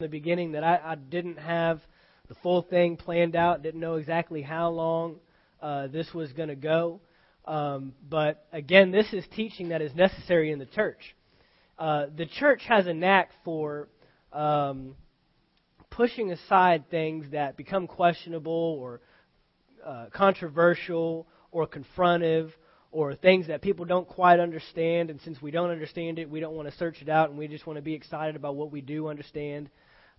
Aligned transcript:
the 0.00 0.08
beginning 0.08 0.50
that 0.52 0.64
I, 0.64 0.80
I 0.84 0.94
didn't 0.96 1.38
have 1.38 1.80
the 2.26 2.34
full 2.42 2.62
thing 2.62 2.96
planned 2.96 3.36
out, 3.36 3.62
didn't 3.62 3.78
know 3.78 3.94
exactly 3.94 4.42
how 4.42 4.70
long 4.70 5.20
uh, 5.62 5.86
this 5.86 6.12
was 6.12 6.32
going 6.32 6.48
to 6.48 6.56
go. 6.56 7.00
Um, 7.44 7.92
but 8.10 8.44
again, 8.52 8.90
this 8.90 9.06
is 9.12 9.24
teaching 9.36 9.68
that 9.68 9.80
is 9.80 9.94
necessary 9.94 10.50
in 10.50 10.58
the 10.58 10.66
church. 10.66 11.14
Uh, 11.78 12.06
the 12.16 12.26
church 12.26 12.62
has 12.66 12.88
a 12.88 12.92
knack 12.92 13.30
for 13.44 13.88
um, 14.32 14.96
pushing 15.90 16.32
aside 16.32 16.90
things 16.90 17.26
that 17.30 17.56
become 17.56 17.86
questionable 17.86 18.76
or 18.80 19.00
uh, 19.86 20.06
controversial 20.12 21.28
or 21.52 21.68
confrontive 21.68 22.50
or 22.90 23.14
things 23.14 23.46
that 23.46 23.62
people 23.62 23.84
don't 23.84 24.08
quite 24.08 24.40
understand. 24.40 25.10
And 25.10 25.20
since 25.20 25.40
we 25.40 25.52
don't 25.52 25.70
understand 25.70 26.18
it, 26.18 26.28
we 26.28 26.40
don't 26.40 26.56
want 26.56 26.68
to 26.68 26.76
search 26.78 27.00
it 27.00 27.08
out 27.08 27.30
and 27.30 27.38
we 27.38 27.46
just 27.46 27.64
want 27.64 27.76
to 27.76 27.82
be 27.82 27.94
excited 27.94 28.34
about 28.34 28.56
what 28.56 28.72
we 28.72 28.80
do 28.80 29.06
understand. 29.06 29.70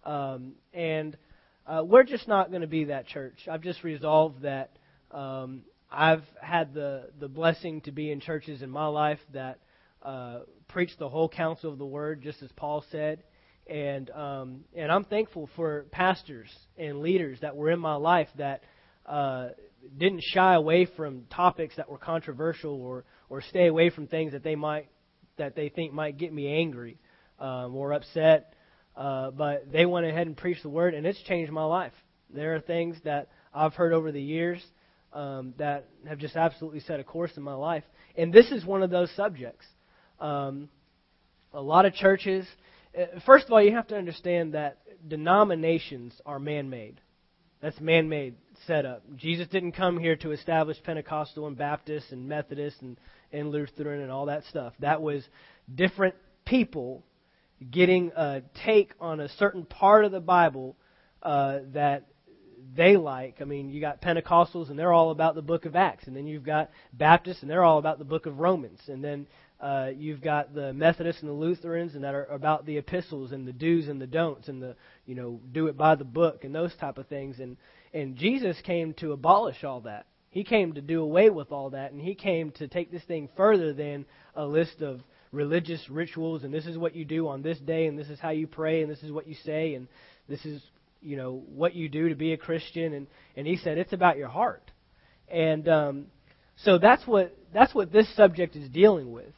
Um, 0.06 0.54
and 0.74 1.18
uh, 1.66 1.84
we're 1.84 2.04
just 2.04 2.28
not 2.28 2.50
going 2.50 2.62
to 2.62 2.68
be 2.68 2.86
that 2.86 3.08
church. 3.08 3.48
I've 3.50 3.62
just 3.62 3.84
resolved 3.84 4.44
that 4.44 4.78
um, 5.12 5.64
I've 5.92 6.24
had 6.42 6.74
the, 6.74 7.10
the 7.20 7.28
blessing 7.28 7.82
to 7.82 7.92
be 7.92 8.12
in 8.12 8.20
churches 8.20 8.62
in 8.62 8.70
my 8.70 8.88
life 8.88 9.20
that 9.34 9.60
uh, 10.04 10.40
preach 10.68 10.92
the 11.00 11.10
whole 11.10 11.30
counsel 11.30 11.72
of 11.72 11.80
the 11.80 11.86
word, 11.86 12.22
just 12.22 12.44
as 12.44 12.52
Paul 12.56 12.84
said. 12.92 13.24
And 13.68 14.12
um, 14.12 14.66
and 14.76 14.92
I'm 14.92 15.06
thankful 15.06 15.50
for 15.56 15.88
pastors 15.92 16.50
and 16.78 17.00
leaders 17.00 17.40
that 17.42 17.56
were 17.56 17.72
in 17.72 17.80
my 17.80 17.96
life 17.96 18.28
that 18.38 18.62
uh, 19.08 19.50
didn't 19.98 20.22
shy 20.22 20.54
away 20.54 20.86
from 20.86 21.24
topics 21.32 21.76
that 21.78 21.90
were 21.90 21.98
controversial 21.98 22.80
or 22.80 23.06
or 23.28 23.42
stay 23.42 23.66
away 23.66 23.90
from 23.90 24.06
things 24.06 24.34
that 24.34 24.44
they 24.44 24.56
might 24.56 24.88
that 25.38 25.56
they 25.56 25.70
think 25.70 25.94
might 25.94 26.18
get 26.18 26.32
me 26.32 26.48
angry 26.60 27.00
um, 27.40 27.76
or 27.76 27.94
upset. 27.94 28.54
Uh, 28.96 29.32
but 29.32 29.72
they 29.72 29.86
went 29.86 30.06
ahead 30.06 30.28
and 30.28 30.38
preached 30.38 30.64
the 30.64 30.70
word, 30.70 30.94
and 30.94 31.06
it's 31.06 31.22
changed 31.24 31.52
my 31.52 31.66
life. 31.66 31.94
There 32.34 32.56
are 32.56 32.62
things 32.62 32.98
that 33.04 33.30
I've 33.54 33.74
heard 33.74 33.94
over 33.94 34.12
the 34.12 34.22
years 34.22 34.64
um, 35.14 35.54
that 35.58 35.88
have 36.08 36.18
just 36.18 36.36
absolutely 36.36 36.80
set 36.82 37.00
a 37.00 37.04
course 37.04 37.32
in 37.38 37.44
my 37.44 37.54
life, 37.54 37.84
and 38.18 38.32
this 38.32 38.52
is 38.52 38.66
one 38.66 38.84
of 38.84 38.90
those 38.90 39.12
subjects. 39.16 39.66
Um, 40.20 40.70
a 41.54 41.62
lot 41.62 41.86
of 41.86 41.94
churches. 41.94 42.46
Uh, 42.98 43.20
first 43.26 43.46
of 43.46 43.54
all, 43.54 43.62
you 43.62 43.74
have 43.74 43.88
to 43.88 43.98
understand 43.98 44.54
that 44.54 44.80
denominations 45.08 46.14
are 46.26 46.40
man-made. 46.40 47.00
That's 47.62 47.80
man-made 47.80 48.36
setup. 48.68 49.04
Jesus 49.16 49.48
didn't 49.48 49.72
come 49.72 50.00
here 50.00 50.16
to 50.18 50.32
establish 50.32 50.78
Pentecostal 50.84 51.48
and 51.48 51.58
Baptist 51.58 52.12
and 52.12 52.28
Methodist 52.28 52.82
and, 52.82 52.98
and 53.32 53.50
Lutheran 53.50 54.02
and 54.02 54.12
all 54.12 54.28
that 54.28 54.44
stuff. 54.50 54.74
That 54.80 55.02
was 55.02 55.24
different 55.74 56.16
people 56.46 57.04
getting 57.72 58.12
a 58.16 58.42
take 58.66 58.94
on 59.00 59.20
a 59.20 59.30
certain 59.30 59.66
part 59.66 60.06
of 60.06 60.12
the 60.12 60.20
Bible 60.20 60.76
uh, 61.24 61.60
that 61.74 62.06
they 62.76 62.98
like. 62.98 63.38
I 63.42 63.46
mean, 63.46 63.70
you 63.70 63.82
got 63.82 64.02
Pentecostals 64.02 64.70
and 64.70 64.78
they're 64.78 64.94
all 64.94 65.12
about 65.12 65.36
the 65.36 65.42
book 65.42 65.66
of 65.66 65.76
Acts, 65.76 66.08
and 66.08 66.16
then 66.16 66.28
you've 66.28 66.44
got 66.44 66.70
Baptists 66.94 67.42
and 67.42 67.50
they're 67.50 67.64
all 67.64 67.78
about 67.78 68.00
the 68.00 68.06
book 68.06 68.26
of 68.26 68.40
Romans, 68.40 68.80
and 68.88 69.04
then 69.04 69.28
uh, 69.60 69.90
you've 69.96 70.22
got 70.22 70.54
the 70.54 70.74
Methodists 70.74 71.22
and 71.22 71.30
the 71.30 71.36
Lutherans 71.36 71.96
and 71.96 72.04
that 72.04 72.14
are 72.14 72.26
about 72.26 72.66
the 72.66 72.78
epistles 72.78 73.32
and 73.32 73.48
the 73.48 73.54
do's 73.54 73.88
and 73.88 74.02
the 74.02 74.08
don'ts 74.08 74.50
and 74.50 74.62
the 74.62 74.76
you 75.06 75.16
know 75.16 75.40
do 75.52 75.68
it 75.68 75.78
by 75.78 75.96
the 75.96 76.04
book 76.04 76.44
and 76.44 76.54
those 76.54 76.76
type 76.76 76.98
of 76.98 77.08
things. 77.08 77.40
And 77.40 77.58
and 77.94 78.18
Jesus 78.18 78.58
came 78.62 78.94
to 78.96 79.14
abolish 79.14 79.64
all 79.64 79.82
that. 79.82 80.08
He 80.30 80.44
came 80.44 80.74
to 80.74 80.82
do 80.82 81.02
away 81.02 81.30
with 81.30 81.54
all 81.54 81.70
that, 81.70 81.94
and 81.94 82.02
he 82.02 82.14
came 82.14 82.52
to 82.52 82.68
take 82.68 82.92
this 82.92 83.04
thing 83.04 83.30
further 83.38 83.72
than 83.74 84.06
a 84.36 84.46
list 84.46 84.82
of 84.82 85.02
religious 85.36 85.90
rituals 85.90 86.44
and 86.44 86.54
this 86.54 86.66
is 86.66 86.78
what 86.78 86.96
you 86.96 87.06
do 87.06 87.28
on 87.28 87.42
this 87.42 87.60
day 87.60 87.88
and 87.88 88.00
this 88.00 88.10
is 88.10 88.20
how 88.20 88.32
you 88.32 88.48
pray 88.48 88.82
and 88.82 88.92
this 88.92 89.04
is 89.04 89.12
what 89.12 89.28
you 89.28 89.36
say 89.46 89.76
and 89.76 89.88
this 90.28 90.44
is 90.46 90.62
you 91.02 91.18
know 91.18 91.44
what 91.54 91.76
you 91.76 91.88
do 91.88 92.10
to 92.10 92.16
be 92.16 92.34
a 92.34 92.38
Christian 92.38 92.94
and 92.94 93.08
and 93.36 93.46
he 93.46 93.58
said 93.58 93.78
it's 93.78 93.94
about 93.94 94.18
your 94.18 94.30
heart. 94.30 94.72
And 95.28 95.68
um, 95.68 96.06
so 96.58 96.78
that's 96.78 97.06
what 97.06 97.38
that's 97.54 97.74
what 97.74 97.92
this 97.92 98.14
subject 98.16 98.56
is 98.56 98.70
dealing 98.70 99.12
with. 99.12 99.34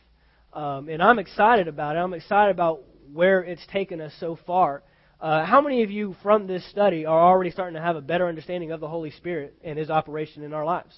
Um, 0.53 0.89
and 0.89 1.03
I'm 1.03 1.19
excited 1.19 1.67
about 1.67 1.95
it. 1.95 1.99
I'm 1.99 2.13
excited 2.13 2.51
about 2.51 2.81
where 3.13 3.41
it's 3.41 3.65
taken 3.67 4.01
us 4.01 4.13
so 4.19 4.37
far. 4.47 4.83
Uh, 5.19 5.45
how 5.45 5.61
many 5.61 5.83
of 5.83 5.91
you 5.91 6.15
from 6.21 6.47
this 6.47 6.67
study 6.69 7.05
are 7.05 7.19
already 7.19 7.51
starting 7.51 7.75
to 7.75 7.81
have 7.81 7.95
a 7.95 8.01
better 8.01 8.27
understanding 8.27 8.71
of 8.71 8.79
the 8.79 8.87
Holy 8.87 9.11
Spirit 9.11 9.55
and 9.63 9.77
His 9.77 9.89
operation 9.89 10.43
in 10.43 10.53
our 10.53 10.65
lives? 10.65 10.95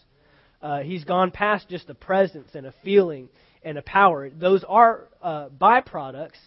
Uh, 0.62 0.80
he's 0.80 1.06
gone 1.06 1.32
past 1.32 1.70
just 1.70 1.90
a 1.90 1.96
presence 1.96 2.50
and 2.54 2.66
a 2.66 2.74
feeling 2.84 3.30
and 3.64 3.78
a 3.78 3.82
power. 3.82 4.30
Those 4.30 4.64
are 4.68 5.08
uh, 5.22 5.50
byproducts, 5.50 6.40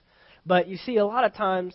but 0.47 0.69
you 0.69 0.77
see, 0.77 0.97
a 0.97 1.07
lot 1.07 1.25
of 1.25 1.35
times, 1.35 1.75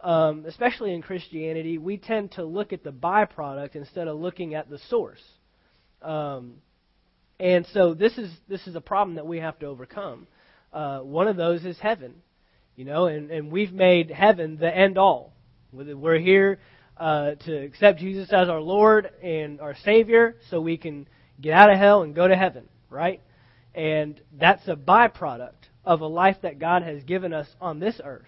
um, 0.00 0.44
especially 0.46 0.94
in 0.94 1.02
Christianity, 1.02 1.78
we 1.78 1.96
tend 1.96 2.32
to 2.32 2.44
look 2.44 2.72
at 2.72 2.84
the 2.84 2.92
byproduct 2.92 3.74
instead 3.76 4.08
of 4.08 4.18
looking 4.18 4.54
at 4.54 4.70
the 4.70 4.78
source. 4.88 5.22
Um, 6.02 6.54
and 7.38 7.66
so 7.72 7.94
this 7.94 8.16
is 8.16 8.30
this 8.48 8.66
is 8.66 8.76
a 8.76 8.80
problem 8.80 9.16
that 9.16 9.26
we 9.26 9.38
have 9.38 9.58
to 9.58 9.66
overcome. 9.66 10.26
Uh, 10.72 11.00
one 11.00 11.28
of 11.28 11.36
those 11.36 11.64
is 11.64 11.78
heaven, 11.78 12.14
you 12.76 12.84
know, 12.84 13.06
and, 13.06 13.30
and 13.30 13.50
we've 13.50 13.72
made 13.72 14.10
heaven 14.10 14.56
the 14.56 14.74
end 14.74 14.98
all. 14.98 15.32
We're 15.72 16.18
here 16.18 16.58
uh, 16.96 17.34
to 17.34 17.56
accept 17.56 17.98
Jesus 17.98 18.32
as 18.32 18.48
our 18.48 18.60
Lord 18.60 19.10
and 19.22 19.60
our 19.60 19.74
Savior 19.84 20.36
so 20.50 20.60
we 20.60 20.76
can 20.76 21.06
get 21.40 21.52
out 21.52 21.70
of 21.70 21.78
hell 21.78 22.02
and 22.02 22.14
go 22.14 22.26
to 22.26 22.36
heaven, 22.36 22.68
right? 22.88 23.20
And 23.76 24.18
that's 24.32 24.66
a 24.68 24.74
byproduct 24.74 25.68
of 25.84 26.00
a 26.00 26.06
life 26.06 26.38
that 26.42 26.58
God 26.58 26.82
has 26.82 27.04
given 27.04 27.34
us 27.34 27.46
on 27.60 27.78
this 27.78 28.00
earth, 28.02 28.24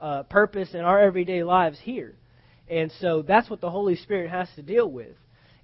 uh, 0.00 0.22
purpose 0.22 0.74
in 0.74 0.80
our 0.80 1.00
everyday 1.00 1.42
lives 1.42 1.78
here. 1.82 2.14
And 2.68 2.92
so 3.00 3.22
that's 3.22 3.50
what 3.50 3.60
the 3.60 3.70
Holy 3.70 3.96
Spirit 3.96 4.30
has 4.30 4.48
to 4.54 4.62
deal 4.62 4.88
with. 4.88 5.16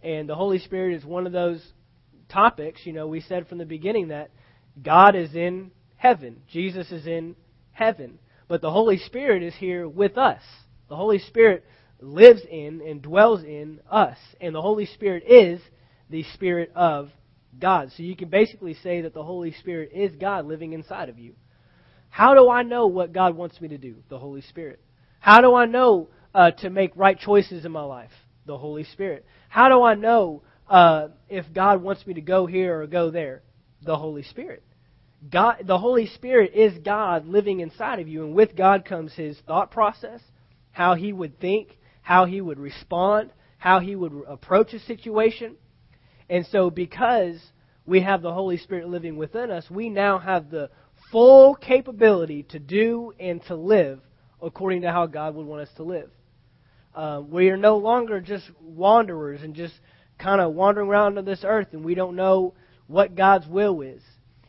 And 0.02 0.28
the 0.28 0.34
Holy 0.34 0.58
Spirit 0.58 0.96
is 0.96 1.04
one 1.04 1.26
of 1.26 1.32
those 1.32 1.64
topics. 2.28 2.80
You 2.84 2.92
know, 2.92 3.06
we 3.06 3.20
said 3.20 3.46
from 3.46 3.58
the 3.58 3.64
beginning 3.64 4.08
that 4.08 4.30
God 4.82 5.14
is 5.14 5.34
in 5.36 5.70
heaven, 5.96 6.42
Jesus 6.50 6.90
is 6.90 7.06
in 7.06 7.36
heaven, 7.70 8.18
but 8.48 8.60
the 8.60 8.72
Holy 8.72 8.98
Spirit 8.98 9.44
is 9.44 9.54
here 9.54 9.88
with 9.88 10.18
us. 10.18 10.42
The 10.88 10.96
Holy 10.96 11.20
Spirit 11.20 11.64
lives 12.00 12.42
in 12.50 12.82
and 12.84 13.00
dwells 13.00 13.44
in 13.44 13.80
us. 13.88 14.18
And 14.40 14.52
the 14.52 14.62
Holy 14.62 14.86
Spirit 14.86 15.22
is 15.28 15.60
the 16.10 16.24
Spirit 16.34 16.72
of 16.74 17.10
God. 17.58 17.90
So 17.96 18.02
you 18.02 18.16
can 18.16 18.28
basically 18.28 18.74
say 18.74 19.02
that 19.02 19.14
the 19.14 19.22
Holy 19.22 19.52
Spirit 19.52 19.90
is 19.94 20.14
God 20.16 20.46
living 20.46 20.72
inside 20.72 21.08
of 21.08 21.18
you. 21.18 21.34
How 22.08 22.34
do 22.34 22.50
I 22.50 22.62
know 22.62 22.86
what 22.86 23.12
God 23.12 23.36
wants 23.36 23.60
me 23.60 23.68
to 23.68 23.78
do? 23.78 23.96
The 24.08 24.18
Holy 24.18 24.42
Spirit. 24.42 24.80
How 25.20 25.40
do 25.40 25.54
I 25.54 25.66
know 25.66 26.08
uh, 26.34 26.50
to 26.50 26.70
make 26.70 26.92
right 26.94 27.18
choices 27.18 27.64
in 27.64 27.72
my 27.72 27.82
life? 27.82 28.10
The 28.46 28.58
Holy 28.58 28.84
Spirit. 28.84 29.24
How 29.48 29.68
do 29.68 29.82
I 29.82 29.94
know 29.94 30.42
uh, 30.68 31.08
if 31.28 31.46
God 31.54 31.82
wants 31.82 32.06
me 32.06 32.14
to 32.14 32.20
go 32.20 32.46
here 32.46 32.80
or 32.80 32.86
go 32.86 33.10
there? 33.10 33.42
The 33.82 33.96
Holy 33.96 34.22
Spirit. 34.24 34.62
God, 35.30 35.62
the 35.64 35.78
Holy 35.78 36.06
Spirit 36.06 36.52
is 36.54 36.76
God 36.84 37.26
living 37.26 37.60
inside 37.60 38.00
of 38.00 38.08
you, 38.08 38.24
and 38.24 38.34
with 38.34 38.56
God 38.56 38.84
comes 38.84 39.14
His 39.14 39.38
thought 39.46 39.70
process, 39.70 40.20
how 40.72 40.94
he 40.94 41.12
would 41.12 41.38
think, 41.38 41.78
how 42.00 42.24
he 42.24 42.40
would 42.40 42.58
respond, 42.58 43.30
how 43.58 43.78
he 43.78 43.94
would 43.94 44.12
approach 44.26 44.72
a 44.72 44.80
situation. 44.80 45.54
And 46.28 46.46
so, 46.46 46.70
because 46.70 47.40
we 47.86 48.00
have 48.02 48.22
the 48.22 48.32
Holy 48.32 48.56
Spirit 48.56 48.88
living 48.88 49.16
within 49.16 49.50
us, 49.50 49.68
we 49.70 49.88
now 49.88 50.18
have 50.18 50.50
the 50.50 50.70
full 51.10 51.54
capability 51.54 52.44
to 52.44 52.58
do 52.58 53.12
and 53.18 53.42
to 53.46 53.54
live 53.54 54.00
according 54.40 54.82
to 54.82 54.90
how 54.90 55.06
God 55.06 55.34
would 55.34 55.46
want 55.46 55.62
us 55.62 55.74
to 55.76 55.82
live. 55.82 56.10
Uh, 56.94 57.22
we 57.26 57.48
are 57.48 57.56
no 57.56 57.76
longer 57.76 58.20
just 58.20 58.44
wanderers 58.60 59.42
and 59.42 59.54
just 59.54 59.74
kind 60.18 60.40
of 60.40 60.52
wandering 60.52 60.88
around 60.88 61.18
on 61.18 61.24
this 61.24 61.42
earth 61.44 61.68
and 61.72 61.84
we 61.84 61.94
don't 61.94 62.16
know 62.16 62.54
what 62.86 63.14
God's 63.14 63.46
will 63.46 63.80
is. 63.80 64.02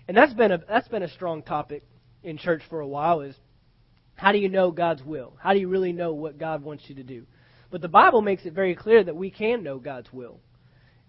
And 0.07 0.17
that's 0.17 0.33
been 0.33 0.51
a 0.51 0.57
that's 0.57 0.87
been 0.89 1.03
a 1.03 1.09
strong 1.09 1.43
topic 1.43 1.83
in 2.23 2.37
church 2.37 2.61
for 2.69 2.81
a 2.81 2.87
while 2.87 3.21
is 3.21 3.35
how 4.15 4.31
do 4.31 4.37
you 4.37 4.49
know 4.49 4.71
God's 4.71 5.03
will? 5.03 5.33
How 5.39 5.53
do 5.53 5.59
you 5.59 5.69
really 5.69 5.93
know 5.93 6.13
what 6.13 6.37
God 6.37 6.63
wants 6.63 6.83
you 6.87 6.95
to 6.95 7.03
do? 7.03 7.25
But 7.71 7.81
the 7.81 7.87
Bible 7.87 8.21
makes 8.21 8.45
it 8.45 8.53
very 8.53 8.75
clear 8.75 9.03
that 9.03 9.15
we 9.15 9.31
can 9.31 9.63
know 9.63 9.79
God's 9.79 10.11
will. 10.11 10.39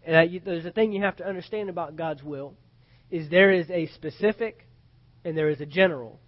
And 0.07 0.31
you, 0.31 0.41
there's 0.41 0.67
a 0.67 0.71
thing 0.71 0.93
you 0.93 1.03
have 1.03 1.17
to 1.17 1.27
understand 1.27 1.71
about 1.71 1.97
God's 1.97 2.23
will 2.23 2.55
is 3.11 3.29
there 3.31 3.53
is 3.53 3.71
a 3.71 3.87
specific 3.89 4.67
and 5.25 5.37
there 5.37 5.49
is 5.49 5.61
a 5.61 5.67
general. 5.67 6.21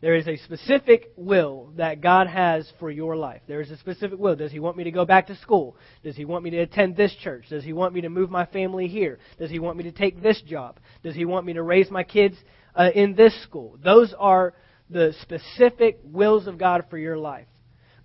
There 0.00 0.14
is 0.14 0.26
a 0.26 0.36
specific 0.38 1.12
will 1.16 1.72
that 1.76 2.00
God 2.00 2.26
has 2.26 2.70
for 2.78 2.90
your 2.90 3.16
life. 3.16 3.42
There 3.46 3.60
is 3.60 3.70
a 3.70 3.76
specific 3.76 4.18
will. 4.18 4.34
Does 4.34 4.50
He 4.50 4.58
want 4.58 4.76
me 4.78 4.84
to 4.84 4.90
go 4.90 5.04
back 5.04 5.26
to 5.26 5.36
school? 5.36 5.76
Does 6.02 6.16
He 6.16 6.24
want 6.24 6.42
me 6.42 6.50
to 6.50 6.58
attend 6.58 6.96
this 6.96 7.14
church? 7.22 7.46
Does 7.50 7.64
He 7.64 7.74
want 7.74 7.92
me 7.92 8.00
to 8.00 8.08
move 8.08 8.30
my 8.30 8.46
family 8.46 8.88
here? 8.88 9.18
Does 9.38 9.50
He 9.50 9.58
want 9.58 9.76
me 9.76 9.84
to 9.84 9.92
take 9.92 10.22
this 10.22 10.40
job? 10.42 10.78
Does 11.02 11.14
He 11.14 11.26
want 11.26 11.44
me 11.44 11.52
to 11.52 11.62
raise 11.62 11.90
my 11.90 12.02
kids 12.02 12.36
uh, 12.74 12.90
in 12.94 13.14
this 13.14 13.42
school? 13.42 13.78
Those 13.84 14.14
are 14.18 14.54
the 14.88 15.14
specific 15.20 15.98
wills 16.02 16.46
of 16.46 16.58
God 16.58 16.86
for 16.88 16.96
your 16.96 17.18
life. 17.18 17.46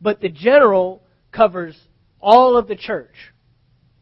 But 0.01 0.19
the 0.19 0.29
general 0.29 1.01
covers 1.31 1.77
all 2.19 2.57
of 2.57 2.67
the 2.67 2.75
church, 2.75 3.15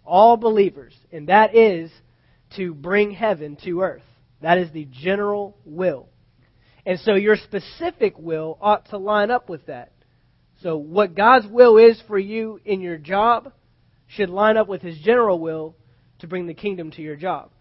all 0.05 0.37
believers, 0.37 0.93
and 1.11 1.29
that 1.29 1.55
is 1.55 1.91
to 2.55 2.73
bring 2.73 3.11
heaven 3.11 3.57
to 3.63 3.81
earth. 3.81 4.03
That 4.41 4.57
is 4.57 4.71
the 4.71 4.87
general 4.91 5.57
will. 5.65 6.09
And 6.85 6.99
so 6.99 7.15
your 7.15 7.37
specific 7.37 8.17
will 8.17 8.57
ought 8.61 8.89
to 8.89 8.97
line 8.97 9.31
up 9.31 9.49
with 9.49 9.65
that. 9.67 9.93
So 10.61 10.77
what 10.77 11.15
God's 11.15 11.47
will 11.47 11.77
is 11.77 12.01
for 12.07 12.19
you 12.19 12.59
in 12.65 12.81
your 12.81 12.97
job 12.97 13.53
should 14.07 14.29
line 14.29 14.57
up 14.57 14.67
with 14.67 14.81
His 14.81 14.97
general 14.99 15.39
will 15.39 15.75
to 16.19 16.27
bring 16.27 16.47
the 16.47 16.53
kingdom 16.53 16.91
to 16.91 17.01
your 17.01 17.15
job. 17.15 17.51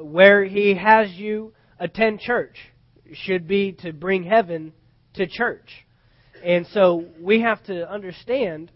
Where 0.00 0.44
He 0.44 0.74
has 0.74 1.10
you 1.12 1.52
attend 1.78 2.20
church 2.20 2.56
should 3.12 3.48
be 3.48 3.72
to 3.80 3.92
bring 3.92 4.24
heaven 4.24 4.72
to 5.14 5.26
church. 5.26 5.86
And 6.44 6.66
so 6.68 7.06
we 7.20 7.40
have 7.40 7.62
to 7.64 7.90
understand 7.90 8.70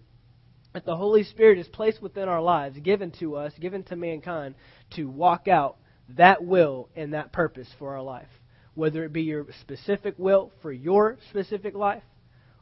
that 0.73 0.85
the 0.85 0.97
Holy 0.97 1.23
Spirit 1.25 1.59
is 1.59 1.69
placed 1.69 2.01
within 2.01 2.29
our 2.29 2.41
lives, 2.41 2.79
given 2.79 3.11
to 3.21 3.37
us, 3.37 3.53
given 3.61 3.83
to 3.85 3.97
mankind, 3.97 4.55
to 4.91 5.05
walk 5.05 5.49
out 5.49 5.77
that 6.17 6.45
will 6.45 6.89
and 6.97 7.15
that 7.15 7.33
purpose 7.33 7.69
for 7.79 7.95
our 7.95 8.03
life. 8.03 8.29
Whether 8.75 9.05
it 9.05 9.13
be 9.13 9.23
your 9.23 9.47
specific 9.61 10.15
will 10.19 10.51
for 10.63 10.73
your 10.73 11.19
specific 11.31 11.75
life, 11.75 12.03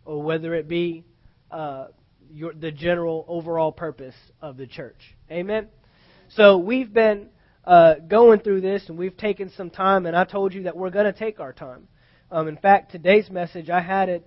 or 0.05 0.23
whether 0.23 0.55
it 0.55 0.67
be 0.67 1.05
uh, 1.51 1.87
your, 2.33 2.53
the 2.53 2.73
general 2.73 3.25
overall 3.29 3.71
purpose 3.71 4.15
of 4.43 4.57
the 4.57 4.67
church. 4.67 4.99
Amen? 5.31 5.69
So 6.31 6.59
we've 6.59 6.93
been 6.93 7.29
uh, 7.65 7.95
going 8.07 8.41
through 8.41 8.62
this, 8.62 8.89
and 8.89 8.99
we've 8.99 9.17
taken 9.17 9.51
some 9.57 9.71
time, 9.71 10.07
and 10.07 10.17
I 10.17 10.25
told 10.25 10.53
you 10.53 10.65
that 10.65 10.77
we're 10.77 10.91
going 10.91 11.12
to 11.12 11.12
take 11.12 11.39
our 11.39 11.53
time. 11.53 11.87
Um, 12.31 12.49
in 12.49 12.57
fact, 12.57 12.91
today's 12.91 13.31
message, 13.31 13.71
I 13.71 13.81
had 13.81 14.09
it, 14.09 14.27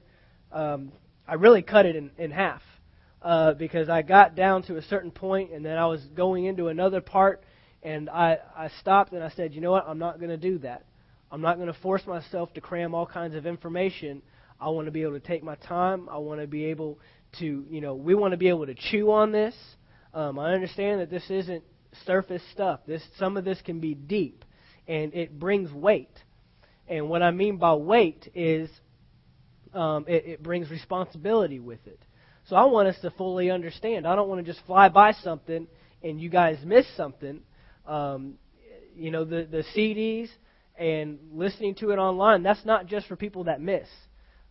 um, 0.51 0.91
I 1.27 1.35
really 1.35 1.61
cut 1.61 1.85
it 1.85 1.95
in, 1.95 2.11
in 2.17 2.31
half 2.31 2.61
uh, 3.23 3.53
because 3.53 3.89
I 3.89 4.01
got 4.01 4.35
down 4.35 4.63
to 4.63 4.77
a 4.77 4.81
certain 4.81 5.11
point, 5.11 5.51
and 5.51 5.65
then 5.65 5.77
I 5.77 5.85
was 5.85 6.01
going 6.15 6.45
into 6.45 6.67
another 6.67 7.01
part, 7.01 7.43
and 7.81 8.09
I, 8.09 8.37
I 8.55 8.69
stopped 8.79 9.13
and 9.13 9.23
I 9.23 9.29
said, 9.29 9.53
you 9.53 9.61
know 9.61 9.71
what, 9.71 9.85
I'm 9.87 9.99
not 9.99 10.19
going 10.19 10.29
to 10.29 10.37
do 10.37 10.57
that. 10.59 10.85
I'm 11.31 11.41
not 11.41 11.55
going 11.55 11.67
to 11.67 11.79
force 11.79 12.05
myself 12.05 12.53
to 12.53 12.61
cram 12.61 12.93
all 12.93 13.05
kinds 13.05 13.35
of 13.35 13.45
information. 13.45 14.21
I 14.59 14.69
want 14.69 14.85
to 14.85 14.91
be 14.91 15.01
able 15.01 15.13
to 15.13 15.19
take 15.19 15.43
my 15.43 15.55
time. 15.55 16.07
I 16.09 16.17
want 16.17 16.41
to 16.41 16.47
be 16.47 16.65
able 16.65 16.99
to, 17.39 17.65
you 17.69 17.81
know, 17.81 17.95
we 17.95 18.13
want 18.13 18.31
to 18.31 18.37
be 18.37 18.49
able 18.49 18.65
to 18.65 18.75
chew 18.75 19.11
on 19.11 19.31
this. 19.31 19.55
Um, 20.13 20.37
I 20.37 20.53
understand 20.53 21.01
that 21.01 21.09
this 21.09 21.29
isn't 21.29 21.63
surface 22.05 22.43
stuff. 22.51 22.81
This 22.85 23.01
some 23.17 23.35
of 23.35 23.45
this 23.45 23.59
can 23.61 23.79
be 23.79 23.95
deep, 23.95 24.45
and 24.87 25.13
it 25.13 25.39
brings 25.39 25.71
weight. 25.71 26.11
And 26.87 27.09
what 27.09 27.23
I 27.23 27.31
mean 27.31 27.57
by 27.57 27.73
weight 27.73 28.29
is 28.35 28.69
um, 29.73 30.05
it, 30.07 30.25
it 30.25 30.43
brings 30.43 30.69
responsibility 30.69 31.59
with 31.59 31.85
it. 31.87 31.99
So 32.49 32.55
I 32.55 32.65
want 32.65 32.87
us 32.87 32.99
to 33.01 33.11
fully 33.11 33.49
understand. 33.49 34.05
I 34.05 34.15
don't 34.15 34.27
want 34.27 34.45
to 34.45 34.51
just 34.51 34.65
fly 34.65 34.89
by 34.89 35.13
something 35.13 35.67
and 36.03 36.19
you 36.19 36.29
guys 36.29 36.57
miss 36.65 36.85
something. 36.95 37.41
Um, 37.87 38.35
you 38.95 39.11
know, 39.11 39.23
the, 39.23 39.47
the 39.49 39.63
CDs 39.75 40.29
and 40.77 41.19
listening 41.33 41.75
to 41.75 41.91
it 41.91 41.97
online, 41.97 42.43
that's 42.43 42.65
not 42.65 42.87
just 42.87 43.07
for 43.07 43.15
people 43.15 43.45
that 43.45 43.61
miss. 43.61 43.87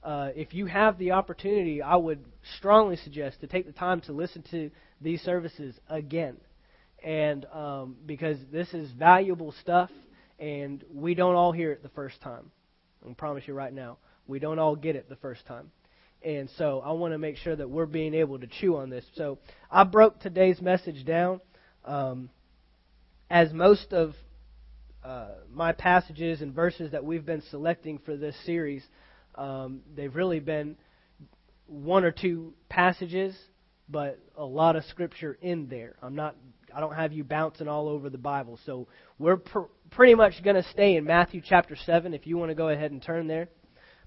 Uh, 0.03 0.31
if 0.35 0.53
you 0.53 0.67
have 0.67 0.99
the 0.99 1.13
opportunity, 1.13 1.81
I 1.81 1.97
would 1.97 2.25
strongly 2.57 2.97
suggest 2.97 3.41
to 3.41 3.47
take 3.47 3.67
the 3.67 3.73
time 3.73 4.01
to 4.03 4.13
listen 4.13 4.43
to 4.51 4.71
these 5.01 5.21
services 5.21 5.79
again. 5.89 6.39
And 7.05 7.47
um, 7.53 7.97
because 8.07 8.39
this 8.51 8.73
is 8.75 8.91
valuable 8.93 9.55
stuff, 9.61 9.91
and 10.39 10.85
we 10.93 11.15
don't 11.15 11.37
all 11.37 11.53
hear 11.53 11.71
it 11.73 11.83
the 11.83 11.89
first 11.91 12.21
time. 12.21 12.51
I 13.09 13.13
promise 13.15 13.45
you 13.47 13.55
right 13.55 13.73
now, 13.73 13.99
we 14.27 14.39
don't 14.39 14.59
all 14.59 14.77
get 14.77 14.97
it 14.97 15.09
the 15.09 15.17
first 15.17 15.47
time. 15.47 15.71
And 16.25 16.49
so 16.57 16.83
I 16.85 16.93
want 16.93 17.15
to 17.15 17.19
make 17.19 17.37
sure 17.37 17.57
that 17.57 17.69
we're 17.69 17.87
being 17.87 18.15
able 18.15 18.39
to 18.39 18.47
chew 18.47 18.77
on 18.77 18.91
this. 18.91 19.05
So 19.17 19.39
I 19.71 19.85
broke 19.85 20.21
today's 20.21 20.61
message 20.61 21.05
down. 21.05 21.41
Um, 21.85 22.31
as 23.29 23.53
most 23.53 23.93
of 23.93 24.15
uh, 25.05 25.31
my 25.53 25.73
passages 25.73 26.43
and 26.43 26.55
verses 26.55 26.93
that 26.93 27.05
we've 27.05 27.27
been 27.27 27.43
selecting 27.51 27.99
for 27.99 28.17
this 28.17 28.37
series, 28.45 28.85
um, 29.35 29.81
they've 29.97 30.15
really 30.15 30.39
been 30.39 30.77
one 31.67 32.05
or 32.05 32.13
two 32.13 32.53
passages, 32.69 33.35
but 33.89 34.19
a 34.37 34.45
lot 34.45 34.77
of 34.77 34.85
scripture 34.85 35.37
in 35.41 35.69
there. 35.69 35.97
I'm 36.03 36.15
not. 36.15 36.37
I 36.75 36.81
don't 36.81 36.95
have 36.95 37.13
you 37.13 37.25
bouncing 37.25 37.69
all 37.69 37.89
over 37.89 38.09
the 38.09 38.19
Bible. 38.19 38.59
So 38.65 38.89
we're 39.19 39.37
pr- 39.37 39.61
pretty 39.91 40.15
much 40.15 40.43
going 40.43 40.57
to 40.57 40.63
stay 40.71 40.97
in 40.97 41.05
Matthew 41.05 41.43
chapter 41.45 41.77
7 41.77 42.15
if 42.15 42.27
you 42.27 42.39
want 42.39 42.51
to 42.51 42.55
go 42.55 42.69
ahead 42.69 42.93
and 42.93 43.03
turn 43.03 43.27
there. 43.27 43.49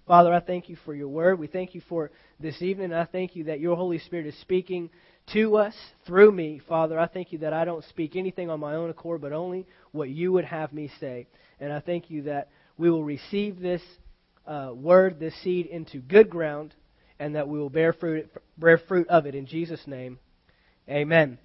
Father, 0.07 0.31
I 0.31 0.39
thank 0.39 0.69
you 0.69 0.77
for 0.85 0.93
your 0.93 1.07
word. 1.07 1.39
We 1.39 1.47
thank 1.47 1.73
you 1.73 1.81
for 1.89 2.11
this 2.39 2.61
evening. 2.61 2.93
I 2.93 3.05
thank 3.05 3.35
you 3.35 3.45
that 3.45 3.59
your 3.59 3.75
Holy 3.75 3.97
Spirit 3.97 4.27
is 4.27 4.39
speaking 4.39 4.91
to 5.33 5.57
us 5.57 5.73
through 6.05 6.31
me. 6.31 6.61
Father, 6.69 6.99
I 6.99 7.07
thank 7.07 7.31
you 7.31 7.39
that 7.39 7.53
I 7.53 7.65
don't 7.65 7.83
speak 7.85 8.15
anything 8.15 8.51
on 8.51 8.59
my 8.59 8.75
own 8.75 8.91
accord, 8.91 9.21
but 9.21 9.33
only 9.33 9.65
what 9.93 10.09
you 10.09 10.31
would 10.31 10.45
have 10.45 10.71
me 10.71 10.91
say. 10.99 11.25
And 11.59 11.73
I 11.73 11.79
thank 11.79 12.11
you 12.11 12.23
that 12.23 12.49
we 12.77 12.91
will 12.91 13.03
receive 13.03 13.59
this 13.59 13.81
uh, 14.45 14.71
word, 14.75 15.19
this 15.19 15.33
seed, 15.41 15.65
into 15.65 15.97
good 15.97 16.29
ground, 16.29 16.75
and 17.17 17.33
that 17.33 17.47
we 17.47 17.57
will 17.57 17.71
bear 17.71 17.91
fruit, 17.91 18.29
bear 18.59 18.77
fruit 18.77 19.07
of 19.07 19.25
it. 19.25 19.33
In 19.33 19.47
Jesus' 19.47 19.87
name, 19.87 20.19
amen. 20.87 21.39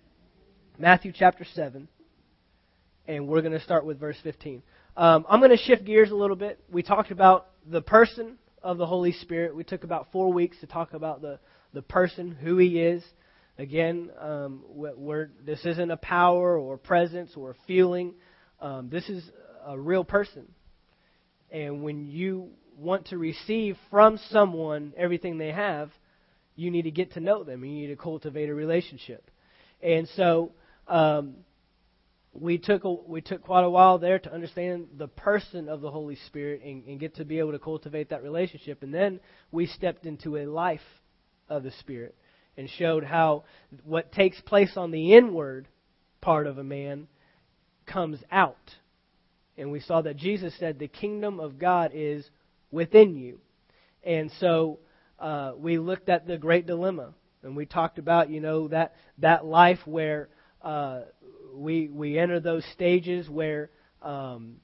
Matthew 0.79 1.13
chapter 1.15 1.47
7, 1.55 1.89
and 3.09 3.27
we're 3.27 3.41
going 3.41 3.55
to 3.55 3.61
start 3.61 3.87
with 3.87 3.99
verse 3.99 4.19
15. 4.23 4.63
Um, 4.99 5.25
I'm 5.31 5.41
going 5.41 5.51
to 5.51 5.57
shift 5.57 5.85
gears 5.87 6.11
a 6.11 6.15
little 6.15 6.37
bit. 6.37 6.63
We 6.71 6.83
talked 6.83 7.11
about 7.11 7.47
the 7.67 7.81
person 7.81 8.37
of 8.63 8.79
the 8.79 8.87
Holy 8.87 9.13
Spirit. 9.13 9.55
We 9.55 9.65
took 9.65 9.85
about 9.85 10.09
four 10.13 10.33
weeks 10.33 10.59
to 10.61 10.67
talk 10.67 10.93
about 10.93 11.23
the, 11.23 11.39
the 11.73 11.83
person, 11.83 12.33
who 12.33 12.57
he 12.59 12.81
is. 12.81 13.03
Again, 13.59 14.11
um, 14.19 14.63
we're, 14.69 15.31
this 15.45 15.65
isn't 15.65 15.91
a 15.91 15.97
power 15.97 16.59
or 16.59 16.79
presence 16.79 17.33
or 17.37 17.57
feeling. 17.67 18.15
Um, 18.61 18.89
this 18.91 19.09
is 19.09 19.23
a 19.67 19.79
real 19.79 20.05
person. 20.05 20.49
And 21.51 21.83
when 21.83 22.07
you 22.07 22.51
want 22.79 23.09
to 23.09 23.19
receive 23.19 23.77
from 23.91 24.19
someone 24.31 24.95
everything 24.97 25.39
they 25.39 25.53
have, 25.53 25.91
you 26.57 26.71
need 26.71 26.83
to 26.83 26.91
get 26.91 27.13
to 27.15 27.21
know 27.21 27.45
them. 27.45 27.65
You 27.65 27.73
need 27.73 27.87
to 27.89 27.97
cultivate 27.97 28.49
a 28.49 28.55
relationship. 28.55 29.31
And 29.83 30.09
so 30.17 30.53
um, 30.89 31.37
we 32.33 32.59
took 32.59 32.85
a, 32.85 32.93
we 32.93 33.21
took 33.21 33.43
quite 33.43 33.65
a 33.65 33.71
while 33.71 33.99
there 33.99 34.19
to 34.19 34.33
understand 34.33 34.87
the 34.97 35.09
person 35.09 35.69
of 35.69 35.81
the 35.81 35.91
Holy 35.91 36.17
Spirit 36.27 36.63
and, 36.65 36.85
and 36.85 37.01
get 37.01 37.17
to 37.17 37.25
be 37.25 37.39
able 37.39 37.53
to 37.53 37.59
cultivate 37.59 38.11
that 38.11 38.23
relationship. 38.23 38.83
And 38.83 38.95
then 38.95 39.21
we 39.51 39.67
stepped 39.67 40.07
into 40.07 40.37
a 40.37 40.47
life 40.47 40.81
of 41.49 41.63
the 41.63 41.73
Spirit 41.73 42.15
and 42.57 42.69
showed 42.71 43.05
how 43.05 43.45
what 43.85 44.13
takes 44.13 44.41
place 44.43 44.77
on 44.77 44.91
the 44.91 45.15
inward 45.15 45.67
part 46.21 46.47
of 46.47 46.59
a 46.59 46.65
man 46.65 47.09
comes 47.87 48.21
out. 48.31 48.77
And 49.59 49.73
we 49.73 49.81
saw 49.81 50.03
that 50.03 50.17
Jesus 50.17 50.55
said 50.59 50.79
the 50.79 50.89
kingdom 50.89 51.41
of 51.41 51.59
God 51.59 51.91
is 51.93 52.29
within 52.71 53.17
you. 53.17 53.41
And 54.05 54.31
so 54.39 54.79
uh, 55.19 55.53
we 55.57 55.79
looked 55.79 56.09
at 56.09 56.27
the 56.27 56.39
great 56.39 56.67
dilemma, 56.67 57.13
and 57.43 57.57
we 57.57 57.67
talked 57.67 57.99
about 57.99 58.31
you 58.31 58.41
know 58.41 58.69
that 58.69 58.95
that 59.19 59.45
life 59.45 59.81
where 59.85 60.29
uh, 60.63 61.01
we 61.55 61.89
we 61.89 62.19
enter 62.19 62.41
those 62.41 62.65
stages 62.73 63.29
where 63.29 63.71
um, 64.03 64.57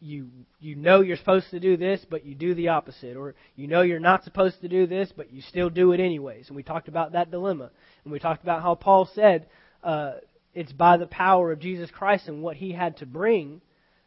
you 0.00 0.28
you 0.60 0.76
know 0.76 1.00
you're 1.00 1.16
supposed 1.16 1.50
to 1.50 1.60
do 1.60 1.76
this, 1.76 2.04
but 2.08 2.24
you 2.24 2.34
do 2.34 2.54
the 2.54 2.68
opposite, 2.68 3.16
or 3.16 3.34
you 3.56 3.66
know 3.66 3.82
you're 3.82 4.00
not 4.00 4.24
supposed 4.24 4.60
to 4.60 4.68
do 4.68 4.86
this, 4.86 5.12
but 5.16 5.32
you 5.32 5.40
still 5.42 5.70
do 5.70 5.92
it 5.92 6.00
anyways. 6.00 6.48
And 6.48 6.56
we 6.56 6.62
talked 6.62 6.88
about 6.88 7.12
that 7.12 7.30
dilemma, 7.30 7.70
and 8.04 8.12
we 8.12 8.18
talked 8.18 8.42
about 8.42 8.62
how 8.62 8.74
Paul 8.74 9.08
said 9.14 9.46
uh, 9.82 10.14
it's 10.52 10.72
by 10.72 10.96
the 10.96 11.06
power 11.06 11.52
of 11.52 11.60
Jesus 11.60 11.90
Christ 11.90 12.28
and 12.28 12.42
what 12.42 12.56
He 12.56 12.72
had 12.72 12.98
to 12.98 13.06
bring 13.06 13.60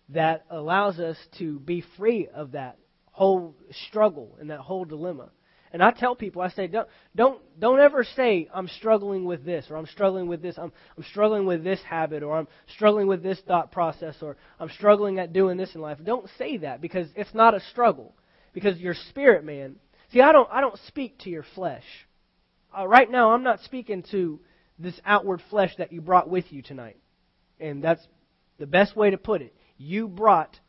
that 0.09 0.45
allows 0.49 0.99
us 0.99 1.17
to 1.37 1.59
be 1.59 1.83
free 1.97 2.27
of 2.33 2.51
that 2.53 2.77
whole 3.11 3.55
struggle 3.87 4.37
and 4.39 4.49
that 4.49 4.59
whole 4.59 4.85
dilemma. 4.85 5.29
And 5.73 5.83
I 5.83 5.91
tell 5.91 6.15
people, 6.15 6.41
I 6.41 6.49
say, 6.49 6.67
don't, 6.67 6.87
don't, 7.15 7.41
don't 7.59 7.79
ever 7.79 8.03
say, 8.03 8.47
I'm 8.53 8.67
struggling 8.67 9.25
with 9.25 9.43
this, 9.43 9.67
or 9.69 9.75
I'm 9.75 9.85
struggling 9.85 10.27
with 10.27 10.41
this, 10.41 10.57
I'm, 10.57 10.71
I'm 10.97 11.03
struggling 11.03 11.45
with 11.45 11.63
this 11.63 11.79
habit, 11.81 12.23
or 12.23 12.37
I'm 12.37 12.47
struggling 12.75 13.07
with 13.07 13.21
this 13.21 13.39
thought 13.47 13.71
process, 13.71 14.15
or 14.21 14.37
I'm 14.59 14.69
struggling 14.69 15.19
at 15.19 15.33
doing 15.33 15.57
this 15.57 15.75
in 15.75 15.81
life. 15.81 15.97
Don't 16.03 16.29
say 16.37 16.57
that 16.57 16.81
because 16.81 17.07
it's 17.15 17.33
not 17.33 17.53
a 17.53 17.59
struggle. 17.59 18.15
Because 18.53 18.79
your 18.79 18.95
spirit, 19.09 19.43
man. 19.43 19.75
See, 20.11 20.21
I 20.21 20.31
don't, 20.31 20.49
I 20.51 20.61
don't 20.61 20.79
speak 20.87 21.19
to 21.19 21.29
your 21.29 21.45
flesh. 21.53 21.83
Uh, 22.77 22.87
right 22.87 23.09
now, 23.09 23.33
I'm 23.33 23.43
not 23.43 23.59
speaking 23.61 24.03
to 24.11 24.39
this 24.79 24.99
outward 25.05 25.41
flesh 25.49 25.73
that 25.77 25.91
you 25.91 26.01
brought 26.01 26.29
with 26.29 26.45
you 26.51 26.61
tonight. 26.61 26.97
And 27.59 27.83
that's 27.83 28.05
the 28.57 28.67
best 28.67 28.95
way 28.95 29.09
to 29.09 29.17
put 29.17 29.41
it. 29.41 29.55
You 29.77 30.07
brought 30.07 30.59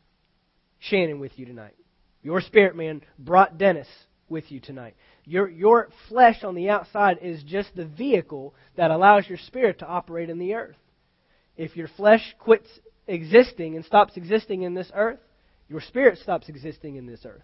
Shannon 0.79 1.21
with 1.21 1.39
you 1.39 1.47
tonight. 1.47 1.75
Your 2.23 2.41
spirit 2.41 2.77
man 2.77 3.03
brought 3.19 3.59
Dennis 3.59 3.89
with 4.29 4.51
you 4.51 4.61
tonight. 4.61 4.95
Your, 5.25 5.49
your 5.49 5.89
flesh 6.09 6.45
on 6.45 6.55
the 6.55 6.71
outside 6.71 7.19
is 7.23 7.43
just 7.43 7.75
the 7.75 7.87
vehicle 7.87 8.55
that 8.77 8.91
allows 8.91 9.29
your 9.29 9.39
spirit 9.39 9.79
to 9.81 9.87
operate 9.87 10.31
in 10.31 10.39
the 10.39 10.55
earth. 10.55 10.77
If 11.57 11.77
your 11.77 11.89
flesh 11.89 12.35
quits 12.39 12.69
existing 13.07 13.77
and 13.77 13.85
stops 13.85 14.17
existing 14.17 14.63
in 14.63 14.75
this 14.75 14.91
earth, 14.95 15.19
your 15.69 15.81
spirit 15.81 16.19
stops 16.19 16.49
existing 16.49 16.97
in 16.97 17.07
this 17.07 17.25
earth. 17.27 17.43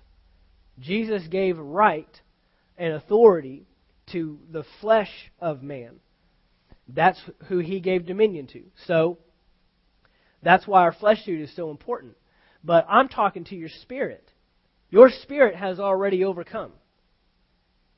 Jesus 0.79 1.23
gave 1.29 1.59
right 1.59 2.09
and 2.77 2.95
authority 2.95 3.67
to 4.13 4.39
the 4.51 4.65
flesh 4.81 5.11
of 5.41 5.63
man. 5.63 5.97
That's 6.89 7.21
who 7.49 7.59
he 7.59 7.81
gave 7.81 8.07
dominion 8.07 8.47
to. 8.49 8.63
So, 8.87 9.19
that's 10.43 10.67
why 10.67 10.83
our 10.83 10.93
flesh 10.93 11.25
suit 11.25 11.41
is 11.41 11.55
so 11.57 11.71
important. 11.71 12.17
But 12.63 12.87
I'm 12.89 13.09
talking 13.09 13.45
to 13.45 13.57
your 13.57 13.71
spirit. 13.71 14.29
Your 14.95 15.11
spirit 15.11 15.57
has 15.57 15.81
already 15.81 16.23
overcome. 16.23 16.71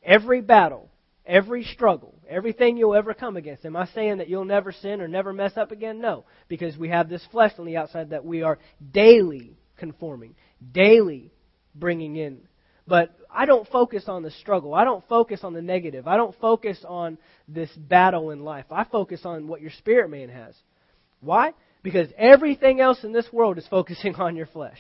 Every 0.03 0.41
battle, 0.41 0.88
every 1.26 1.62
struggle, 1.62 2.15
everything 2.26 2.79
you'll 2.79 2.95
ever 2.95 3.12
come 3.12 3.37
against. 3.37 3.67
Am 3.67 3.76
I 3.76 3.85
saying 3.88 4.17
that 4.17 4.31
you'll 4.31 4.47
never 4.47 4.73
sin 4.73 5.03
or 5.03 5.07
never 5.07 5.35
mess 5.35 5.59
up 5.59 5.73
again? 5.73 6.00
No, 6.00 6.25
because 6.49 6.75
we 6.79 6.88
have 6.88 7.11
this 7.11 7.23
flesh 7.31 7.53
on 7.59 7.67
the 7.67 7.76
outside 7.76 8.09
that 8.09 8.25
we 8.25 8.41
are 8.43 8.59
daily 8.93 9.59
conforming, 9.76 10.37
daily 10.73 11.35
bringing 11.75 12.17
in. 12.17 12.38
But 12.87 13.15
I 13.31 13.45
don't 13.45 13.69
focus 13.69 14.05
on 14.09 14.23
the 14.23 14.31
struggle. 14.31 14.73
I 14.73 14.85
don't 14.85 15.07
focus 15.07 15.41
on 15.43 15.53
the 15.53 15.61
negative. 15.61 16.09
I 16.09 16.17
don't 16.17 16.35
focus 16.41 16.83
on 16.88 17.19
this 17.47 17.69
battle 17.76 18.31
in 18.31 18.43
life. 18.43 18.65
I 18.71 18.85
focus 18.85 19.21
on 19.26 19.49
what 19.49 19.61
your 19.61 19.73
spirit 19.73 20.09
man 20.09 20.31
has. 20.31 20.55
Why? 21.21 21.53
Because 21.83 22.09
everything 22.17 22.81
else 22.81 23.05
in 23.05 23.12
this 23.12 23.31
world 23.31 23.59
is 23.59 23.67
focusing 23.69 24.15
on 24.19 24.35
your 24.35 24.47
flesh. 24.47 24.79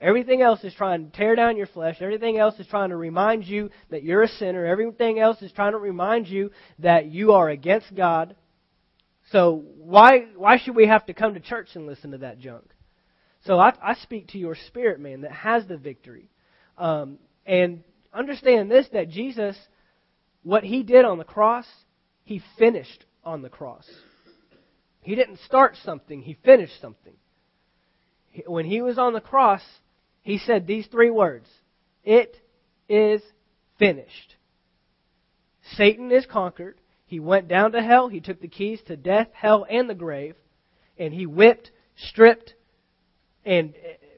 Everything 0.00 0.42
else 0.42 0.62
is 0.62 0.74
trying 0.74 1.10
to 1.10 1.16
tear 1.16 1.34
down 1.34 1.56
your 1.56 1.66
flesh. 1.66 1.96
Everything 2.00 2.38
else 2.38 2.58
is 2.60 2.68
trying 2.68 2.90
to 2.90 2.96
remind 2.96 3.44
you 3.44 3.70
that 3.90 4.04
you're 4.04 4.22
a 4.22 4.28
sinner. 4.28 4.64
Everything 4.64 5.18
else 5.18 5.42
is 5.42 5.50
trying 5.50 5.72
to 5.72 5.78
remind 5.78 6.28
you 6.28 6.52
that 6.78 7.06
you 7.06 7.32
are 7.32 7.48
against 7.48 7.94
God. 7.96 8.36
So 9.32 9.64
why 9.76 10.26
why 10.36 10.58
should 10.58 10.76
we 10.76 10.86
have 10.86 11.06
to 11.06 11.14
come 11.14 11.34
to 11.34 11.40
church 11.40 11.70
and 11.74 11.86
listen 11.86 12.12
to 12.12 12.18
that 12.18 12.38
junk? 12.38 12.64
So 13.44 13.58
I, 13.58 13.72
I 13.82 13.94
speak 13.94 14.28
to 14.28 14.38
your 14.38 14.54
spirit 14.54 15.00
man 15.00 15.22
that 15.22 15.32
has 15.32 15.66
the 15.66 15.76
victory, 15.76 16.30
um, 16.76 17.18
and 17.44 17.82
understand 18.12 18.70
this: 18.70 18.86
that 18.92 19.10
Jesus, 19.10 19.56
what 20.44 20.62
he 20.62 20.84
did 20.84 21.04
on 21.04 21.18
the 21.18 21.24
cross, 21.24 21.66
he 22.22 22.40
finished 22.56 23.04
on 23.24 23.42
the 23.42 23.48
cross. 23.48 23.88
He 25.02 25.16
didn't 25.16 25.40
start 25.40 25.74
something; 25.84 26.22
he 26.22 26.36
finished 26.44 26.80
something. 26.80 27.14
When 28.46 28.64
he 28.64 28.80
was 28.80 28.98
on 28.98 29.12
the 29.12 29.20
cross, 29.20 29.62
he 30.28 30.36
said 30.36 30.66
these 30.66 30.86
three 30.88 31.08
words 31.08 31.48
It 32.04 32.36
is 32.86 33.22
finished. 33.78 34.36
Satan 35.72 36.12
is 36.12 36.26
conquered. 36.26 36.78
He 37.06 37.18
went 37.18 37.48
down 37.48 37.72
to 37.72 37.80
hell. 37.80 38.08
He 38.08 38.20
took 38.20 38.38
the 38.38 38.46
keys 38.46 38.78
to 38.88 38.96
death, 38.98 39.28
hell, 39.32 39.64
and 39.70 39.88
the 39.88 39.94
grave. 39.94 40.34
And 40.98 41.14
he 41.14 41.24
whipped, 41.24 41.70
stripped, 41.96 42.52
and 43.46 43.72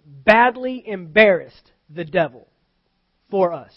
badly 0.05 0.83
embarrassed 0.85 1.71
the 1.89 2.05
devil 2.05 2.49
for 3.31 3.53
us. 3.53 3.73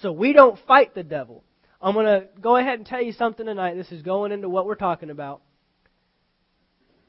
So 0.00 0.12
we 0.12 0.32
don't 0.32 0.60
fight 0.68 0.94
the 0.94 1.02
devil. 1.02 1.42
I'm 1.82 1.94
going 1.94 2.06
to 2.06 2.28
go 2.40 2.54
ahead 2.54 2.78
and 2.78 2.86
tell 2.86 3.02
you 3.02 3.10
something 3.10 3.46
tonight. 3.46 3.74
This 3.74 3.90
is 3.90 4.02
going 4.02 4.30
into 4.30 4.48
what 4.48 4.64
we're 4.64 4.76
talking 4.76 5.10
about. 5.10 5.42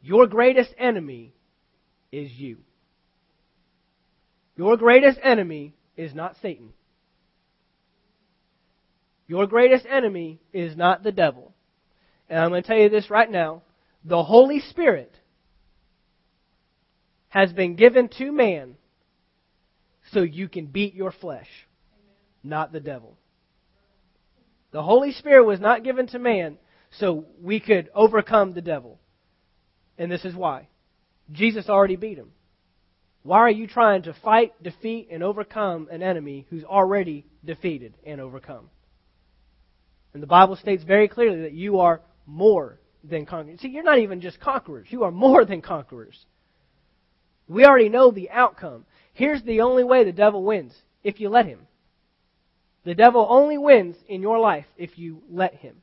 Your 0.01 0.25
greatest 0.25 0.73
enemy 0.79 1.35
is 2.11 2.31
you. 2.31 2.57
Your 4.59 4.75
greatest 4.75 5.17
enemy 5.23 5.73
is 5.95 6.13
not 6.13 6.35
Satan. 6.41 6.73
Your 9.25 9.47
greatest 9.47 9.85
enemy 9.89 10.41
is 10.51 10.75
not 10.75 11.01
the 11.01 11.13
devil. 11.13 11.53
And 12.29 12.37
I'm 12.37 12.49
going 12.49 12.61
to 12.61 12.67
tell 12.67 12.77
you 12.77 12.89
this 12.89 13.09
right 13.09 13.31
now. 13.31 13.61
The 14.03 14.21
Holy 14.21 14.59
Spirit 14.59 15.15
has 17.29 17.53
been 17.53 17.77
given 17.77 18.09
to 18.17 18.33
man 18.33 18.75
so 20.11 20.23
you 20.23 20.49
can 20.49 20.65
beat 20.65 20.93
your 20.93 21.13
flesh, 21.13 21.47
not 22.43 22.73
the 22.73 22.81
devil. 22.81 23.15
The 24.71 24.83
Holy 24.83 25.13
Spirit 25.13 25.45
was 25.45 25.61
not 25.61 25.85
given 25.85 26.07
to 26.07 26.19
man 26.19 26.57
so 26.91 27.23
we 27.41 27.61
could 27.61 27.87
overcome 27.95 28.51
the 28.51 28.61
devil. 28.61 28.99
And 29.97 30.11
this 30.11 30.25
is 30.25 30.35
why. 30.35 30.67
Jesus 31.31 31.69
already 31.69 31.95
beat 31.95 32.17
him. 32.17 32.33
Why 33.23 33.39
are 33.39 33.51
you 33.51 33.67
trying 33.67 34.03
to 34.03 34.13
fight, 34.13 34.53
defeat, 34.63 35.09
and 35.11 35.23
overcome 35.23 35.87
an 35.91 36.01
enemy 36.01 36.45
who's 36.49 36.63
already 36.63 37.25
defeated 37.43 37.93
and 38.05 38.21
overcome? 38.21 38.69
And 40.13 40.23
the 40.23 40.27
Bible 40.27 40.55
states 40.55 40.83
very 40.83 41.07
clearly 41.07 41.41
that 41.41 41.53
you 41.53 41.79
are 41.79 42.01
more 42.25 42.79
than 43.03 43.25
conquerors. 43.25 43.59
See, 43.61 43.69
you're 43.69 43.83
not 43.83 43.99
even 43.99 44.21
just 44.21 44.39
conquerors, 44.39 44.87
you 44.89 45.03
are 45.03 45.11
more 45.11 45.45
than 45.45 45.61
conquerors. 45.61 46.25
We 47.47 47.65
already 47.65 47.89
know 47.89 48.11
the 48.11 48.29
outcome. 48.29 48.85
Here's 49.13 49.41
the 49.43 49.61
only 49.61 49.83
way 49.83 50.03
the 50.03 50.11
devil 50.11 50.43
wins 50.43 50.73
if 51.03 51.19
you 51.19 51.29
let 51.29 51.45
him. 51.45 51.59
The 52.85 52.95
devil 52.95 53.25
only 53.29 53.57
wins 53.57 53.95
in 54.07 54.21
your 54.21 54.39
life 54.39 54.65
if 54.77 54.97
you 54.97 55.21
let 55.29 55.55
him. 55.55 55.75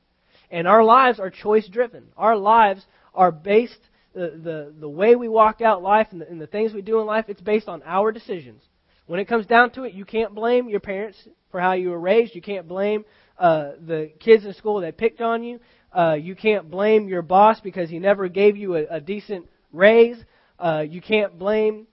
And 0.50 0.66
our 0.66 0.84
lives 0.84 1.18
are 1.18 1.30
choice 1.30 1.68
driven. 1.68 2.04
Our 2.16 2.36
lives 2.36 2.86
are 3.14 3.32
based 3.32 3.80
the, 4.16 4.30
the, 4.42 4.74
the 4.80 4.88
way 4.88 5.14
we 5.14 5.28
walk 5.28 5.60
out 5.60 5.82
life 5.82 6.08
and 6.10 6.22
the, 6.22 6.28
and 6.28 6.40
the 6.40 6.46
things 6.46 6.72
we 6.72 6.80
do 6.80 7.00
in 7.00 7.06
life, 7.06 7.26
it's 7.28 7.42
based 7.42 7.68
on 7.68 7.82
our 7.84 8.10
decisions. 8.10 8.62
When 9.04 9.20
it 9.20 9.28
comes 9.28 9.44
down 9.44 9.72
to 9.72 9.84
it, 9.84 9.92
you 9.92 10.06
can't 10.06 10.34
blame 10.34 10.70
your 10.70 10.80
parents 10.80 11.18
for 11.50 11.60
how 11.60 11.74
you 11.74 11.90
were 11.90 12.00
raised. 12.00 12.34
You 12.34 12.40
can't 12.40 12.66
blame 12.66 13.04
uh, 13.38 13.72
the 13.86 14.10
kids 14.18 14.46
in 14.46 14.54
school 14.54 14.80
that 14.80 14.96
picked 14.96 15.20
on 15.20 15.44
you. 15.44 15.60
Uh, 15.92 16.14
you 16.14 16.34
can't 16.34 16.70
blame 16.70 17.08
your 17.08 17.20
boss 17.20 17.60
because 17.60 17.90
he 17.90 17.98
never 17.98 18.26
gave 18.28 18.56
you 18.56 18.76
a, 18.76 18.86
a 18.86 19.00
decent 19.00 19.46
raise. 19.70 20.16
Uh, 20.58 20.82
you 20.88 21.02
can't 21.02 21.38
blame 21.38 21.86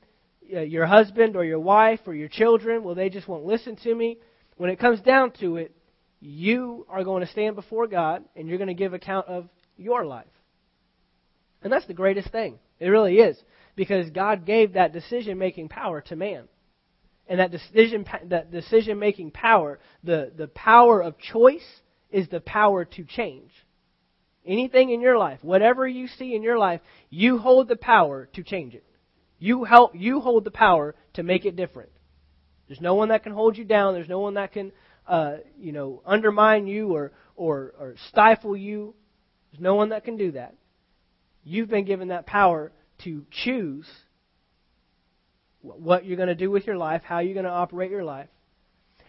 uh, 0.56 0.62
your 0.62 0.86
husband 0.86 1.36
or 1.36 1.44
your 1.44 1.60
wife 1.60 2.00
or 2.06 2.16
your 2.16 2.30
children. 2.30 2.86
Well, 2.86 2.96
they 2.96 3.10
just 3.10 3.28
won't 3.28 3.44
listen 3.44 3.76
to 3.84 3.94
me. 3.94 4.18
When 4.56 4.70
it 4.70 4.80
comes 4.80 5.02
down 5.02 5.32
to 5.42 5.58
it, 5.58 5.76
you 6.22 6.86
are 6.88 7.04
going 7.04 7.26
to 7.26 7.32
stand 7.32 7.58
before 7.58 7.88
God 7.88 8.24
and 8.38 8.48
you're 8.48 8.58
going 8.58 8.70
to 8.70 8.74
give 8.74 8.94
account 8.94 9.28
of 9.28 9.50
your 9.76 10.06
life. 10.06 10.26
And 11.64 11.72
that's 11.72 11.88
the 11.88 11.94
greatest 11.94 12.30
thing. 12.30 12.60
It 12.80 12.90
really 12.90 13.16
is. 13.18 13.38
Because 13.76 14.10
God 14.10 14.46
gave 14.46 14.74
that 14.74 14.94
decision 14.94 15.38
making 15.38 15.70
power 15.70 16.02
to 16.02 16.16
man. 16.16 16.48
And 17.28 17.40
that 17.40 17.52
decision 17.52 18.06
that 18.26 18.52
decision 18.52 19.00
making 19.00 19.32
power, 19.32 19.80
the, 20.04 20.32
the 20.36 20.48
power 20.48 21.02
of 21.02 21.18
choice 21.18 21.66
is 22.12 22.28
the 22.28 22.42
power 22.42 22.86
to 22.86 23.04
change. 23.06 23.50
Anything 24.46 24.90
in 24.90 25.00
your 25.00 25.18
life, 25.18 25.40
whatever 25.42 25.88
you 25.88 26.08
see 26.08 26.36
in 26.36 26.44
your 26.44 26.60
life, 26.60 26.82
you 27.10 27.38
hold 27.38 27.70
the 27.70 27.78
power 27.78 28.28
to 28.34 28.44
change 28.44 28.76
it. 28.76 28.84
You 29.40 29.64
help 29.64 29.96
you 29.96 30.20
hold 30.20 30.44
the 30.44 30.52
power 30.52 30.96
to 31.14 31.24
make 31.24 31.46
it 31.46 31.56
different. 31.56 31.90
There's 32.68 32.82
no 32.82 32.96
one 32.96 33.10
that 33.10 33.24
can 33.24 33.32
hold 33.34 33.58
you 33.58 33.64
down. 33.64 33.94
There's 33.94 34.10
no 34.10 34.20
one 34.20 34.34
that 34.34 34.52
can 34.52 34.72
uh, 35.08 35.38
you 35.58 35.72
know 35.72 36.02
undermine 36.06 36.68
you 36.68 36.94
or, 36.94 37.14
or 37.36 37.74
or 37.80 37.96
stifle 38.10 38.56
you. 38.56 38.94
There's 39.52 39.62
no 39.62 39.76
one 39.76 39.90
that 39.90 40.04
can 40.04 40.18
do 40.18 40.32
that. 40.34 40.56
You've 41.44 41.70
been 41.70 41.86
given 41.86 42.10
that 42.10 42.26
power 42.26 42.72
to 43.04 43.26
choose 43.32 43.86
what 45.62 46.06
you're 46.06 46.18
going 46.18 46.28
to 46.28 46.36
do 46.36 46.52
with 46.52 46.68
your 46.68 46.78
life, 46.78 47.02
how 47.04 47.20
you're 47.20 47.34
going 47.34 47.46
to 47.46 47.52
operate 47.52 47.90
your 47.90 48.04
life. 48.04 48.28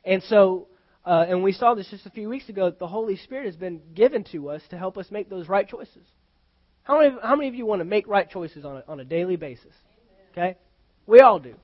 And 0.05 0.23
so, 0.25 0.69
uh, 1.05 1.27
and 1.29 1.43
we 1.43 1.53
saw 1.53 1.75
this 1.75 1.89
just 1.91 2.07
a 2.07 2.11
few 2.11 2.29
weeks 2.29 2.49
ago, 2.49 2.71
the 2.71 2.87
Holy 2.87 3.17
Spirit 3.17 3.47
has 3.47 3.57
been 3.57 3.81
given 3.95 4.25
to 4.33 4.51
us 4.51 4.63
to 4.71 4.79
help 4.79 4.97
us 4.97 5.11
make 5.11 5.29
those 5.29 5.49
right 5.49 5.69
choices. 5.69 6.05
How 6.83 7.01
many, 7.01 7.17
how 7.23 7.35
many 7.35 7.49
of 7.49 7.55
you 7.55 7.67
want 7.67 7.81
to 7.81 7.85
make 7.85 8.07
right 8.07 8.29
choices 8.29 8.65
on 8.65 8.77
a, 8.77 8.85
on 8.87 9.01
a 9.01 9.05
daily 9.05 9.37
basis? 9.37 9.75
Okay? 10.33 10.57
We 11.07 11.21
all 11.21 11.39
do. 11.39 11.55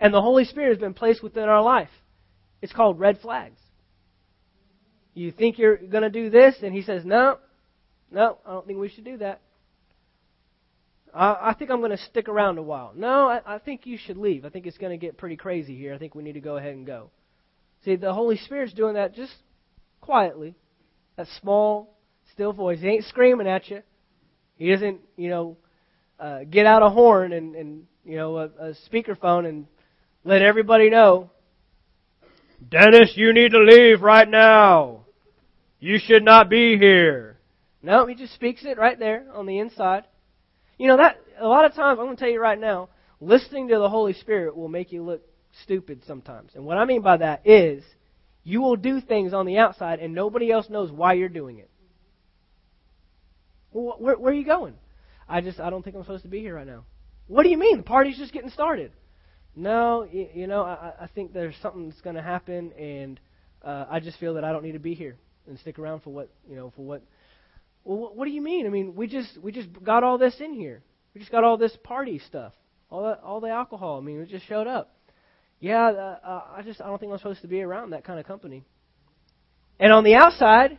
And 0.00 0.12
the 0.12 0.20
Holy 0.20 0.44
Spirit 0.44 0.70
has 0.70 0.78
been 0.78 0.94
placed 0.94 1.22
within 1.22 1.44
our 1.44 1.62
life. 1.62 1.88
It's 2.60 2.72
called 2.72 2.98
red 2.98 3.20
flags. 3.20 3.60
You 5.14 5.30
think 5.32 5.58
you're 5.58 5.76
going 5.76 6.02
to 6.02 6.10
do 6.10 6.28
this, 6.28 6.56
and 6.62 6.74
He 6.74 6.82
says, 6.82 7.04
no, 7.04 7.38
no, 8.10 8.38
I 8.44 8.52
don't 8.52 8.66
think 8.66 8.78
we 8.78 8.90
should 8.90 9.04
do 9.04 9.16
that. 9.18 9.40
I, 11.16 11.50
I 11.50 11.54
think 11.54 11.70
I'm 11.70 11.78
going 11.78 11.92
to 11.92 11.96
stick 11.96 12.28
around 12.28 12.58
a 12.58 12.62
while. 12.62 12.92
No, 12.94 13.28
I, 13.28 13.40
I 13.46 13.58
think 13.58 13.86
you 13.86 13.96
should 13.96 14.18
leave. 14.18 14.44
I 14.44 14.50
think 14.50 14.66
it's 14.66 14.76
going 14.76 14.92
to 14.92 14.98
get 14.98 15.16
pretty 15.16 15.36
crazy 15.36 15.74
here. 15.74 15.94
I 15.94 15.98
think 15.98 16.14
we 16.14 16.22
need 16.22 16.34
to 16.34 16.40
go 16.40 16.58
ahead 16.58 16.74
and 16.74 16.86
go. 16.86 17.10
See, 17.84 17.96
the 17.96 18.12
Holy 18.12 18.36
Spirit's 18.36 18.74
doing 18.74 18.94
that 18.94 19.14
just 19.14 19.32
quietly. 20.00 20.54
That 21.16 21.26
small, 21.40 21.96
still 22.32 22.52
voice. 22.52 22.80
He 22.80 22.88
ain't 22.88 23.04
screaming 23.04 23.48
at 23.48 23.70
you. 23.70 23.82
He 24.56 24.70
doesn't, 24.70 25.00
you 25.16 25.30
know, 25.30 25.56
uh, 26.20 26.40
get 26.44 26.66
out 26.66 26.82
a 26.82 26.90
horn 26.90 27.32
and, 27.32 27.54
and 27.54 27.84
you 28.04 28.16
know, 28.16 28.36
a, 28.36 28.44
a 28.44 28.74
speakerphone 28.90 29.48
and 29.48 29.66
let 30.24 30.42
everybody 30.42 30.90
know. 30.90 31.30
Dennis, 32.70 33.12
you 33.14 33.32
need 33.32 33.52
to 33.52 33.58
leave 33.58 34.02
right 34.02 34.28
now. 34.28 35.04
You 35.78 35.98
should 35.98 36.24
not 36.24 36.50
be 36.50 36.76
here. 36.78 37.38
No, 37.82 38.06
he 38.06 38.14
just 38.14 38.34
speaks 38.34 38.64
it 38.64 38.78
right 38.78 38.98
there 38.98 39.26
on 39.32 39.46
the 39.46 39.58
inside. 39.58 40.04
You 40.78 40.88
know, 40.88 40.96
that 40.98 41.16
a 41.38 41.46
lot 41.46 41.64
of 41.64 41.74
times, 41.74 41.98
I'm 41.98 42.06
going 42.06 42.16
to 42.16 42.20
tell 42.20 42.30
you 42.30 42.40
right 42.40 42.58
now, 42.58 42.88
listening 43.20 43.68
to 43.68 43.78
the 43.78 43.88
Holy 43.88 44.12
Spirit 44.12 44.56
will 44.56 44.68
make 44.68 44.92
you 44.92 45.02
look 45.02 45.22
stupid 45.62 46.02
sometimes. 46.06 46.52
And 46.54 46.64
what 46.64 46.76
I 46.78 46.84
mean 46.84 47.02
by 47.02 47.16
that 47.18 47.46
is 47.46 47.82
you 48.44 48.60
will 48.60 48.76
do 48.76 49.00
things 49.00 49.32
on 49.32 49.46
the 49.46 49.58
outside 49.58 50.00
and 50.00 50.14
nobody 50.14 50.50
else 50.50 50.68
knows 50.68 50.90
why 50.90 51.14
you're 51.14 51.28
doing 51.28 51.58
it. 51.58 51.70
Well, 53.72 53.96
where, 53.98 54.16
where 54.16 54.32
are 54.32 54.36
you 54.36 54.44
going? 54.44 54.74
I 55.28 55.40
just, 55.40 55.60
I 55.60 55.70
don't 55.70 55.82
think 55.82 55.96
I'm 55.96 56.02
supposed 56.02 56.22
to 56.22 56.28
be 56.28 56.40
here 56.40 56.54
right 56.54 56.66
now. 56.66 56.84
What 57.26 57.42
do 57.42 57.48
you 57.48 57.58
mean? 57.58 57.78
The 57.78 57.82
party's 57.82 58.16
just 58.16 58.32
getting 58.32 58.50
started. 58.50 58.92
No, 59.54 60.06
you, 60.10 60.28
you 60.34 60.46
know, 60.46 60.62
I, 60.62 60.92
I 61.00 61.06
think 61.14 61.32
there's 61.32 61.56
something 61.62 61.88
that's 61.88 62.00
going 62.02 62.16
to 62.16 62.22
happen, 62.22 62.72
and 62.72 63.18
uh, 63.62 63.86
I 63.90 64.00
just 64.00 64.18
feel 64.18 64.34
that 64.34 64.44
I 64.44 64.52
don't 64.52 64.62
need 64.62 64.72
to 64.72 64.78
be 64.78 64.94
here 64.94 65.16
and 65.48 65.58
stick 65.58 65.78
around 65.78 66.02
for 66.02 66.10
what, 66.10 66.30
you 66.48 66.56
know, 66.56 66.72
for 66.76 66.84
what 66.84 67.02
well, 67.86 68.12
what 68.14 68.24
do 68.24 68.32
you 68.32 68.42
mean? 68.42 68.66
I 68.66 68.68
mean, 68.68 68.96
we 68.96 69.06
just 69.06 69.38
we 69.40 69.52
just 69.52 69.68
got 69.84 70.02
all 70.02 70.18
this 70.18 70.34
in 70.40 70.52
here. 70.52 70.82
We 71.14 71.20
just 71.20 71.30
got 71.30 71.44
all 71.44 71.56
this 71.56 71.76
party 71.84 72.18
stuff, 72.18 72.52
all 72.90 73.04
that, 73.04 73.20
all 73.22 73.40
the 73.40 73.48
alcohol. 73.48 73.98
I 73.98 74.04
mean, 74.04 74.20
it 74.20 74.28
just 74.28 74.46
showed 74.46 74.66
up. 74.66 74.92
Yeah, 75.60 75.86
uh, 75.86 76.18
uh, 76.22 76.42
I 76.56 76.62
just 76.62 76.80
I 76.80 76.86
don't 76.86 76.98
think 76.98 77.12
I'm 77.12 77.18
supposed 77.18 77.42
to 77.42 77.48
be 77.48 77.62
around 77.62 77.90
that 77.90 78.04
kind 78.04 78.18
of 78.18 78.26
company. 78.26 78.64
And 79.78 79.92
on 79.92 80.02
the 80.02 80.16
outside, 80.16 80.78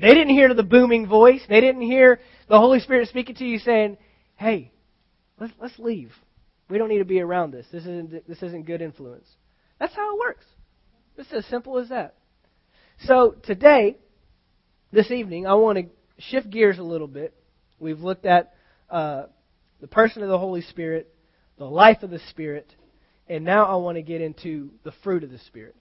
they 0.00 0.08
didn't 0.08 0.30
hear 0.30 0.52
the 0.52 0.64
booming 0.64 1.06
voice. 1.06 1.42
They 1.48 1.60
didn't 1.60 1.82
hear 1.82 2.20
the 2.48 2.58
Holy 2.58 2.80
Spirit 2.80 3.08
speaking 3.08 3.36
to 3.36 3.44
you 3.44 3.58
saying, 3.60 3.96
"Hey, 4.34 4.72
let's 5.38 5.52
let's 5.60 5.78
leave. 5.78 6.12
We 6.68 6.76
don't 6.76 6.88
need 6.88 6.98
to 6.98 7.04
be 7.04 7.20
around 7.20 7.52
this. 7.52 7.66
This 7.70 7.82
isn't 7.82 8.26
this 8.26 8.42
isn't 8.42 8.66
good 8.66 8.82
influence." 8.82 9.28
That's 9.78 9.94
how 9.94 10.16
it 10.16 10.18
works. 10.18 10.44
It's 11.16 11.32
as 11.32 11.46
simple 11.46 11.78
as 11.78 11.90
that. 11.90 12.16
So 13.04 13.36
today, 13.44 13.96
this 14.90 15.12
evening, 15.12 15.46
I 15.46 15.54
want 15.54 15.78
to 15.78 15.84
shift 16.18 16.50
gears 16.50 16.78
a 16.78 16.82
little 16.82 17.06
bit. 17.06 17.34
We've 17.78 18.00
looked 18.00 18.26
at 18.26 18.54
uh, 18.90 19.24
the 19.80 19.86
person 19.86 20.22
of 20.22 20.28
the 20.28 20.38
Holy 20.38 20.62
Spirit, 20.62 21.12
the 21.58 21.64
life 21.64 22.02
of 22.02 22.10
the 22.10 22.20
Spirit, 22.30 22.74
and 23.28 23.44
now 23.44 23.64
I 23.64 23.76
want 23.76 23.96
to 23.96 24.02
get 24.02 24.20
into 24.20 24.70
the 24.84 24.92
fruit 25.04 25.22
of 25.22 25.30
the 25.30 25.38
Spirit. 25.38 25.76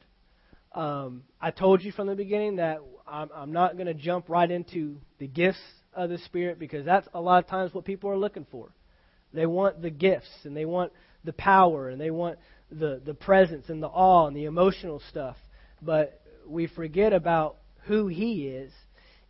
Um, 0.73 1.23
I 1.41 1.51
told 1.51 1.81
you 1.81 1.91
from 1.91 2.07
the 2.07 2.15
beginning 2.15 2.57
that 2.57 2.79
I'm, 3.07 3.29
I'm 3.33 3.51
not 3.51 3.75
going 3.75 3.87
to 3.87 3.93
jump 3.93 4.29
right 4.29 4.49
into 4.49 4.97
the 5.17 5.27
gifts 5.27 5.61
of 5.93 6.09
the 6.09 6.17
Spirit 6.19 6.59
because 6.59 6.85
that's 6.85 7.07
a 7.13 7.21
lot 7.21 7.43
of 7.43 7.49
times 7.49 7.73
what 7.73 7.85
people 7.85 8.09
are 8.09 8.17
looking 8.17 8.45
for. 8.51 8.69
They 9.33 9.45
want 9.45 9.81
the 9.81 9.89
gifts 9.89 10.29
and 10.43 10.55
they 10.55 10.65
want 10.65 10.91
the 11.23 11.33
power 11.33 11.89
and 11.89 11.99
they 11.99 12.11
want 12.11 12.37
the, 12.71 13.01
the 13.03 13.13
presence 13.13 13.69
and 13.69 13.81
the 13.81 13.87
awe 13.87 14.27
and 14.27 14.35
the 14.35 14.45
emotional 14.45 15.01
stuff. 15.09 15.37
But 15.81 16.21
we 16.45 16.67
forget 16.67 17.13
about 17.13 17.57
who 17.85 18.07
He 18.07 18.47
is. 18.47 18.71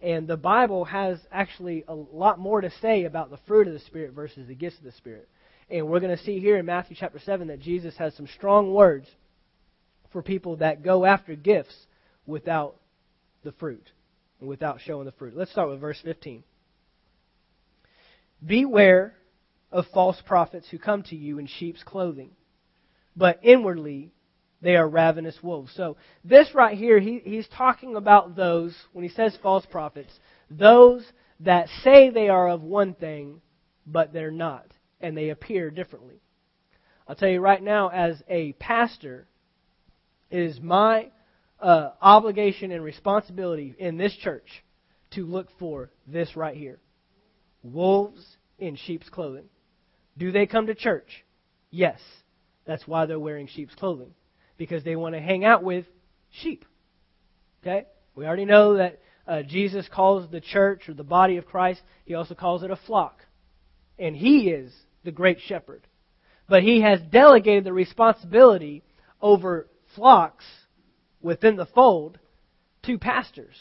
And 0.02 0.28
the 0.28 0.38
Bible 0.38 0.86
has 0.86 1.20
actually 1.32 1.84
a 1.88 1.96
lot 1.96 2.40
more 2.40 2.62
to 2.62 2.72
say 2.82 3.06
about 3.06 3.32
the 3.32 3.40
fruit 3.48 3.68
of 3.68 3.74
the 3.74 3.80
Spirit 3.80 4.14
versus 4.14 4.48
the 4.48 4.56
gifts 4.56 4.78
of 4.78 4.84
the 4.84 4.92
Spirit. 4.92 5.28
And 5.70 5.88
we're 5.88 6.00
going 6.00 6.16
to 6.16 6.24
see 6.24 6.40
here 6.40 6.58
in 6.58 6.66
Matthew 6.66 6.96
chapter 7.00 7.20
7 7.20 7.48
that 7.48 7.60
Jesus 7.60 7.98
has 7.98 8.16
some 8.16 8.28
strong 8.28 8.74
words 8.74 9.08
for 10.12 10.22
people 10.22 10.58
that 10.58 10.84
go 10.84 11.04
after 11.04 11.36
gifts 11.36 11.76
without 12.26 12.76
the 13.44 13.52
fruit 13.54 13.92
and 14.40 14.48
without 14.48 14.80
showing 14.82 15.06
the 15.06 15.12
fruit. 15.14 15.36
Let's 15.36 15.52
start 15.52 15.70
with 15.70 15.82
verse 15.82 16.00
15. 16.04 16.44
Beware 18.46 19.14
of 19.72 19.86
false 19.94 20.22
prophets 20.26 20.68
who 20.70 20.78
come 20.78 21.04
to 21.04 21.16
you 21.16 21.40
in 21.40 21.48
sheep's 21.48 21.84
clothing, 21.84 22.30
but 23.16 23.40
inwardly 23.42 24.12
they 24.62 24.76
are 24.76 24.88
ravenous 24.88 25.38
wolves. 25.44 25.72
So, 25.76 25.98
this 26.24 26.54
right 26.54 26.78
here, 26.78 27.00
he, 27.00 27.22
he's 27.24 27.48
talking 27.48 27.96
about 27.96 28.36
those, 28.36 28.76
when 28.94 29.04
he 29.04 29.10
says 29.10 29.38
false 29.42 29.66
prophets, 29.66 30.12
those 30.50 31.06
that 31.42 31.70
say 31.84 32.10
they 32.10 32.30
are 32.30 32.50
of 32.50 32.64
one 32.64 32.94
thing, 32.94 33.42
but 33.86 34.14
they're 34.14 34.32
not, 34.32 34.66
and 35.00 35.16
they 35.16 35.30
appear 35.30 35.70
differently. 35.70 36.22
I'll 37.08 37.16
tell 37.16 37.30
you 37.30 37.40
right 37.40 37.62
now, 37.62 37.90
as 37.90 38.22
a 38.28 38.54
pastor, 38.54 39.28
it 40.30 40.40
is 40.40 40.60
my 40.60 41.12
uh, 41.60 41.92
obligation 42.02 42.72
and 42.72 42.84
responsibility 42.84 43.76
in 43.78 43.98
this 43.98 44.16
church 44.16 44.64
to 45.12 45.26
look 45.26 45.48
for 45.60 45.92
this 46.06 46.36
right 46.36 46.56
here 46.56 46.80
wolves 47.64 48.38
in 48.60 48.76
sheep's 48.76 49.10
clothing. 49.10 49.46
Do 50.18 50.32
they 50.32 50.46
come 50.46 50.68
to 50.68 50.76
church? 50.76 51.26
Yes. 51.70 52.00
That's 52.66 52.88
why 52.88 53.06
they're 53.06 53.20
wearing 53.20 53.48
sheep's 53.48 53.76
clothing. 53.76 54.14
Because 54.58 54.84
they 54.84 54.96
want 54.96 55.16
to 55.16 55.22
hang 55.22 55.46
out 55.46 55.64
with 55.64 55.86
sheep. 56.32 56.66
Okay? 57.62 57.86
We 58.16 58.26
already 58.26 58.46
know 58.46 58.78
that 58.78 59.00
uh, 59.28 59.44
Jesus 59.44 59.88
calls 59.94 60.30
the 60.32 60.42
church 60.42 60.88
or 60.88 60.94
the 60.94 61.04
body 61.04 61.38
of 61.38 61.46
Christ, 61.46 61.82
he 62.06 62.16
also 62.16 62.34
calls 62.34 62.64
it 62.64 62.72
a 62.72 62.76
flock. 62.76 63.22
And 64.00 64.16
he 64.16 64.50
is 64.50 64.74
the 65.04 65.12
great 65.12 65.40
shepherd. 65.46 65.86
But 66.48 66.64
he 66.64 66.82
has 66.82 67.02
delegated 67.12 67.66
the 67.66 67.74
responsibility 67.74 68.84
over 69.22 69.68
flocks 69.96 70.46
within 71.22 71.58
the 71.58 71.66
fold 71.66 72.20
to 72.84 72.98
pastors. 72.98 73.56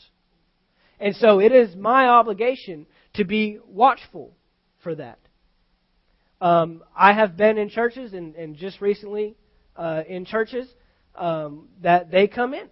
And 1.00 1.14
so 1.16 1.40
it 1.40 1.52
is 1.52 1.74
my 1.74 2.06
obligation 2.06 2.86
to 3.14 3.24
be 3.24 3.58
watchful 3.66 4.36
for 4.82 4.94
that. 4.94 5.18
Um, 6.40 6.82
I 6.94 7.12
have 7.12 7.36
been 7.36 7.58
in 7.58 7.71
churches, 7.71 8.12
and, 8.12 8.34
and 8.34 8.56
just 8.56 8.80
recently 8.80 9.36
uh, 9.75 10.02
in 10.06 10.25
churches, 10.25 10.68
um, 11.16 11.68
that 11.82 12.10
they 12.10 12.26
come 12.26 12.54
in. 12.54 12.68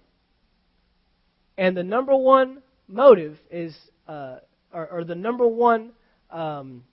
And 1.57 1.77
the 1.77 1.83
number 1.83 2.17
one 2.17 2.63
motive 2.89 3.39
is, 3.51 3.77
uh, 4.09 4.37
or, 4.73 4.87
or, 4.89 5.05
the 5.05 5.15
number 5.15 5.47
one 5.47 5.93
um, 6.31 6.85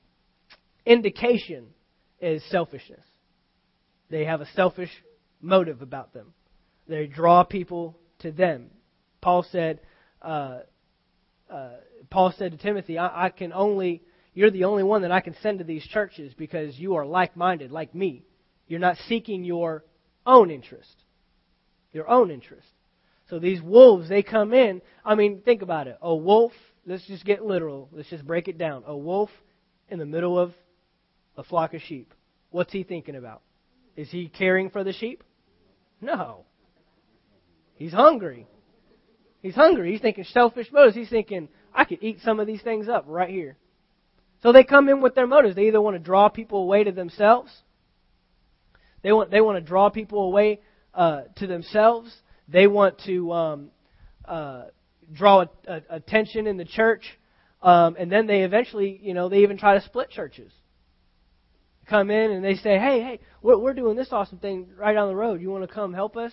indication 0.86 1.68
is 2.20 2.44
selfishness. 2.50 3.06
They 4.10 4.26
have 4.26 4.42
a 4.42 4.48
selfish 4.56 4.92
motive 5.42 5.82
about 5.82 6.14
them. 6.14 6.34
They 6.88 7.08
draw 7.08 7.44
people 7.44 7.98
to 8.20 8.32
them. 8.32 8.70
Paul 9.20 9.46
said, 9.52 9.80
uh, 10.22 10.60
uh, 11.50 11.70
Paul 12.10 12.34
said 12.38 12.52
to 12.52 12.58
Timothy, 12.58 12.98
I, 12.98 13.26
I 13.26 13.30
can 13.30 13.52
only 13.52 14.04
you're 14.34 14.52
the 14.52 14.64
only 14.64 14.84
one 14.84 15.02
that 15.02 15.12
I 15.12 15.20
can 15.20 15.36
send 15.42 15.60
to 15.60 15.66
these 15.66 15.86
churches 15.86 16.34
because 16.38 16.78
you 16.80 16.96
are 16.96 17.06
like 17.06 17.36
minded, 17.36 17.72
like 17.72 17.94
me. 17.94 18.24
You're 18.68 18.80
not 18.80 18.98
seeking 19.10 19.44
your 19.44 19.84
own 20.26 20.50
interest. 20.50 21.04
Your 21.94 22.10
own 22.10 22.32
interest. 22.32 22.68
So 23.30 23.40
these 23.40 23.62
wolves, 23.62 24.10
they 24.10 24.24
come 24.24 24.54
in. 24.54 24.82
I 25.06 25.16
mean, 25.16 25.42
think 25.42 25.62
about 25.62 25.88
it. 25.88 25.98
A 26.02 26.16
wolf, 26.16 26.52
let's 26.86 27.06
just 27.08 27.26
get 27.26 27.44
literal. 27.46 27.90
Let's 27.92 28.10
just 28.10 28.26
break 28.26 28.48
it 28.48 28.58
down. 28.58 28.84
A 28.86 28.96
wolf 28.96 29.30
in 29.90 30.00
the 30.00 30.06
middle 30.06 30.38
of 30.38 30.54
a 31.38 31.44
flock 31.44 31.74
of 31.74 31.82
sheep. 31.82 32.14
What's 32.50 32.74
he 32.74 32.84
thinking 32.84 33.16
about? 33.16 33.42
Is 33.96 34.10
he 34.10 34.28
caring 34.28 34.70
for 34.70 34.84
the 34.84 34.94
sheep? 34.94 35.24
No. 36.02 36.46
He's 37.76 37.94
hungry. 37.94 38.48
He's 39.42 39.56
hungry. 39.56 39.92
He's 39.92 40.02
thinking 40.02 40.26
selfish 40.26 40.72
motives. 40.72 40.96
He's 40.96 41.10
thinking, 41.10 41.50
I 41.74 41.86
could 41.86 42.00
eat 42.02 42.20
some 42.24 42.40
of 42.40 42.48
these 42.48 42.62
things 42.62 42.88
up 42.88 43.06
right 43.08 43.30
here. 43.30 43.58
So 44.44 44.52
they 44.52 44.64
come 44.64 44.90
in 44.90 45.02
with 45.02 45.16
their 45.16 45.28
motives. 45.28 45.56
They 45.56 45.68
either 45.68 45.82
want 45.82 45.96
to 45.96 46.00
draw 46.00 46.30
people 46.30 46.64
away 46.64 46.84
to 46.84 46.92
themselves. 46.92 47.52
They 49.04 49.12
want 49.12 49.32
they 49.32 49.42
want 49.42 49.58
to 49.58 49.68
draw 49.68 49.90
people 49.90 50.24
away 50.24 50.62
uh, 50.94 51.22
to 51.38 51.48
themselves. 51.48 52.14
They 52.48 52.68
want 52.68 53.00
to 53.06 53.32
um, 53.32 53.72
uh, 54.26 54.66
draw 55.12 55.42
a, 55.42 55.50
a, 55.68 55.82
attention 55.90 56.48
in 56.48 56.58
the 56.58 56.66
church, 56.66 57.04
um, 57.62 57.96
and 57.98 58.12
then 58.12 58.28
they 58.28 58.44
eventually, 58.44 59.00
you 59.02 59.14
know, 59.14 59.30
they 59.30 59.40
even 59.40 59.58
try 59.58 59.76
to 59.76 59.86
split 59.86 60.10
churches. 60.10 60.52
Come 61.88 62.10
in 62.10 62.32
and 62.32 62.44
they 62.44 62.56
say, 62.56 62.78
"Hey, 62.78 63.02
hey, 63.02 63.20
we're, 63.42 63.58
we're 63.58 63.74
doing 63.74 63.96
this 63.96 64.10
awesome 64.12 64.38
thing 64.38 64.68
right 64.78 64.94
down 64.94 65.08
the 65.08 65.16
road. 65.16 65.42
You 65.42 65.50
want 65.50 65.68
to 65.68 65.74
come 65.74 65.94
help 65.94 66.16
us?" 66.16 66.32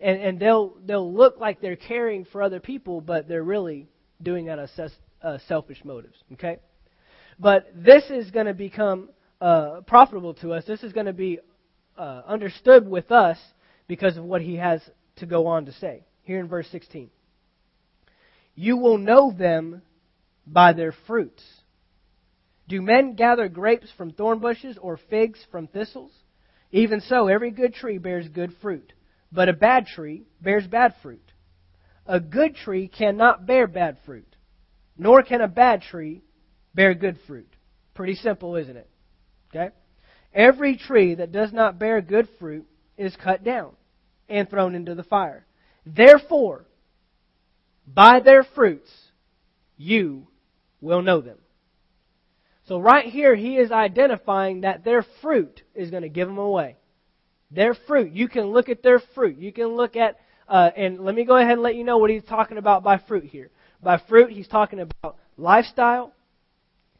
And 0.00 0.20
and 0.20 0.40
they'll 0.40 0.76
they'll 0.84 1.12
look 1.12 1.38
like 1.38 1.60
they're 1.60 1.76
caring 1.76 2.24
for 2.24 2.42
other 2.42 2.60
people, 2.60 3.00
but 3.00 3.28
they're 3.28 3.42
really 3.42 3.88
doing 4.22 4.46
that 4.46 4.58
uh, 5.22 5.38
selfish 5.48 5.84
motives. 5.84 6.16
Okay, 6.34 6.58
but 7.38 7.70
this 7.74 8.04
is 8.10 8.30
going 8.30 8.46
to 8.46 8.54
become 8.54 9.10
uh, 9.40 9.80
profitable 9.86 10.34
to 10.34 10.52
us. 10.52 10.64
This 10.66 10.82
is 10.82 10.92
going 10.92 11.06
to 11.06 11.12
be 11.12 11.40
uh, 11.96 12.22
understood 12.26 12.88
with 12.88 13.10
us 13.10 13.38
because 13.88 14.16
of 14.16 14.24
what 14.24 14.42
he 14.42 14.56
has 14.56 14.80
to 15.16 15.26
go 15.26 15.46
on 15.46 15.66
to 15.66 15.72
say 15.72 16.04
here 16.22 16.40
in 16.40 16.48
verse 16.48 16.66
16. 16.70 17.10
You 18.54 18.76
will 18.76 18.98
know 18.98 19.32
them 19.32 19.82
by 20.46 20.72
their 20.72 20.92
fruits. 21.06 21.42
Do 22.68 22.82
men 22.82 23.14
gather 23.14 23.48
grapes 23.48 23.88
from 23.96 24.12
thorn 24.12 24.40
bushes 24.40 24.76
or 24.80 24.98
figs 25.08 25.38
from 25.50 25.68
thistles? 25.68 26.10
Even 26.72 27.00
so, 27.00 27.28
every 27.28 27.50
good 27.50 27.74
tree 27.74 27.98
bears 27.98 28.28
good 28.28 28.52
fruit, 28.60 28.92
but 29.30 29.48
a 29.48 29.52
bad 29.52 29.86
tree 29.86 30.24
bears 30.40 30.66
bad 30.66 30.94
fruit. 31.02 31.22
A 32.06 32.18
good 32.18 32.56
tree 32.56 32.88
cannot 32.88 33.46
bear 33.46 33.66
bad 33.66 33.98
fruit, 34.04 34.36
nor 34.98 35.22
can 35.22 35.40
a 35.40 35.48
bad 35.48 35.82
tree 35.82 36.22
bear 36.74 36.94
good 36.94 37.18
fruit. 37.26 37.48
Pretty 37.94 38.14
simple, 38.14 38.56
isn't 38.56 38.76
it? 38.76 38.88
Okay? 39.50 39.72
Every 40.34 40.76
tree 40.76 41.14
that 41.14 41.32
does 41.32 41.52
not 41.52 41.78
bear 41.78 42.00
good 42.00 42.28
fruit 42.38 42.66
is 42.96 43.16
cut 43.16 43.44
down 43.44 43.72
and 44.28 44.48
thrown 44.48 44.74
into 44.74 44.94
the 44.94 45.02
fire. 45.02 45.46
Therefore, 45.84 46.64
by 47.86 48.20
their 48.20 48.42
fruits, 48.42 48.90
you 49.76 50.26
will 50.80 51.02
know 51.02 51.20
them. 51.20 51.38
So, 52.66 52.78
right 52.78 53.06
here, 53.06 53.36
he 53.36 53.56
is 53.56 53.70
identifying 53.70 54.62
that 54.62 54.84
their 54.84 55.04
fruit 55.22 55.62
is 55.74 55.90
going 55.90 56.02
to 56.02 56.08
give 56.08 56.26
them 56.26 56.38
away. 56.38 56.76
Their 57.52 57.74
fruit. 57.74 58.12
You 58.12 58.28
can 58.28 58.46
look 58.46 58.68
at 58.68 58.82
their 58.82 59.00
fruit. 59.14 59.38
You 59.38 59.52
can 59.52 59.68
look 59.76 59.94
at, 59.94 60.18
uh, 60.48 60.70
and 60.76 60.98
let 60.98 61.14
me 61.14 61.24
go 61.24 61.36
ahead 61.36 61.52
and 61.52 61.62
let 61.62 61.76
you 61.76 61.84
know 61.84 61.98
what 61.98 62.10
he's 62.10 62.24
talking 62.24 62.58
about 62.58 62.82
by 62.82 62.98
fruit 62.98 63.24
here. 63.24 63.50
By 63.80 63.98
fruit, 64.08 64.30
he's 64.30 64.48
talking 64.48 64.80
about 64.80 65.16
lifestyle, 65.36 66.12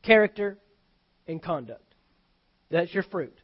character, 0.02 0.56
and 1.26 1.42
conduct. 1.42 1.86
That's 2.70 2.92
your 2.92 3.05
fruit. 3.05 3.37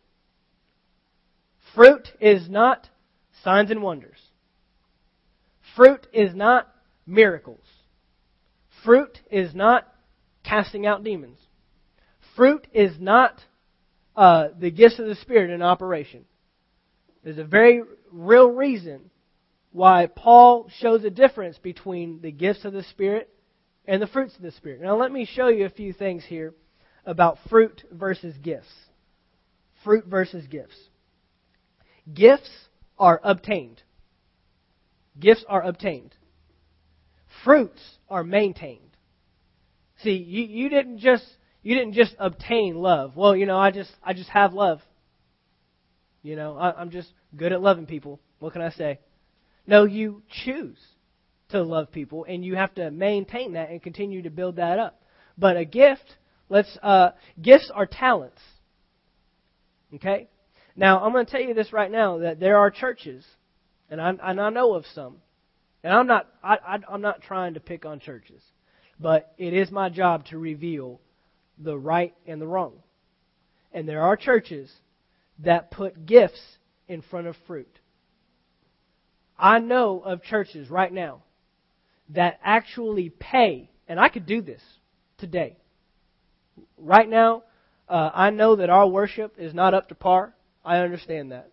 Fruit 1.75 2.09
is 2.21 2.49
not 2.49 2.89
signs 3.43 3.71
and 3.71 3.83
wonders. 3.83 4.19
Fruit 5.77 6.07
is 6.13 6.35
not 6.35 6.69
miracles. 7.07 7.65
Fruit 8.85 9.19
is 9.31 9.55
not 9.55 9.87
casting 10.45 10.87
out 10.87 11.05
demons. 11.05 11.39
Fruit 12.37 12.67
is 12.73 12.93
not 12.99 13.41
uh, 14.17 14.49
the 14.59 14.71
gifts 14.71 14.99
of 14.99 15.07
the 15.07 15.15
Spirit 15.17 15.51
in 15.51 15.63
operation. 15.63 16.25
There's 17.25 17.39
a 17.39 17.45
very 17.45 17.83
real 18.11 18.51
reason 18.51 19.11
why 19.71 20.09
Paul 20.15 20.71
shows 20.79 21.05
a 21.05 21.11
difference 21.11 21.59
between 21.59 22.21
the 22.21 22.33
gifts 22.33 22.65
of 22.65 22.73
the 22.73 22.83
Spirit 22.83 23.31
and 23.87 24.03
the 24.03 24.07
fruits 24.07 24.37
of 24.37 24.43
the 24.43 24.51
Spirit. 24.51 24.83
Now, 24.83 24.97
let 24.97 25.11
me 25.11 25.25
show 25.25 25.49
you 25.49 25.65
a 25.65 25.71
few 25.71 25.93
things 25.93 26.25
here 26.27 26.55
about 27.07 27.39
fruit 27.49 27.83
versus 27.91 28.35
gifts. 28.43 28.73
Fruit 29.85 30.05
versus 30.07 30.47
gifts. 30.47 30.77
Gifts 32.13 32.51
are 32.99 33.21
obtained. 33.23 33.83
Gifts 35.19 35.45
are 35.49 35.63
obtained. 35.63 36.15
Fruits 37.45 37.81
are 38.09 38.25
maintained. 38.25 38.97
See, 40.03 40.17
you, 40.17 40.45
you 40.45 40.69
didn't 40.69 40.99
just 40.99 41.25
you 41.63 41.77
didn't 41.77 41.95
just 41.95 42.15
obtain 42.19 42.77
love. 42.77 43.17
Well, 43.17 43.37
you 43.37 43.47
know, 43.47 43.59
I 43.59 43.71
just 43.71 43.91
I 44.03 44.15
just 44.15 44.31
have 44.31 44.53
love. 44.53 44.81
You 46.23 46.37
know, 46.37 46.57
I, 46.57 46.73
I'm 46.73 46.91
just 46.91 47.13
good 47.37 47.53
at 47.53 47.61
loving 47.61 47.87
people. 47.87 48.21
What 48.39 48.53
can 48.53 48.63
I 48.63 48.71
say? 48.71 49.01
No, 49.67 49.85
you 49.85 50.23
choose 50.45 50.79
to 51.51 51.63
love 51.63 51.93
people, 51.93 52.25
and 52.29 52.45
you 52.45 52.57
have 52.57 52.75
to 52.75 52.91
maintain 52.91 53.53
that 53.53 53.71
and 53.71 53.83
continue 53.83 54.23
to 54.23 54.31
build 54.31 54.57
that 54.57 54.79
up. 54.79 55.03
But 55.39 55.57
a 55.57 55.65
gift, 55.65 56.17
let's 56.49 56.79
uh, 56.83 57.11
gifts 57.41 57.71
are 57.75 57.87
talents. 57.87 58.41
Okay. 59.95 60.29
Now 60.75 61.05
I'm 61.05 61.13
going 61.13 61.27
to 61.27 61.31
tell 61.31 61.41
you 61.41 61.55
this 61.55 61.73
right 61.73 61.91
now 61.91 62.19
that 62.19 62.41
there 62.41 62.59
are 62.59 62.71
churches, 62.71 63.27
and 63.91 64.01
I, 64.01 64.11
and 64.23 64.41
I 64.41 64.51
know 64.51 64.75
of 64.75 64.87
some, 64.95 65.17
and 65.85 65.93
I'm 65.93 66.07
not 66.07 66.29
I, 66.43 66.57
I, 66.67 66.79
I'm 66.89 67.03
not 67.03 67.23
trying 67.23 67.55
to 67.55 67.61
pick 67.61 67.85
on 67.85 68.01
churches, 68.01 68.43
but 68.99 69.35
it 69.37 69.53
is 69.53 69.71
my 69.71 69.91
job 69.91 70.25
to 70.27 70.39
reveal 70.39 71.01
the 71.59 71.77
right 71.77 72.15
and 72.27 72.41
the 72.41 72.47
wrong. 72.47 72.75
And 73.73 73.89
there 73.89 74.03
are 74.03 74.17
churches 74.17 74.71
that 75.41 75.71
put 75.71 76.07
gifts 76.07 76.41
in 76.89 77.03
front 77.03 77.27
of 77.27 77.37
fruit. 77.47 77.81
I 79.39 79.59
know 79.59 80.01
of 80.01 80.23
churches 80.23 80.71
right 80.71 80.93
now 80.93 81.23
that 82.11 82.39
actually 82.45 83.11
pay, 83.11 83.71
and 83.89 83.99
I 83.99 84.09
could 84.09 84.27
do 84.27 84.41
this 84.41 84.63
today. 85.19 85.57
Right 86.79 87.09
now, 87.09 87.45
uh, 87.93 88.11
I 88.15 88.31
know 88.31 88.57
that 88.57 88.71
our 88.71 88.89
worship 88.89 89.35
is 89.37 89.53
not 89.53 89.75
up 89.75 89.91
to 89.91 89.95
par. 89.95 90.35
I 90.65 90.79
understand 90.79 91.33
that. 91.33 91.51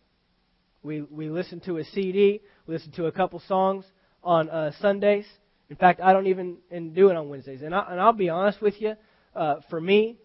We 0.82 1.02
we 1.02 1.30
listen 1.30 1.60
to 1.62 1.78
a 1.78 1.84
CD, 1.84 2.42
we 2.66 2.74
listen 2.76 2.94
to 2.94 3.08
a 3.08 3.12
couple 3.12 3.42
songs 3.46 3.84
on 4.24 4.50
uh, 4.50 4.72
Sundays. 4.80 5.26
In 5.70 5.76
fact, 5.76 6.00
I 6.00 6.14
don't 6.14 6.28
even 6.28 6.58
and 6.72 6.96
do 6.96 7.10
it 7.10 7.18
on 7.18 7.28
Wednesdays. 7.28 7.62
And, 7.62 7.76
I, 7.76 7.86
and 7.92 8.00
I'll 8.00 8.14
be 8.14 8.30
honest 8.30 8.62
with 8.62 8.82
you, 8.82 8.94
uh, 9.36 9.56
for 9.70 9.82
me, 9.82 10.16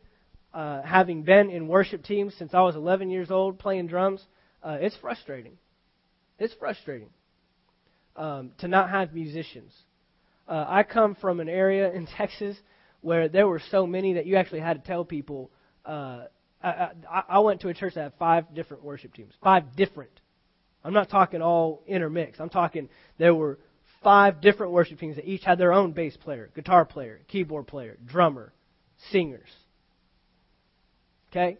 uh, 0.55 0.83
having 0.83 1.24
been 1.24 1.50
in 1.50 1.66
worship 1.66 2.05
teams 2.05 2.33
since 2.38 2.55
I 2.55 2.61
was 2.61 2.77
11 2.77 3.11
years 3.11 3.33
old 3.33 3.59
playing 3.59 3.88
drums, 3.88 4.24
uh, 4.62 4.79
it's 4.81 4.96
frustrating. 5.00 5.59
It's 6.38 6.55
frustrating 6.55 7.11
um, 8.14 8.53
to 8.59 8.68
not 8.68 8.88
have 8.88 9.12
musicians. 9.12 9.72
Uh, 10.46 10.64
I 10.68 10.85
come 10.85 11.16
from 11.16 11.40
an 11.40 11.48
area 11.48 11.92
in 11.92 12.07
Texas 12.16 12.57
where 13.00 13.29
there 13.29 13.48
were 13.48 13.61
so 13.72 13.85
many 13.85 14.12
that 14.12 14.27
you 14.27 14.37
actually 14.37 14.61
had 14.61 14.81
to 14.81 14.87
tell 14.87 15.05
people. 15.05 15.50
Uh, 15.85 16.25
I, 16.62 16.90
I, 17.11 17.23
I 17.29 17.38
went 17.40 17.61
to 17.62 17.68
a 17.68 17.75
church 17.75 17.94
that 17.94 18.03
had 18.03 18.12
five 18.18 18.55
different 18.55 18.85
worship 18.85 19.14
teams, 19.14 19.35
five 19.42 19.77
different. 19.77 20.11
I'm 20.83 20.92
not 20.92 21.11
talking 21.11 21.42
all 21.42 21.83
intermixed. 21.87 22.40
I'm 22.40 22.51
talking 22.51 22.88
there 23.18 23.35
were 23.35 23.59
five 24.03 24.40
different 24.40 24.73
worship 24.73 24.99
teams 24.99 25.16
that 25.16 25.27
each 25.27 25.44
had 25.44 25.59
their 25.59 25.73
own 25.73 25.92
bass 25.92 26.16
player, 26.16 26.51
guitar 26.55 26.85
player, 26.85 27.20
keyboard 27.29 27.66
player, 27.66 27.97
drummer, 28.07 28.53
singers. 29.11 29.49
Okay? 31.31 31.59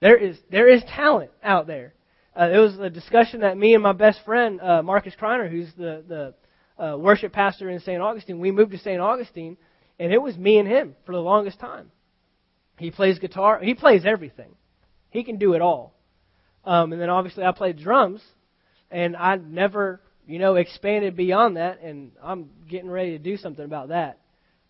There 0.00 0.16
is, 0.16 0.36
there 0.50 0.68
is 0.68 0.82
talent 0.84 1.30
out 1.42 1.66
there. 1.66 1.94
Uh, 2.34 2.48
there 2.48 2.60
was 2.60 2.78
a 2.78 2.90
discussion 2.90 3.40
that 3.40 3.56
me 3.56 3.74
and 3.74 3.82
my 3.82 3.92
best 3.92 4.20
friend, 4.24 4.60
uh, 4.60 4.82
Marcus 4.82 5.14
Kreiner, 5.20 5.50
who's 5.50 5.68
the, 5.76 6.02
the 6.78 6.82
uh, 6.82 6.96
worship 6.96 7.32
pastor 7.32 7.68
in 7.68 7.78
St. 7.80 8.00
Augustine, 8.00 8.40
we 8.40 8.50
moved 8.50 8.72
to 8.72 8.78
St. 8.78 9.00
Augustine, 9.00 9.56
and 10.00 10.12
it 10.12 10.20
was 10.20 10.36
me 10.36 10.58
and 10.58 10.66
him 10.66 10.96
for 11.04 11.12
the 11.12 11.20
longest 11.20 11.60
time. 11.60 11.90
He 12.78 12.90
plays 12.90 13.18
guitar. 13.18 13.60
He 13.60 13.74
plays 13.74 14.04
everything. 14.04 14.54
He 15.10 15.24
can 15.24 15.36
do 15.36 15.54
it 15.54 15.62
all. 15.62 15.94
Um, 16.64 16.92
and 16.92 17.00
then 17.00 17.10
obviously 17.10 17.44
I 17.44 17.52
played 17.52 17.78
drums, 17.78 18.22
and 18.90 19.16
I 19.16 19.36
never, 19.36 20.00
you 20.26 20.38
know, 20.38 20.56
expanded 20.56 21.16
beyond 21.16 21.56
that. 21.56 21.82
And 21.82 22.12
I'm 22.22 22.50
getting 22.68 22.90
ready 22.90 23.12
to 23.12 23.18
do 23.18 23.36
something 23.36 23.64
about 23.64 23.88
that 23.88 24.18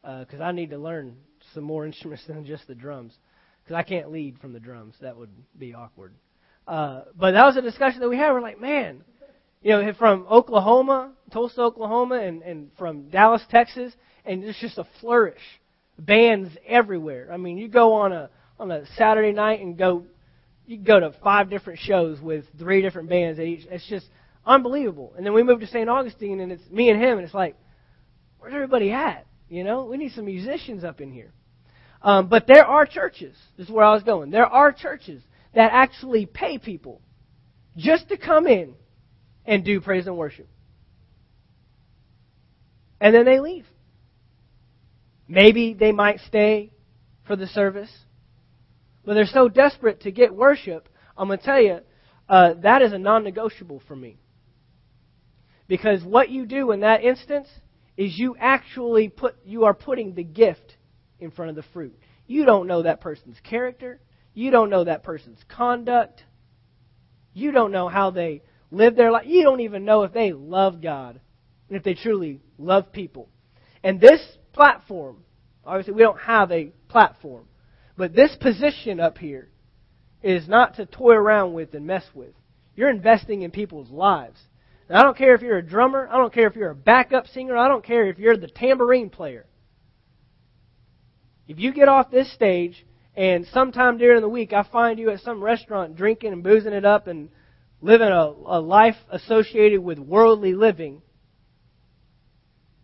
because 0.02 0.40
uh, 0.40 0.44
I 0.44 0.52
need 0.52 0.70
to 0.70 0.78
learn 0.78 1.16
some 1.54 1.64
more 1.64 1.86
instruments 1.86 2.26
than 2.26 2.44
just 2.44 2.66
the 2.66 2.74
drums 2.74 3.14
because 3.62 3.76
I 3.76 3.82
can't 3.82 4.10
lead 4.10 4.38
from 4.38 4.52
the 4.52 4.60
drums. 4.60 4.94
That 5.00 5.16
would 5.16 5.30
be 5.58 5.74
awkward. 5.74 6.14
Uh, 6.66 7.02
but 7.16 7.32
that 7.32 7.44
was 7.44 7.56
a 7.56 7.62
discussion 7.62 8.00
that 8.00 8.08
we 8.08 8.16
had. 8.16 8.32
We're 8.32 8.40
like, 8.40 8.60
man, 8.60 9.04
you 9.62 9.70
know, 9.70 9.92
from 9.94 10.26
Oklahoma, 10.30 11.12
Tulsa, 11.32 11.60
Oklahoma, 11.60 12.16
and, 12.16 12.42
and 12.42 12.70
from 12.78 13.08
Dallas, 13.08 13.42
Texas, 13.50 13.92
and 14.24 14.42
it's 14.44 14.60
just 14.60 14.78
a 14.78 14.86
flourish. 15.00 15.40
Bands 15.98 16.50
everywhere. 16.66 17.28
I 17.32 17.36
mean, 17.36 17.58
you 17.58 17.68
go 17.68 17.94
on 17.94 18.12
a 18.12 18.30
on 18.58 18.70
a 18.70 18.86
Saturday 18.96 19.32
night 19.32 19.60
and 19.60 19.76
go, 19.76 20.04
you 20.66 20.78
go 20.78 21.00
to 21.00 21.12
five 21.22 21.50
different 21.50 21.80
shows 21.80 22.20
with 22.20 22.44
three 22.58 22.80
different 22.80 23.08
bands 23.08 23.40
each. 23.40 23.66
It's 23.70 23.86
just 23.88 24.06
unbelievable. 24.46 25.14
And 25.16 25.26
then 25.26 25.34
we 25.34 25.42
moved 25.42 25.60
to 25.62 25.66
St. 25.66 25.88
Augustine, 25.88 26.40
and 26.40 26.52
it's 26.52 26.70
me 26.70 26.90
and 26.90 27.00
him, 27.00 27.18
and 27.18 27.24
it's 27.24 27.34
like, 27.34 27.56
where's 28.38 28.54
everybody 28.54 28.92
at? 28.92 29.26
You 29.48 29.64
know, 29.64 29.84
we 29.84 29.96
need 29.96 30.12
some 30.12 30.24
musicians 30.24 30.84
up 30.84 31.00
in 31.00 31.12
here. 31.12 31.32
Um, 32.00 32.28
but 32.28 32.46
there 32.46 32.64
are 32.64 32.86
churches. 32.86 33.36
This 33.56 33.66
is 33.66 33.72
where 33.72 33.84
I 33.84 33.92
was 33.92 34.02
going. 34.02 34.30
There 34.30 34.46
are 34.46 34.72
churches 34.72 35.22
that 35.54 35.72
actually 35.72 36.26
pay 36.26 36.58
people 36.58 37.00
just 37.76 38.08
to 38.08 38.16
come 38.16 38.46
in 38.46 38.74
and 39.44 39.64
do 39.64 39.80
praise 39.80 40.06
and 40.06 40.16
worship. 40.16 40.48
And 43.00 43.14
then 43.14 43.24
they 43.24 43.40
leave. 43.40 43.66
Maybe 45.32 45.72
they 45.72 45.92
might 45.92 46.20
stay 46.26 46.72
for 47.26 47.36
the 47.36 47.46
service. 47.46 47.90
But 49.02 49.14
they're 49.14 49.24
so 49.24 49.48
desperate 49.48 50.02
to 50.02 50.12
get 50.12 50.34
worship, 50.34 50.90
I'm 51.16 51.28
going 51.28 51.38
to 51.38 51.44
tell 51.44 51.60
you, 51.60 51.78
uh, 52.28 52.52
that 52.62 52.82
is 52.82 52.92
a 52.92 52.98
non 52.98 53.24
negotiable 53.24 53.80
for 53.88 53.96
me. 53.96 54.18
Because 55.68 56.04
what 56.04 56.28
you 56.28 56.44
do 56.44 56.70
in 56.72 56.80
that 56.80 57.02
instance 57.02 57.48
is 57.96 58.18
you 58.18 58.36
actually 58.38 59.08
put, 59.08 59.36
you 59.42 59.64
are 59.64 59.72
putting 59.72 60.14
the 60.14 60.22
gift 60.22 60.76
in 61.18 61.30
front 61.30 61.48
of 61.48 61.56
the 61.56 61.64
fruit. 61.72 61.98
You 62.26 62.44
don't 62.44 62.66
know 62.66 62.82
that 62.82 63.00
person's 63.00 63.40
character. 63.42 64.00
You 64.34 64.50
don't 64.50 64.68
know 64.68 64.84
that 64.84 65.02
person's 65.02 65.40
conduct. 65.48 66.24
You 67.32 67.52
don't 67.52 67.72
know 67.72 67.88
how 67.88 68.10
they 68.10 68.42
live 68.70 68.96
their 68.96 69.10
life. 69.10 69.24
You 69.26 69.44
don't 69.44 69.60
even 69.60 69.86
know 69.86 70.02
if 70.02 70.12
they 70.12 70.34
love 70.34 70.82
God 70.82 71.18
and 71.70 71.78
if 71.78 71.84
they 71.84 71.94
truly 71.94 72.42
love 72.58 72.92
people. 72.92 73.30
And 73.82 73.98
this 73.98 74.20
platform, 74.52 75.24
obviously, 75.64 75.94
we 75.94 76.02
don't 76.02 76.20
have 76.20 76.50
a 76.52 76.72
platform, 76.88 77.44
but 77.96 78.14
this 78.14 78.36
position 78.40 79.00
up 79.00 79.18
here 79.18 79.48
is 80.22 80.48
not 80.48 80.76
to 80.76 80.86
toy 80.86 81.14
around 81.14 81.52
with 81.52 81.74
and 81.74 81.86
mess 81.86 82.04
with. 82.14 82.34
You're 82.74 82.90
investing 82.90 83.42
in 83.42 83.50
people's 83.50 83.90
lives. 83.90 84.38
And 84.88 84.96
I 84.96 85.02
don't 85.02 85.16
care 85.16 85.34
if 85.34 85.42
you're 85.42 85.58
a 85.58 85.66
drummer, 85.66 86.08
I 86.10 86.16
don't 86.16 86.32
care 86.32 86.46
if 86.46 86.56
you're 86.56 86.70
a 86.70 86.74
backup 86.74 87.26
singer, 87.28 87.56
I 87.56 87.68
don't 87.68 87.84
care 87.84 88.06
if 88.06 88.18
you're 88.18 88.36
the 88.36 88.48
tambourine 88.48 89.10
player. 89.10 89.46
If 91.48 91.58
you 91.58 91.72
get 91.72 91.88
off 91.88 92.10
this 92.10 92.32
stage 92.32 92.86
and 93.16 93.46
sometime 93.52 93.98
during 93.98 94.22
the 94.22 94.28
week 94.28 94.52
I 94.52 94.62
find 94.62 94.98
you 94.98 95.10
at 95.10 95.20
some 95.20 95.42
restaurant 95.42 95.96
drinking 95.96 96.32
and 96.32 96.42
boozing 96.42 96.72
it 96.72 96.84
up 96.84 97.06
and 97.06 97.30
living 97.80 98.08
a, 98.08 98.32
a 98.46 98.60
life 98.60 98.96
associated 99.10 99.82
with 99.82 99.98
worldly 99.98 100.54
living, 100.54 101.02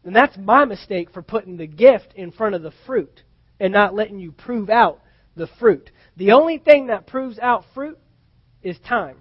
then 0.09 0.15
that's 0.15 0.39
my 0.39 0.65
mistake 0.65 1.11
for 1.13 1.21
putting 1.21 1.59
the 1.59 1.67
gift 1.67 2.15
in 2.15 2.33
front 2.33 2.55
of 2.55 2.63
the 2.63 2.73
fruit 2.87 3.25
and 3.61 3.75
not 3.75 3.95
letting 3.95 4.19
you 4.19 4.33
prove 4.33 4.71
out 4.71 5.03
the 5.37 5.49
fruit. 5.59 5.91
The 6.17 6.33
only 6.33 6.57
thing 6.57 6.87
that 6.87 7.07
proves 7.07 7.39
out 7.39 7.67
fruit 7.75 7.99
is 8.63 8.79
time. 8.89 9.19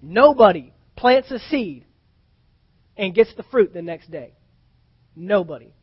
Nobody 0.00 0.72
plants 0.94 1.32
a 1.32 1.40
seed 1.40 1.86
and 2.96 3.12
gets 3.12 3.34
the 3.34 3.42
fruit 3.42 3.74
the 3.74 3.82
next 3.82 4.12
day. 4.12 4.34
Nobody. 5.16 5.74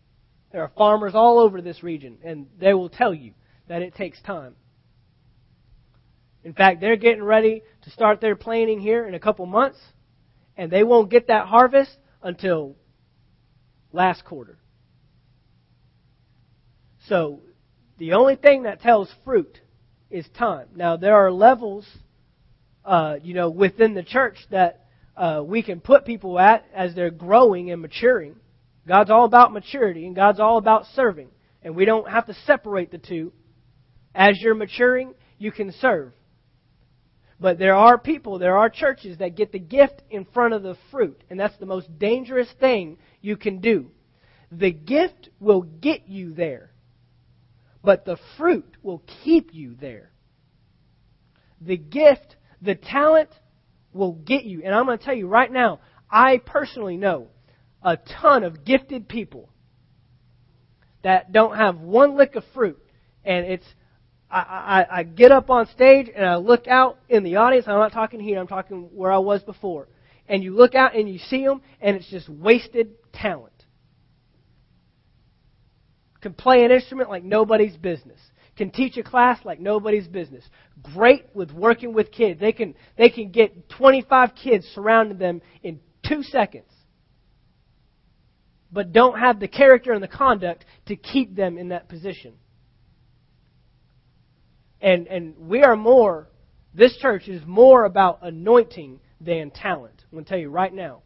There 0.54 0.62
are 0.62 0.72
farmers 0.78 1.14
all 1.14 1.38
over 1.38 1.62
this 1.62 1.84
region, 1.84 2.20
and 2.24 2.48
they 2.58 2.74
will 2.74 2.88
tell 2.88 3.14
you 3.14 3.34
that 3.68 3.82
it 3.82 3.94
takes 3.96 4.22
time. 4.22 4.56
In 6.46 6.54
fact, 6.54 6.80
they're 6.80 6.96
getting 6.96 7.24
ready 7.24 7.62
to 7.82 7.90
start 7.90 8.22
their 8.22 8.38
planting 8.38 8.80
here 8.80 9.06
in 9.06 9.16
a 9.16 9.20
couple 9.20 9.46
months, 9.46 9.80
and 10.56 10.72
they 10.72 10.84
won't 10.84 11.12
get 11.12 11.28
that 11.28 11.48
harvest 11.48 11.92
until 12.24 12.78
last 13.96 14.26
quarter. 14.26 14.58
So, 17.08 17.42
the 17.98 18.14
only 18.14 18.36
thing 18.36 18.64
that 18.64 18.82
tells 18.82 19.10
fruit 19.24 19.60
is 20.10 20.28
time. 20.38 20.68
Now, 20.76 20.98
there 20.98 21.16
are 21.16 21.32
levels, 21.32 21.88
uh, 22.84 23.16
you 23.24 23.34
know, 23.34 23.50
within 23.50 23.94
the 23.94 24.04
church 24.04 24.38
that 24.52 24.86
uh, 25.16 25.42
we 25.46 25.64
can 25.64 25.80
put 25.80 26.06
people 26.06 26.38
at 26.38 26.66
as 26.74 26.94
they're 26.94 27.10
growing 27.10 27.72
and 27.72 27.82
maturing. 27.82 28.36
God's 28.88 29.10
all 29.10 29.26
about 29.26 29.54
maturity 29.54 30.06
and 30.06 30.16
God's 30.16 30.40
all 30.40 30.58
about 30.58 30.86
serving. 30.94 31.30
And 31.64 31.76
we 31.76 31.86
don't 31.86 32.10
have 32.10 32.26
to 32.28 32.34
separate 32.46 32.92
the 32.92 32.98
two. 32.98 33.32
As 34.14 34.40
you're 34.42 34.56
maturing, 34.56 35.14
you 35.38 35.52
can 35.52 35.72
serve. 35.80 36.12
But 37.40 37.60
there 37.60 37.76
are 37.76 37.98
people, 37.98 38.40
there 38.40 38.58
are 38.58 38.70
churches 38.70 39.18
that 39.18 39.36
get 39.36 39.52
the 39.52 39.60
gift 39.60 40.02
in 40.10 40.26
front 40.26 40.54
of 40.54 40.64
the 40.64 40.78
fruit, 40.92 41.22
and 41.30 41.40
that's 41.40 41.58
the 41.58 41.66
most 41.66 42.00
dangerous 42.00 42.48
thing 42.60 42.98
you 43.22 43.36
can 43.36 43.60
do. 43.60 43.92
The 44.52 44.72
gift 44.72 45.30
will 45.40 45.62
get 45.64 46.08
you 46.08 46.34
there, 46.34 46.72
but 47.84 48.06
the 48.06 48.18
fruit 48.38 48.78
will 48.82 49.04
keep 49.24 49.54
you 49.54 49.76
there. 49.76 50.12
The 51.60 51.78
gift, 51.78 52.38
the 52.62 52.76
talent 52.76 53.30
will 53.92 54.14
get 54.14 54.46
you. 54.46 54.62
And 54.64 54.74
I'm 54.74 54.86
going 54.86 54.98
to 54.98 55.04
tell 55.04 55.16
you 55.16 55.28
right 55.28 55.52
now, 55.52 55.82
I 56.10 56.38
personally 56.38 56.98
know 56.98 57.28
a 57.82 57.98
ton 57.98 58.44
of 58.44 58.64
gifted 58.64 59.10
people 59.10 59.50
that 61.04 61.32
don't 61.32 61.56
have 61.56 61.80
one 61.80 62.16
lick 62.16 62.36
of 62.36 62.44
fruit, 62.54 62.82
and 63.24 63.46
it's 63.46 63.66
I, 64.30 64.40
I, 64.40 65.00
I 65.00 65.04
get 65.04 65.32
up 65.32 65.50
on 65.50 65.68
stage 65.68 66.10
and 66.14 66.26
I 66.26 66.36
look 66.38 66.68
out 66.68 66.98
in 67.10 67.24
the 67.24 67.38
audience. 67.38 67.68
I'm 67.68 67.80
not 67.80 67.92
talking 67.92 68.20
here. 68.20 68.40
I'm 68.40 68.48
talking 68.48 68.90
where 68.94 69.12
I 69.12 69.20
was 69.20 69.44
before. 69.44 69.88
And 70.28 70.44
you 70.44 70.56
look 70.56 70.74
out 70.74 70.96
and 70.96 71.08
you 71.08 71.20
see 71.20 71.46
them, 71.46 71.62
and 71.80 71.96
it's 71.96 72.10
just 72.10 72.28
wasted 72.28 72.92
talent. 73.14 73.52
Can 76.22 76.34
play 76.34 76.66
an 76.66 76.72
instrument 76.72 77.10
like 77.10 77.24
nobody's 77.24 77.78
business. 77.78 78.20
Can 78.58 78.72
teach 78.72 78.98
a 78.98 79.04
class 79.04 79.38
like 79.46 79.60
nobody's 79.60 80.08
business. 80.08 80.44
Great 80.82 81.26
with 81.36 81.52
working 81.52 81.94
with 81.94 82.12
kids. 82.12 82.40
They 82.40 82.54
can 82.54 82.74
they 82.98 83.10
can 83.10 83.30
get 83.30 83.70
25 83.70 84.32
kids 84.34 84.66
surrounding 84.74 85.20
them 85.20 85.42
in 85.62 85.80
two 86.08 86.24
seconds 86.24 86.66
but 88.76 88.92
don't 88.92 89.18
have 89.18 89.40
the 89.40 89.48
character 89.48 89.94
and 89.94 90.04
the 90.04 90.08
conduct 90.08 90.66
to 90.88 90.98
keep 90.98 91.34
them 91.34 91.58
in 91.58 91.70
that 91.70 91.88
position. 91.88 92.34
And, 94.86 95.08
and 95.08 95.34
we 95.40 95.64
are 95.64 95.76
more, 95.76 96.30
this 96.76 96.96
church 96.98 97.28
is 97.28 97.42
more 97.48 97.86
about 97.86 98.20
anointing 98.22 99.00
than 99.20 99.50
talent. 99.50 100.04
I'm 100.04 100.18
going 100.18 100.26
to 100.26 100.30
tell 100.30 100.38
you 100.38 100.52
right 100.52 100.72
now. 100.72 101.02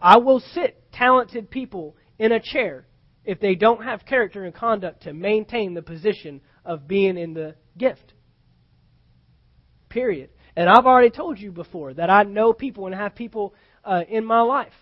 I 0.00 0.16
will 0.16 0.40
sit 0.40 0.90
talented 0.90 1.50
people 1.50 1.96
in 2.18 2.32
a 2.32 2.40
chair 2.40 2.86
if 3.26 3.40
they 3.40 3.54
don't 3.54 3.84
have 3.84 4.06
character 4.06 4.42
and 4.44 4.54
conduct 4.54 5.02
to 5.02 5.12
maintain 5.12 5.74
the 5.74 5.82
position 5.82 6.40
of 6.64 6.88
being 6.88 7.18
in 7.18 7.34
the 7.34 7.56
gift. 7.76 8.14
Period. 9.90 10.30
And 10.56 10.70
I've 10.70 10.86
already 10.86 11.10
told 11.10 11.38
you 11.38 11.52
before 11.52 11.92
that 11.92 12.08
I 12.08 12.22
know 12.22 12.54
people 12.54 12.86
and 12.86 12.94
have 12.94 13.14
people 13.14 13.54
uh, 13.84 14.00
in 14.08 14.24
my 14.24 14.40
life 14.40 14.72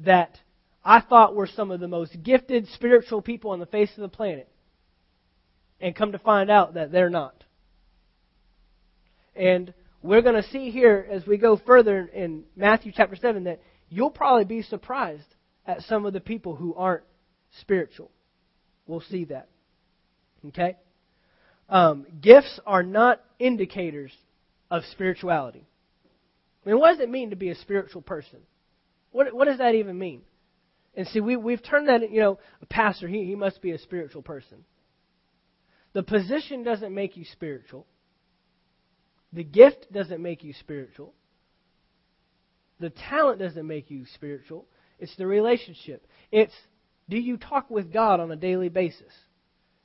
that 0.00 0.38
I 0.82 1.02
thought 1.02 1.36
were 1.36 1.48
some 1.48 1.70
of 1.70 1.80
the 1.80 1.88
most 1.88 2.16
gifted 2.22 2.66
spiritual 2.68 3.20
people 3.20 3.50
on 3.50 3.60
the 3.60 3.66
face 3.66 3.90
of 3.98 4.00
the 4.00 4.08
planet. 4.08 4.48
And 5.84 5.94
come 5.94 6.12
to 6.12 6.18
find 6.18 6.50
out 6.50 6.74
that 6.74 6.92
they're 6.92 7.10
not. 7.10 7.44
And 9.36 9.74
we're 10.00 10.22
going 10.22 10.42
to 10.42 10.48
see 10.48 10.70
here 10.70 11.06
as 11.10 11.26
we 11.26 11.36
go 11.36 11.60
further 11.66 12.08
in 12.10 12.44
Matthew 12.56 12.90
chapter 12.90 13.16
7 13.16 13.44
that 13.44 13.60
you'll 13.90 14.08
probably 14.08 14.46
be 14.46 14.62
surprised 14.62 15.26
at 15.66 15.82
some 15.82 16.06
of 16.06 16.14
the 16.14 16.20
people 16.20 16.56
who 16.56 16.74
aren't 16.74 17.02
spiritual. 17.60 18.10
We'll 18.86 19.02
see 19.02 19.26
that. 19.26 19.50
Okay? 20.46 20.76
Um, 21.68 22.06
gifts 22.18 22.58
are 22.66 22.82
not 22.82 23.20
indicators 23.38 24.12
of 24.70 24.84
spirituality. 24.90 25.66
I 26.64 26.70
mean, 26.70 26.78
what 26.78 26.92
does 26.92 27.00
it 27.00 27.10
mean 27.10 27.28
to 27.28 27.36
be 27.36 27.50
a 27.50 27.56
spiritual 27.56 28.00
person? 28.00 28.38
What, 29.12 29.34
what 29.34 29.48
does 29.48 29.58
that 29.58 29.74
even 29.74 29.98
mean? 29.98 30.22
And 30.96 31.06
see, 31.08 31.20
we, 31.20 31.36
we've 31.36 31.62
turned 31.62 31.88
that, 31.88 32.10
you 32.10 32.20
know, 32.20 32.38
a 32.62 32.66
pastor, 32.66 33.06
he, 33.06 33.26
he 33.26 33.34
must 33.34 33.60
be 33.60 33.72
a 33.72 33.78
spiritual 33.78 34.22
person. 34.22 34.64
The 35.94 36.02
position 36.02 36.62
doesn't 36.62 36.94
make 36.94 37.16
you 37.16 37.24
spiritual. 37.24 37.86
The 39.32 39.44
gift 39.44 39.90
doesn't 39.92 40.22
make 40.22 40.44
you 40.44 40.52
spiritual. 40.52 41.14
The 42.80 42.90
talent 42.90 43.38
doesn't 43.38 43.66
make 43.66 43.90
you 43.90 44.04
spiritual. 44.14 44.66
It's 44.98 45.14
the 45.16 45.26
relationship. 45.26 46.06
It's 46.30 46.54
do 47.08 47.16
you 47.16 47.36
talk 47.36 47.70
with 47.70 47.92
God 47.92 48.20
on 48.20 48.30
a 48.30 48.36
daily 48.36 48.68
basis? 48.68 49.12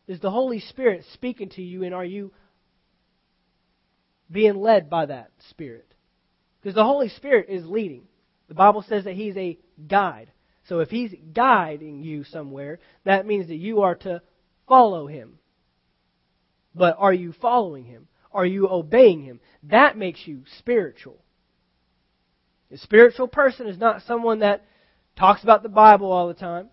Is 0.08 0.19
the 0.19 0.32
Holy 0.32 0.60
Spirit 0.60 1.06
speaking 1.13 1.50
to 1.50 1.62
you, 1.62 1.84
and 1.84 1.93
are 1.93 2.06
you 2.06 2.32
being 4.32 4.56
led 4.56 4.89
by 4.89 5.06
that 5.06 5.32
Spirit? 5.50 5.93
Because 6.62 6.76
the 6.76 6.84
Holy 6.84 7.10
Spirit 7.10 7.48
is 7.50 7.65
leading. 7.65 8.04
The 8.48 8.56
Bible 8.56 8.84
says 8.88 9.04
that 9.04 9.15
He's 9.15 9.38
a 9.38 9.60
guide. 9.88 10.32
So 10.67 10.80
if 10.80 10.89
He's 10.89 11.13
guiding 11.34 12.02
you 12.02 12.24
somewhere, 12.24 12.80
that 13.04 13.28
means 13.28 13.48
that 13.48 13.56
you 13.56 13.82
are 13.82 13.95
to 13.95 14.22
follow 14.67 15.08
Him. 15.08 15.38
But 16.75 16.95
are 16.99 17.13
you 17.13 17.34
following 17.41 17.86
Him? 17.86 18.08
Are 18.32 18.45
you 18.45 18.69
obeying 18.69 19.23
Him? 19.23 19.39
That 19.63 19.97
makes 19.97 20.27
you 20.27 20.43
spiritual. 20.58 21.17
A 22.71 22.77
spiritual 22.77 23.27
person 23.27 23.67
is 23.67 23.77
not 23.77 24.03
someone 24.03 24.39
that 24.39 24.65
talks 25.17 25.43
about 25.43 25.63
the 25.63 25.69
Bible 25.69 26.12
all 26.12 26.27
the 26.27 26.34
time. 26.34 26.69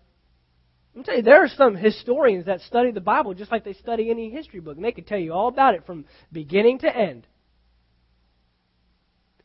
I'm 0.95 1.03
tell 1.03 1.17
you, 1.17 1.21
there 1.21 1.43
are 1.43 1.49
some 1.49 1.75
historians 1.75 2.45
that 2.45 2.61
study 2.61 2.91
the 2.91 3.01
Bible 3.01 3.33
just 3.33 3.51
like 3.51 3.63
they 3.63 3.73
study 3.73 4.09
any 4.09 4.29
history 4.31 4.59
book, 4.59 4.77
and 4.77 4.85
they 4.85 4.91
can 4.91 5.03
tell 5.03 5.19
you 5.19 5.33
all 5.33 5.47
about 5.47 5.75
it 5.75 5.85
from 5.85 6.05
beginning 6.31 6.79
to 6.79 6.95
end. 6.95 7.27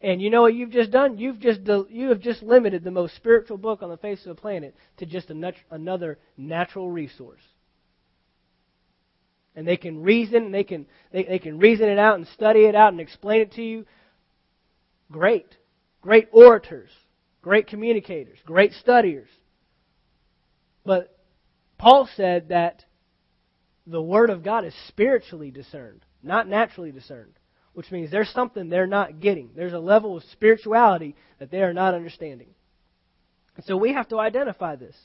And 0.01 0.21
you 0.21 0.31
know 0.31 0.43
what 0.43 0.55
you've 0.55 0.71
just 0.71 0.91
done? 0.91 1.19
You've 1.19 1.39
just 1.39 1.61
you 1.91 2.09
have 2.09 2.21
just 2.21 2.43
limited 2.43 2.85
the 2.85 2.91
most 2.91 3.15
spiritual 3.17 3.57
book 3.57 3.83
on 3.83 3.91
the 3.91 3.97
face 3.97 4.25
of 4.27 4.35
the 4.35 4.41
planet 4.41 4.75
to 4.97 5.07
just 5.07 5.31
another 5.71 6.19
natural 6.37 6.91
resource. 6.91 7.43
And 9.55 9.67
they 9.67 9.77
can 9.77 10.03
reason, 10.03 10.45
and 10.45 10.55
they 10.55 10.65
can 10.65 10.87
they, 11.13 11.25
they 11.25 11.39
can 11.39 11.59
reason 11.59 11.89
it 11.89 11.99
out 11.99 12.17
and 12.17 12.27
study 12.29 12.61
it 12.65 12.75
out 12.75 12.93
and 12.93 13.01
explain 13.01 13.43
it 13.43 13.53
to 13.53 13.63
you. 13.63 13.87
Great, 15.11 15.57
great 16.01 16.29
orators, 16.33 16.91
great 17.43 17.67
communicators, 17.67 18.39
great 18.47 18.73
studiers. 18.73 19.29
But 20.85 21.17
Paul 21.77 22.09
said 22.17 22.49
that 22.49 22.85
the 23.87 24.01
Word 24.01 24.31
of 24.31 24.43
God 24.43 24.65
is 24.65 24.75
spiritually 24.89 25.51
discerned, 25.51 26.01
not 26.23 26.49
naturally 26.49 26.93
discerned 26.93 27.35
which 27.75 27.91
means 27.91 28.11
there's 28.11 28.31
something 28.31 28.69
they're 28.69 28.87
not 28.87 29.21
getting. 29.21 29.51
There's 29.57 29.73
a 29.73 29.79
level 29.79 30.17
of 30.17 30.25
spirituality 30.25 31.15
that 31.39 31.51
they 31.51 31.63
are 31.63 31.73
not 31.73 31.95
understanding. 31.95 32.49
And 33.57 33.65
so 33.65 33.77
we 33.77 33.93
have 33.95 34.09
to 34.09 34.19
identify 34.19 34.77
this. 34.77 34.97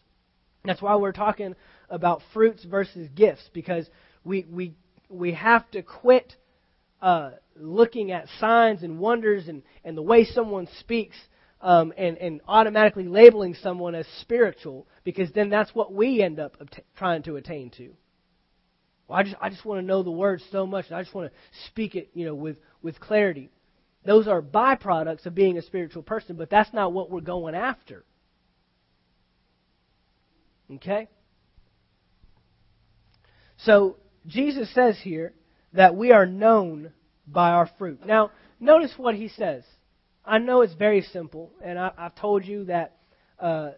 That's 0.65 0.81
why 0.81 0.95
we're 0.95 1.13
talking 1.13 1.55
about 1.89 2.21
fruits 2.33 2.65
versus 2.65 3.07
gifts, 3.15 3.49
because 3.53 3.89
we, 4.27 4.45
we, 4.49 4.73
we 5.09 5.33
have 5.33 5.69
to 5.71 5.81
quit 5.81 6.35
uh, 7.01 7.31
looking 7.55 8.11
at 8.11 8.27
signs 8.39 8.83
and 8.83 8.99
wonders 8.99 9.47
and, 9.47 9.63
and 9.83 9.97
the 9.97 10.01
way 10.01 10.25
someone 10.25 10.67
speaks 10.79 11.15
um, 11.61 11.93
and, 11.97 12.17
and 12.17 12.41
automatically 12.47 13.07
labeling 13.07 13.55
someone 13.55 13.95
as 13.95 14.05
spiritual, 14.21 14.87
because 15.03 15.31
then 15.33 15.49
that's 15.49 15.73
what 15.73 15.93
we 15.93 16.21
end 16.21 16.39
up 16.39 16.57
trying 16.97 17.23
to 17.23 17.35
attain 17.37 17.71
to. 17.77 17.93
Well, 19.07 19.17
I 19.17 19.23
just 19.23 19.35
I 19.41 19.49
just 19.49 19.65
want 19.65 19.81
to 19.81 19.85
know 19.85 20.03
the 20.03 20.11
word 20.11 20.41
so 20.51 20.67
much, 20.67 20.87
and 20.87 20.95
I 20.95 21.01
just 21.01 21.15
want 21.15 21.31
to 21.31 21.37
speak 21.67 21.95
it, 21.95 22.09
you 22.13 22.25
know, 22.25 22.35
with 22.35 22.57
with 22.81 22.99
clarity. 22.99 23.49
Those 24.05 24.27
are 24.27 24.41
byproducts 24.41 25.25
of 25.25 25.33
being 25.33 25.57
a 25.57 25.61
spiritual 25.61 26.03
person, 26.03 26.35
but 26.35 26.49
that's 26.49 26.71
not 26.73 26.93
what 26.93 27.09
we're 27.09 27.21
going 27.21 27.55
after. 27.55 28.03
Okay? 30.75 31.07
So, 33.57 33.97
Jesus 34.27 34.73
says 34.73 34.99
here 35.01 35.33
that 35.73 35.95
we 35.95 36.11
are 36.11 36.25
known 36.25 36.91
by 37.25 37.51
our 37.51 37.69
fruit. 37.77 38.05
Now, 38.05 38.31
notice 38.59 38.93
what 38.97 39.15
he 39.15 39.29
says. 39.29 39.63
I 40.25 40.39
know 40.39 40.61
it's 40.61 40.73
very 40.73 41.01
simple, 41.01 41.51
and 41.63 41.79
I, 41.79 41.91
have 41.97 42.15
told 42.15 42.45
you 42.45 42.65
that 42.65 42.97
uh, 43.39 43.71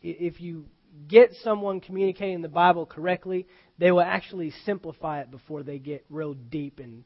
if 0.00 0.40
you 0.40 0.66
get 1.08 1.32
someone 1.42 1.80
communicating 1.80 2.40
the 2.40 2.48
Bible 2.48 2.86
correctly, 2.86 3.46
they 3.78 3.90
will 3.90 4.00
actually 4.00 4.52
simplify 4.64 5.20
it 5.20 5.30
before 5.30 5.62
they 5.62 5.78
get 5.78 6.04
real 6.08 6.34
deep 6.34 6.78
and 6.78 7.04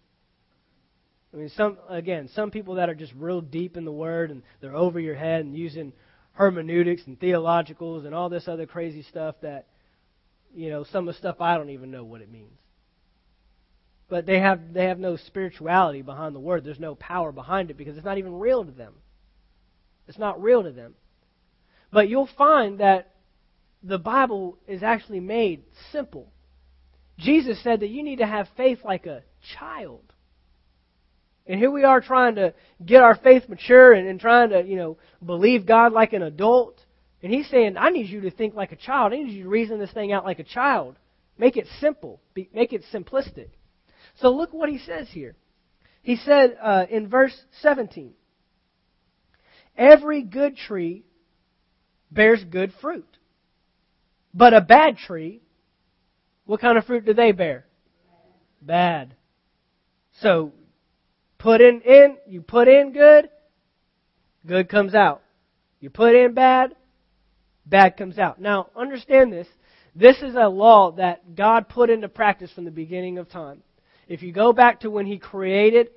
I 1.33 1.39
mean 1.39 1.51
some 1.51 1.77
again, 1.89 2.29
some 2.35 2.51
people 2.51 2.77
that 2.77 2.89
are 2.89 2.95
just 2.95 3.13
real 3.15 3.41
deep 3.41 3.77
in 3.77 3.85
the 3.85 3.93
word 3.93 4.31
and 4.31 4.43
they're 4.61 4.75
over 4.75 4.99
your 4.99 5.15
head 5.15 5.45
and 5.45 5.55
using 5.55 5.93
hermeneutics 6.33 7.03
and 7.07 7.19
theologicals 7.19 8.07
and 8.07 8.15
all 8.15 8.29
this 8.29 8.49
other 8.49 8.67
crazy 8.67 9.03
stuff 9.03 9.35
that 9.43 9.67
you 10.55 10.71
know, 10.71 10.85
some 10.85 11.07
of 11.07 11.15
the 11.15 11.19
stuff 11.19 11.41
I 11.41 11.57
don't 11.59 11.71
even 11.71 11.91
know 11.91 12.05
what 12.05 12.23
it 12.23 12.31
means. 12.31 12.59
But 14.09 14.27
they 14.27 14.39
have 14.39 14.73
they 14.73 14.85
have 14.85 14.99
no 14.99 15.17
spirituality 15.17 16.03
behind 16.03 16.35
the 16.35 16.41
word. 16.41 16.65
There's 16.65 16.79
no 16.79 16.95
power 16.95 17.33
behind 17.33 17.71
it 17.71 17.77
because 17.77 17.97
it's 17.97 18.05
not 18.05 18.19
even 18.19 18.39
real 18.39 18.65
to 18.65 18.71
them. 18.71 18.95
It's 20.07 20.19
not 20.19 20.41
real 20.41 20.63
to 20.63 20.71
them. 20.71 20.95
But 21.93 22.09
you'll 22.09 22.29
find 22.39 22.79
that 22.79 23.15
the 23.83 23.99
Bible 23.99 24.59
is 24.67 24.83
actually 24.83 25.21
made 25.21 25.65
simple. 25.93 26.33
Jesus 27.19 27.63
said 27.63 27.81
that 27.81 27.89
you 27.89 28.03
need 28.03 28.17
to 28.17 28.27
have 28.27 28.49
faith 28.57 28.81
like 28.85 29.07
a 29.07 29.23
child. 29.59 30.03
And 31.47 31.59
here 31.61 31.71
we 31.71 31.85
are 31.85 32.01
trying 32.01 32.35
to 32.37 32.55
get 32.85 33.03
our 33.03 33.15
faith 33.15 33.49
mature 33.49 33.93
and, 33.93 34.09
and 34.09 34.21
trying 34.21 34.51
to, 34.51 34.65
you 34.65 34.77
know, 34.77 34.99
believe 35.25 35.65
God 35.65 35.93
like 35.93 36.13
an 36.13 36.23
adult. 36.23 36.81
And 37.23 37.33
he's 37.33 37.49
saying, 37.49 37.77
I 37.77 37.91
need 37.91 38.09
you 38.09 38.23
to 38.23 38.31
think 38.31 38.55
like 38.55 38.73
a 38.73 38.77
child. 38.77 39.13
I 39.13 39.17
need 39.17 39.33
you 39.33 39.45
to 39.45 39.49
reason 39.49 39.79
this 39.79 39.93
thing 39.93 40.13
out 40.13 40.25
like 40.25 40.41
a 40.41 40.45
child. 40.45 40.97
Make 41.39 41.57
it 41.57 41.67
simple. 41.81 42.21
Be, 42.35 42.49
make 42.53 42.73
it 42.73 42.85
simplistic. 42.93 43.49
So 44.21 44.31
look 44.31 44.53
what 44.53 44.69
he 44.69 44.79
says 44.79 45.09
here. 45.11 45.37
He 46.03 46.17
said 46.17 46.57
uh, 46.63 46.87
in 46.89 47.09
verse 47.09 47.37
17, 47.63 48.13
Every 49.77 50.23
good 50.23 50.57
tree 50.57 51.05
bears 52.11 52.43
good 52.45 52.73
fruit. 52.81 53.07
But 54.33 54.55
a 54.55 54.61
bad 54.61 54.99
tree, 54.99 55.43
what 56.45 56.61
kind 56.61 56.79
of 56.79 56.85
fruit 56.85 57.05
do 57.05 57.15
they 57.15 57.33
bear? 57.33 57.67
Bad. 58.63 59.15
So, 60.21 60.53
put 61.39 61.61
in, 61.61 61.83
in, 61.83 62.17
you 62.27 62.41
put 62.41 62.69
in 62.69 62.93
good, 62.93 63.29
good 64.47 64.69
comes 64.69 64.95
out. 64.95 65.23
You 65.81 65.91
put 65.91 66.15
in 66.15 66.35
bad, 66.35 66.75
bad 67.67 67.97
comes 67.97 68.19
out. 68.19 68.41
Now, 68.41 68.71
understand 68.75 69.33
this. 69.33 69.47
This 69.95 70.17
is 70.23 70.35
a 70.35 70.49
law 70.49 70.93
that 70.93 71.35
God 71.35 71.69
put 71.69 71.91
into 71.91 72.09
practice 72.09 72.51
from 72.53 72.65
the 72.65 72.71
beginning 72.71 73.19
of 73.19 73.29
time. 73.29 73.63
If 74.09 74.23
you 74.23 74.33
go 74.33 74.53
back 74.53 74.81
to 74.81 74.91
when 74.91 75.07
He 75.07 75.19
created, 75.19 75.91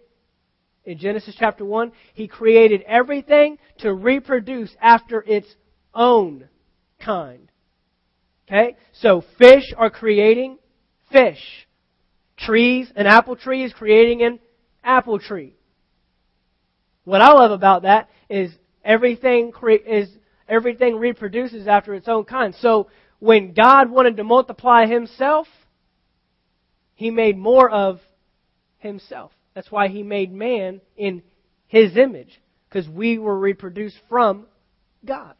in 0.86 0.98
Genesis 0.98 1.36
chapter 1.38 1.66
1, 1.66 1.92
He 2.14 2.28
created 2.28 2.82
everything 2.88 3.58
to 3.80 3.94
reproduce 3.94 4.76
after 4.82 5.24
its 5.28 5.48
own 5.94 6.48
kind. 7.00 7.52
Okay? 8.48 8.78
So 8.94 9.24
fish 9.38 9.74
are 9.78 9.90
creating 9.90 10.58
fish. 11.12 11.68
Trees, 12.38 12.92
an 12.96 13.06
apple 13.06 13.36
tree 13.36 13.64
is 13.64 13.74
creating 13.74 14.24
an 14.24 14.40
apple 14.84 15.20
tree. 15.20 15.56
What 17.04 17.22
I 17.22 17.32
love 17.34 17.52
about 17.52 17.84
that 17.84 18.10
is 18.30 18.52
everything 18.84 19.52
is 19.86 20.10
everything 20.48 20.96
reproduces 20.96 21.68
after 21.68 21.94
its 21.94 22.08
own 22.08 22.24
kind. 22.24 22.56
So 22.60 22.88
when 23.20 23.54
God 23.54 23.90
wanted 23.90 24.18
to 24.18 24.24
multiply 24.24 24.86
himself, 24.86 25.48
he 27.00 27.12
made 27.12 27.38
more 27.38 27.70
of 27.70 28.02
himself. 28.78 29.32
That's 29.56 29.72
why 29.72 29.88
he 29.88 30.04
made 30.04 30.34
man 30.34 30.82
in 30.98 31.24
his 31.66 31.96
image 31.96 32.42
because 32.68 32.90
we 32.90 33.18
were 33.18 33.40
reproduced 33.40 33.96
from 34.10 34.48
God. 35.06 35.36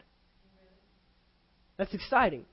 That's 1.76 1.92
exciting. 1.92 2.46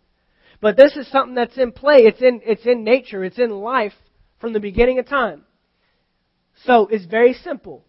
But 0.59 0.75
this 0.75 0.97
is 0.97 1.09
something 1.09 1.35
that's 1.35 1.57
in 1.57 1.71
play. 1.71 1.99
It's 1.99 2.21
in, 2.21 2.41
it's 2.43 2.65
in 2.65 2.83
nature. 2.83 3.23
It's 3.23 3.39
in 3.39 3.49
life 3.49 3.93
from 4.41 4.51
the 4.51 4.59
beginning 4.59 4.99
of 4.99 5.07
time. 5.07 5.45
So 6.65 6.87
it's 6.87 7.05
very 7.05 7.31
simple. 7.31 7.85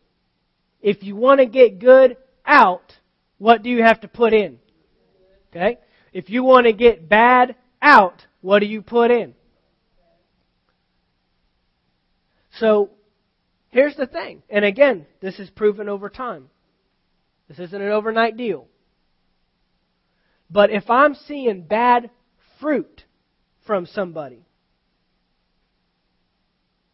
If 0.80 1.02
you 1.02 1.16
want 1.16 1.40
to 1.40 1.46
get 1.46 1.80
good 1.80 2.16
out, 2.46 2.92
what 3.38 3.64
do 3.64 3.70
you 3.70 3.82
have 3.82 4.02
to 4.02 4.08
put 4.08 4.32
in? 4.32 4.60
Okay? 5.50 5.78
If 6.12 6.30
you 6.30 6.44
want 6.44 6.66
to 6.68 6.72
get 6.72 7.08
bad 7.08 7.56
out, 7.82 8.24
what 8.40 8.60
do 8.60 8.66
you 8.66 8.82
put 8.82 9.10
in? 9.10 9.34
So, 12.58 12.90
here's 13.70 13.96
the 13.96 14.06
thing. 14.06 14.42
And 14.48 14.64
again, 14.64 15.06
this 15.20 15.38
is 15.38 15.50
proven 15.50 15.88
over 15.88 16.08
time. 16.08 16.50
This 17.48 17.58
isn't 17.58 17.82
an 17.82 17.90
overnight 17.90 18.36
deal. 18.36 18.66
But 20.50 20.70
if 20.70 20.88
I'm 20.88 21.14
seeing 21.14 21.62
bad 21.62 22.10
fruit 22.60 23.04
from 23.66 23.86
somebody, 23.86 24.46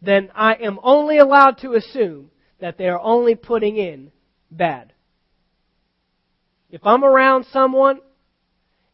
then 0.03 0.31
I 0.35 0.55
am 0.55 0.79
only 0.83 1.19
allowed 1.19 1.59
to 1.59 1.75
assume 1.75 2.31
that 2.61 2.79
they 2.79 2.89
are 2.89 3.01
only 3.01 3.35
putting 3.35 3.77
in 3.77 4.13
bad. 4.51 4.93
If 6.71 6.85
I'm 6.85 7.05
around 7.05 7.47
someone 7.53 8.01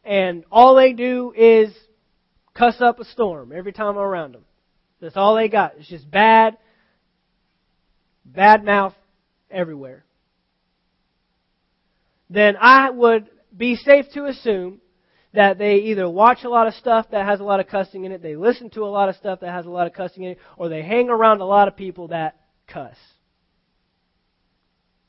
and 0.03 0.45
all 0.51 0.75
they 0.75 0.93
do 0.93 1.33
is 1.35 1.73
cuss 2.53 2.79
up 2.79 2.99
a 2.99 3.05
storm 3.05 3.51
every 3.53 3.73
time 3.73 3.87
I'm 3.87 3.97
around 3.97 4.33
them, 4.33 4.45
that's 5.01 5.17
all 5.17 5.35
they 5.35 5.49
got. 5.49 5.73
It's 5.77 5.89
just 5.89 6.09
bad, 6.09 6.57
bad 8.23 8.63
mouth 8.63 8.93
everywhere. 9.49 10.05
Then 12.29 12.55
I 12.59 12.89
would 12.89 13.29
be 13.55 13.75
safe 13.75 14.05
to 14.13 14.25
assume 14.25 14.79
that 15.33 15.57
they 15.57 15.75
either 15.75 16.09
watch 16.09 16.43
a 16.43 16.49
lot 16.49 16.67
of 16.67 16.73
stuff 16.75 17.07
that 17.11 17.25
has 17.25 17.39
a 17.39 17.43
lot 17.43 17.59
of 17.59 17.67
cussing 17.67 18.05
in 18.05 18.11
it, 18.11 18.21
they 18.21 18.35
listen 18.35 18.69
to 18.71 18.83
a 18.83 18.87
lot 18.87 19.09
of 19.09 19.15
stuff 19.15 19.39
that 19.39 19.51
has 19.51 19.65
a 19.65 19.69
lot 19.69 19.87
of 19.87 19.93
cussing 19.93 20.23
in 20.23 20.31
it, 20.31 20.39
or 20.57 20.69
they 20.69 20.81
hang 20.81 21.09
around 21.09 21.41
a 21.41 21.45
lot 21.45 21.67
of 21.67 21.75
people 21.75 22.09
that 22.09 22.37
cuss. 22.67 22.95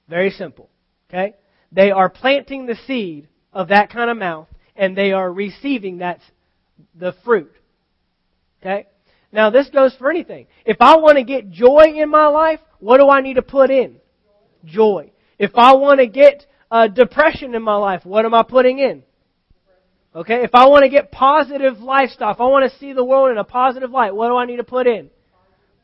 Very 0.09 0.31
simple. 0.31 0.69
Okay? 1.09 1.35
They 1.73 1.91
are 1.91 2.09
planting 2.09 2.67
the 2.67 2.77
seed 2.87 3.29
of 3.53 3.69
that 3.69 3.91
kind 3.91 4.11
of 4.11 4.17
mouth, 4.17 4.49
and 4.77 4.97
they 4.97 5.13
are 5.13 5.33
receiving 5.33 5.99
that 5.99 6.21
the 6.95 7.15
fruit. 7.25 7.53
Okay? 8.61 8.87
Now 9.33 9.51
this 9.51 9.69
goes 9.71 9.95
for 9.97 10.11
anything. 10.11 10.47
If 10.65 10.77
I 10.81 10.97
want 10.97 11.17
to 11.17 11.25
get 11.25 11.51
joy 11.51 11.95
in 11.97 12.11
my 12.11 12.27
life, 12.27 12.61
what 12.79 12.99
do 12.99 13.09
I 13.09 13.23
need 13.23 13.35
to 13.35 13.43
put 13.43 13.71
in? 13.71 13.97
Joy. 14.65 15.11
If 15.39 15.53
I 15.55 15.75
want 15.75 16.01
to 16.01 16.07
get 16.07 16.47
uh, 16.71 16.89
depression 16.89 17.55
in 17.55 17.63
my 17.63 17.77
life, 17.77 18.05
what 18.05 18.25
am 18.25 18.35
I 18.35 18.43
putting 18.43 18.79
in? 18.79 19.03
Okay, 20.15 20.43
if 20.43 20.51
I 20.55 20.67
want 20.67 20.83
to 20.83 20.91
get 20.91 21.11
positive 21.11 21.81
lifestyle, 21.81 22.33
if 22.33 22.41
I 22.41 22.45
want 22.45 22.71
to 22.71 22.79
see 22.79 22.93
the 22.93 23.05
world 23.05 23.31
in 23.31 23.39
a 23.39 23.45
positive 23.45 23.91
light, 23.91 24.15
what 24.15 24.29
do 24.29 24.37
I 24.37 24.45
need 24.45 24.59
to 24.59 24.65
put 24.65 24.87
in? 24.87 25.09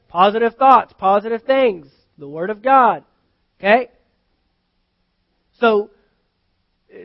Positive 0.09 0.55
thoughts, 0.55 0.93
positive 0.99 1.43
things, 1.45 1.87
the 2.19 2.29
Word 2.29 2.51
of 2.51 2.63
God. 2.63 3.05
Okay? 3.59 3.89
So, 5.59 5.91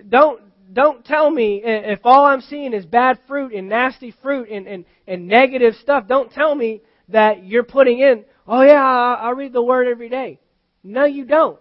don't, 0.09 0.41
don't 0.73 1.05
tell 1.05 1.29
me 1.29 1.61
if 1.63 1.99
all 2.03 2.25
I'm 2.25 2.41
seeing 2.41 2.73
is 2.73 2.85
bad 2.85 3.19
fruit 3.27 3.53
and 3.53 3.69
nasty 3.69 4.13
fruit 4.21 4.49
and, 4.49 4.67
and, 4.67 4.85
and 5.07 5.27
negative 5.27 5.75
stuff, 5.81 6.07
don't 6.07 6.31
tell 6.31 6.53
me 6.55 6.81
that 7.09 7.45
you're 7.45 7.63
putting 7.63 7.99
in, 7.99 8.25
oh 8.47 8.63
yeah, 8.63 8.81
I, 8.83 9.31
read 9.31 9.53
the 9.53 9.61
Word 9.61 9.87
every 9.87 10.09
day. 10.09 10.39
No, 10.83 11.05
you 11.05 11.25
don't. 11.25 11.59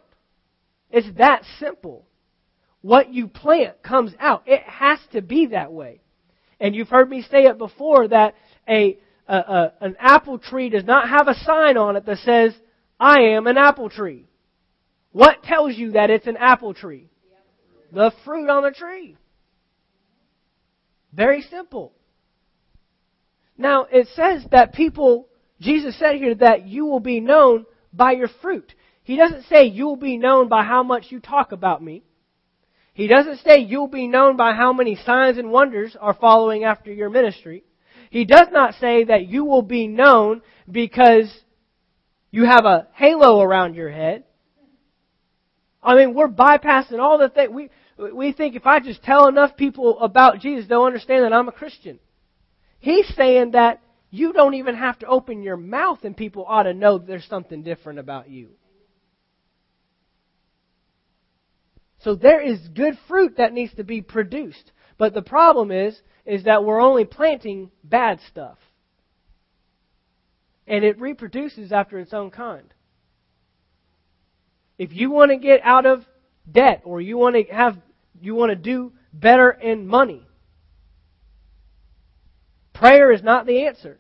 It's 0.91 1.09
that 1.19 1.43
simple. 1.59 2.07
What 2.81 3.13
you 3.13 3.29
plant 3.29 3.83
comes 3.83 4.13
out. 4.19 4.43
It 4.47 4.63
has 4.63 4.99
to 5.13 5.23
be 5.23 5.47
that 5.47 5.73
way. 5.73 6.01
And 6.59 6.75
you've 6.75 6.89
heard 6.89 7.09
me 7.09 7.23
say 7.31 7.45
it 7.45 7.59
before 7.59 8.09
that 8.09 8.35
a, 8.69 8.99
a, 9.29 9.37
a, 9.37 9.73
an 9.81 9.97
apple 9.99 10.39
tree 10.39 10.69
does 10.69 10.85
not 10.85 11.09
have 11.09 11.29
a 11.29 11.35
sign 11.35 11.77
on 11.77 11.97
it 11.97 12.07
that 12.07 12.19
says, 12.19 12.55
I 12.99 13.21
am 13.21 13.47
an 13.47 13.59
apple 13.59 13.91
tree. 13.91 14.27
What 15.13 15.43
tells 15.43 15.77
you 15.77 15.93
that 15.93 16.11
it's 16.11 16.27
an 16.27 16.37
apple 16.37 16.75
tree? 16.75 17.12
The 17.93 18.13
fruit 18.25 18.49
on 18.49 18.63
the 18.63 18.71
tree. 18.71 19.17
Very 21.13 21.43
simple. 21.43 21.93
Now, 23.59 23.87
it 23.91 24.09
says 24.15 24.45
that 24.51 24.73
people, 24.73 25.29
Jesus 25.61 25.99
said 25.99 26.17
here 26.17 26.35
that 26.37 26.67
you 26.67 26.87
will 26.87 27.01
be 27.01 27.21
known 27.21 27.67
by 27.93 28.13
your 28.13 28.29
fruit. 28.41 28.75
He 29.05 29.17
doesn't 29.17 29.45
say 29.45 29.65
you 29.65 29.87
will 29.87 29.97
be 29.97 30.17
known 30.17 30.49
by 30.49 30.65
how 30.65 30.83
much 30.83 31.07
you 31.11 31.21
talk 31.21 31.53
about 31.53 31.83
me. 31.83 32.03
He 32.95 33.07
doesn't 33.07 33.41
say 33.41 33.59
you'll 33.59 33.89
be 33.89 34.07
known 34.07 34.37
by 34.37 34.53
how 34.53 34.73
many 34.73 34.97
signs 34.97 35.39
and 35.39 35.51
wonders 35.51 35.97
are 36.01 36.15
following 36.15 36.65
after 36.65 36.93
your 36.93 37.11
ministry. 37.11 37.65
He 38.11 38.25
does 38.25 38.49
not 38.51 38.75
say 38.75 39.05
that 39.05 39.27
you 39.27 39.45
will 39.45 39.63
be 39.63 39.87
known 39.87 40.43
because 40.71 41.33
you 42.31 42.45
have 42.45 42.65
a 42.65 42.89
halo 42.95 43.41
around 43.41 43.75
your 43.75 43.91
head. 43.91 44.25
I 45.83 45.97
mean, 45.97 46.15
we're 46.15 46.29
bypassing 46.29 46.99
all 46.99 47.19
the 47.19 47.29
things. 47.29 47.51
We, 47.53 47.71
we 48.13 48.33
think 48.33 48.57
if 48.57 48.67
I 48.67 48.81
just 48.81 49.03
tell 49.03 49.29
enough 49.29 49.57
people 49.57 50.01
about 50.01 50.41
Jesus, 50.41 50.69
they'll 50.69 50.85
understand 50.85 51.25
that 51.25 51.33
I'm 51.33 51.49
a 51.49 51.53
Christian. 51.53 51.99
He's 52.79 53.07
saying 53.15 53.53
that 53.53 53.81
you 54.11 54.33
don't 54.33 54.55
even 54.55 54.75
have 54.75 54.99
to 55.01 55.07
open 55.07 55.43
your 55.43 55.57
mouth 55.57 56.01
and 56.05 56.17
people 56.17 56.45
ought 56.47 56.65
to 56.65 56.75
know 56.75 56.99
there's 56.99 57.27
something 57.27 57.63
different 57.63 57.99
about 57.99 58.29
you. 58.29 58.51
So 62.01 62.17
there 62.17 62.41
is 62.41 62.59
good 62.75 62.99
fruit 63.09 63.37
that 63.37 63.53
needs 63.53 63.75
to 63.75 63.85
be 63.85 64.03
produced. 64.03 64.73
But 64.99 65.15
the 65.15 65.23
problem 65.23 65.71
is, 65.71 66.01
is 66.27 66.45
that 66.45 66.65
we're 66.65 66.81
only 66.81 67.05
planting 67.05 67.71
bad 67.85 68.21
stuff. 68.29 68.59
And 70.67 70.85
it 70.85 71.01
reproduces 71.01 71.73
after 71.73 71.99
its 71.99 72.13
own 72.13 72.31
kind. 72.31 72.73
If 74.79 74.93
you 74.93 75.11
want 75.11 75.31
to 75.31 75.39
get 75.39 75.61
out 75.63 75.87
of 75.87 76.05
debt 76.51 76.83
or 76.85 77.01
you 77.01 77.19
want 77.19 77.37
to 77.37 77.55
have 77.55 77.79
you 78.23 78.35
want 78.35 78.51
to 78.51 78.57
do 78.57 78.93
better 79.13 79.51
in 79.51 79.87
money, 79.87 80.27
prayer 82.73 83.13
is 83.13 83.23
not 83.23 83.47
the 83.47 83.67
answer. 83.67 83.99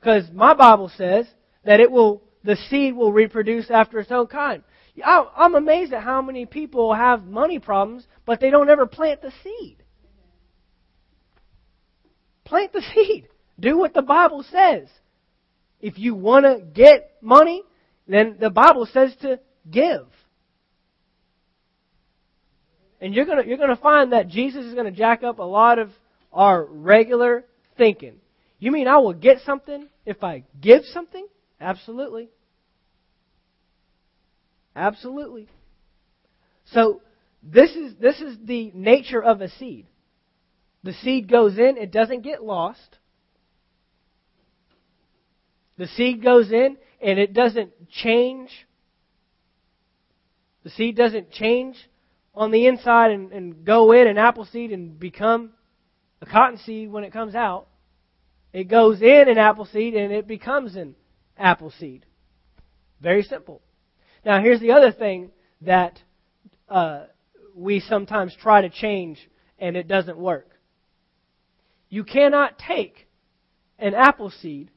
Because 0.00 0.24
my 0.32 0.54
Bible 0.54 0.90
says 0.96 1.26
that 1.64 1.80
it 1.80 1.90
will 1.90 2.22
the 2.44 2.56
seed 2.68 2.94
will 2.94 3.10
reproduce 3.10 3.70
after 3.70 3.98
its 3.98 4.12
own 4.12 4.26
kind. 4.26 4.62
I'm 5.04 5.54
amazed 5.54 5.92
at 5.92 6.02
how 6.02 6.22
many 6.22 6.46
people 6.46 6.94
have 6.94 7.24
money 7.24 7.58
problems, 7.58 8.06
but 8.26 8.38
they 8.38 8.50
don't 8.50 8.68
ever 8.68 8.86
plant 8.86 9.22
the 9.22 9.32
seed. 9.42 9.82
Plant 12.44 12.72
the 12.72 12.82
seed. 12.94 13.28
Do 13.58 13.78
what 13.78 13.94
the 13.94 14.02
Bible 14.02 14.44
says. 14.50 14.88
If 15.80 15.98
you 15.98 16.14
want 16.14 16.44
to 16.44 16.64
get 16.64 17.16
money, 17.22 17.62
then 18.06 18.36
the 18.38 18.50
Bible 18.50 18.86
says 18.92 19.14
to 19.22 19.40
give. 19.68 20.06
And 23.00 23.14
you're 23.14 23.26
to, 23.42 23.48
you're 23.48 23.58
to 23.74 23.82
find 23.82 24.12
that 24.12 24.28
Jesus 24.28 24.64
is 24.64 24.74
to 24.86 24.90
jack 24.92 25.22
up 25.22 25.38
a 25.38 25.42
lot 25.42 25.78
of 25.78 25.90
our 26.32 26.64
regular 26.64 27.44
thinking. 27.76 28.16
You 28.58 28.72
mean 28.72 28.88
I 28.88 28.98
will 28.98 29.12
get 29.12 29.38
something 29.44 29.88
if 30.06 30.22
I 30.22 30.44
give 30.60 30.84
something? 30.92 31.26
Absolutely. 31.60 32.30
Absolutely. 34.76 35.48
So 36.72 37.02
this 37.42 37.70
is 37.72 37.94
this 38.00 38.20
is 38.20 38.36
the 38.44 38.72
nature 38.74 39.22
of 39.22 39.40
a 39.40 39.48
seed. 39.48 39.86
The 40.82 40.92
seed 40.92 41.30
goes 41.30 41.58
in, 41.58 41.76
it 41.76 41.92
doesn't 41.92 42.22
get 42.22 42.42
lost. 42.42 42.98
The 45.76 45.86
seed 45.88 46.22
goes 46.22 46.52
in 46.52 46.76
and 47.00 47.18
it 47.18 47.32
doesn't 47.32 47.90
change. 47.90 48.50
The 50.62 50.70
seed 50.70 50.96
doesn't 50.96 51.30
change 51.32 51.76
on 52.34 52.50
the 52.50 52.66
inside 52.66 53.12
and, 53.12 53.32
and 53.32 53.64
go 53.64 53.92
in 53.92 54.06
an 54.06 54.18
apple 54.18 54.44
seed 54.44 54.72
and 54.72 54.98
become 54.98 55.52
a 56.20 56.26
cotton 56.26 56.58
seed 56.58 56.90
when 56.90 57.04
it 57.04 57.12
comes 57.12 57.34
out. 57.34 57.68
It 58.52 58.64
goes 58.64 59.02
in 59.02 59.28
an 59.28 59.38
apple 59.38 59.66
seed 59.66 59.94
and 59.94 60.12
it 60.12 60.26
becomes 60.26 60.76
an 60.76 60.94
apple 61.36 61.70
seed. 61.70 62.06
Very 63.00 63.22
simple. 63.22 63.60
Now, 64.24 64.40
here's 64.40 64.60
the 64.60 64.72
other 64.72 64.92
thing 64.92 65.30
that 65.60 66.00
uh, 66.68 67.04
we 67.54 67.80
sometimes 67.80 68.34
try 68.40 68.62
to 68.62 68.70
change 68.70 69.18
and 69.58 69.76
it 69.76 69.86
doesn't 69.88 70.18
work. 70.18 70.50
You 71.88 72.04
cannot 72.04 72.58
take 72.58 73.06
an 73.78 73.94
apple 73.94 74.30
seed 74.30 74.70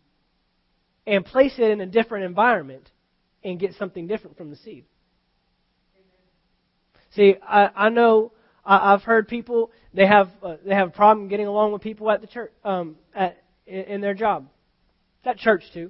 and 1.06 1.26
place 1.26 1.54
it 1.58 1.72
in 1.72 1.82
a 1.82 1.86
different 1.86 2.26
environment 2.26 2.92
and 3.44 3.60
get 3.60 3.74
something 3.76 4.08
different 4.08 4.38
from 4.38 4.50
the 4.50 4.58
seed. 4.58 4.86
See, 7.18 7.36
I, 7.42 7.72
I 7.76 7.90
know 7.90 8.32
I, 8.64 8.94
I've 8.94 9.02
heard 9.02 9.28
people 9.28 9.72
they 9.92 10.06
have 10.06 10.30
uh, 10.44 10.58
they 10.64 10.76
have 10.76 10.90
a 10.90 10.92
problem 10.92 11.28
getting 11.30 11.48
along 11.48 11.72
with 11.72 11.82
people 11.82 12.12
at 12.12 12.22
the 12.22 12.28
church 12.28 12.52
um, 12.64 12.96
at 13.16 13.44
in, 13.66 13.82
in 13.82 14.02
their 14.02 14.14
job, 14.14 14.48
at 15.26 15.38
church 15.38 15.64
too. 15.74 15.90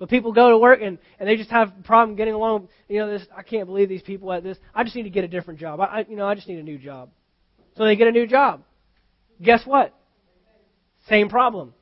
But 0.00 0.10
people 0.10 0.32
go 0.32 0.50
to 0.50 0.58
work 0.58 0.80
and, 0.82 0.98
and 1.18 1.28
they 1.28 1.36
just 1.36 1.50
have 1.50 1.68
a 1.78 1.82
problem 1.82 2.16
getting 2.16 2.34
along. 2.34 2.68
You 2.88 2.98
know, 2.98 3.10
this 3.10 3.26
I 3.36 3.42
can't 3.42 3.66
believe 3.66 3.88
these 3.88 4.02
people 4.02 4.32
at 4.32 4.42
this. 4.42 4.58
I 4.74 4.82
just 4.82 4.96
need 4.96 5.04
to 5.04 5.10
get 5.10 5.22
a 5.22 5.28
different 5.28 5.60
job. 5.60 5.80
I, 5.80 5.84
I 5.84 6.06
you 6.08 6.16
know 6.16 6.26
I 6.26 6.34
just 6.34 6.48
need 6.48 6.58
a 6.58 6.62
new 6.64 6.78
job. 6.78 7.10
So 7.76 7.84
they 7.84 7.94
get 7.94 8.08
a 8.08 8.12
new 8.12 8.26
job. 8.26 8.62
Guess 9.40 9.64
what? 9.64 9.94
Same 11.08 11.28
problem. 11.28 11.72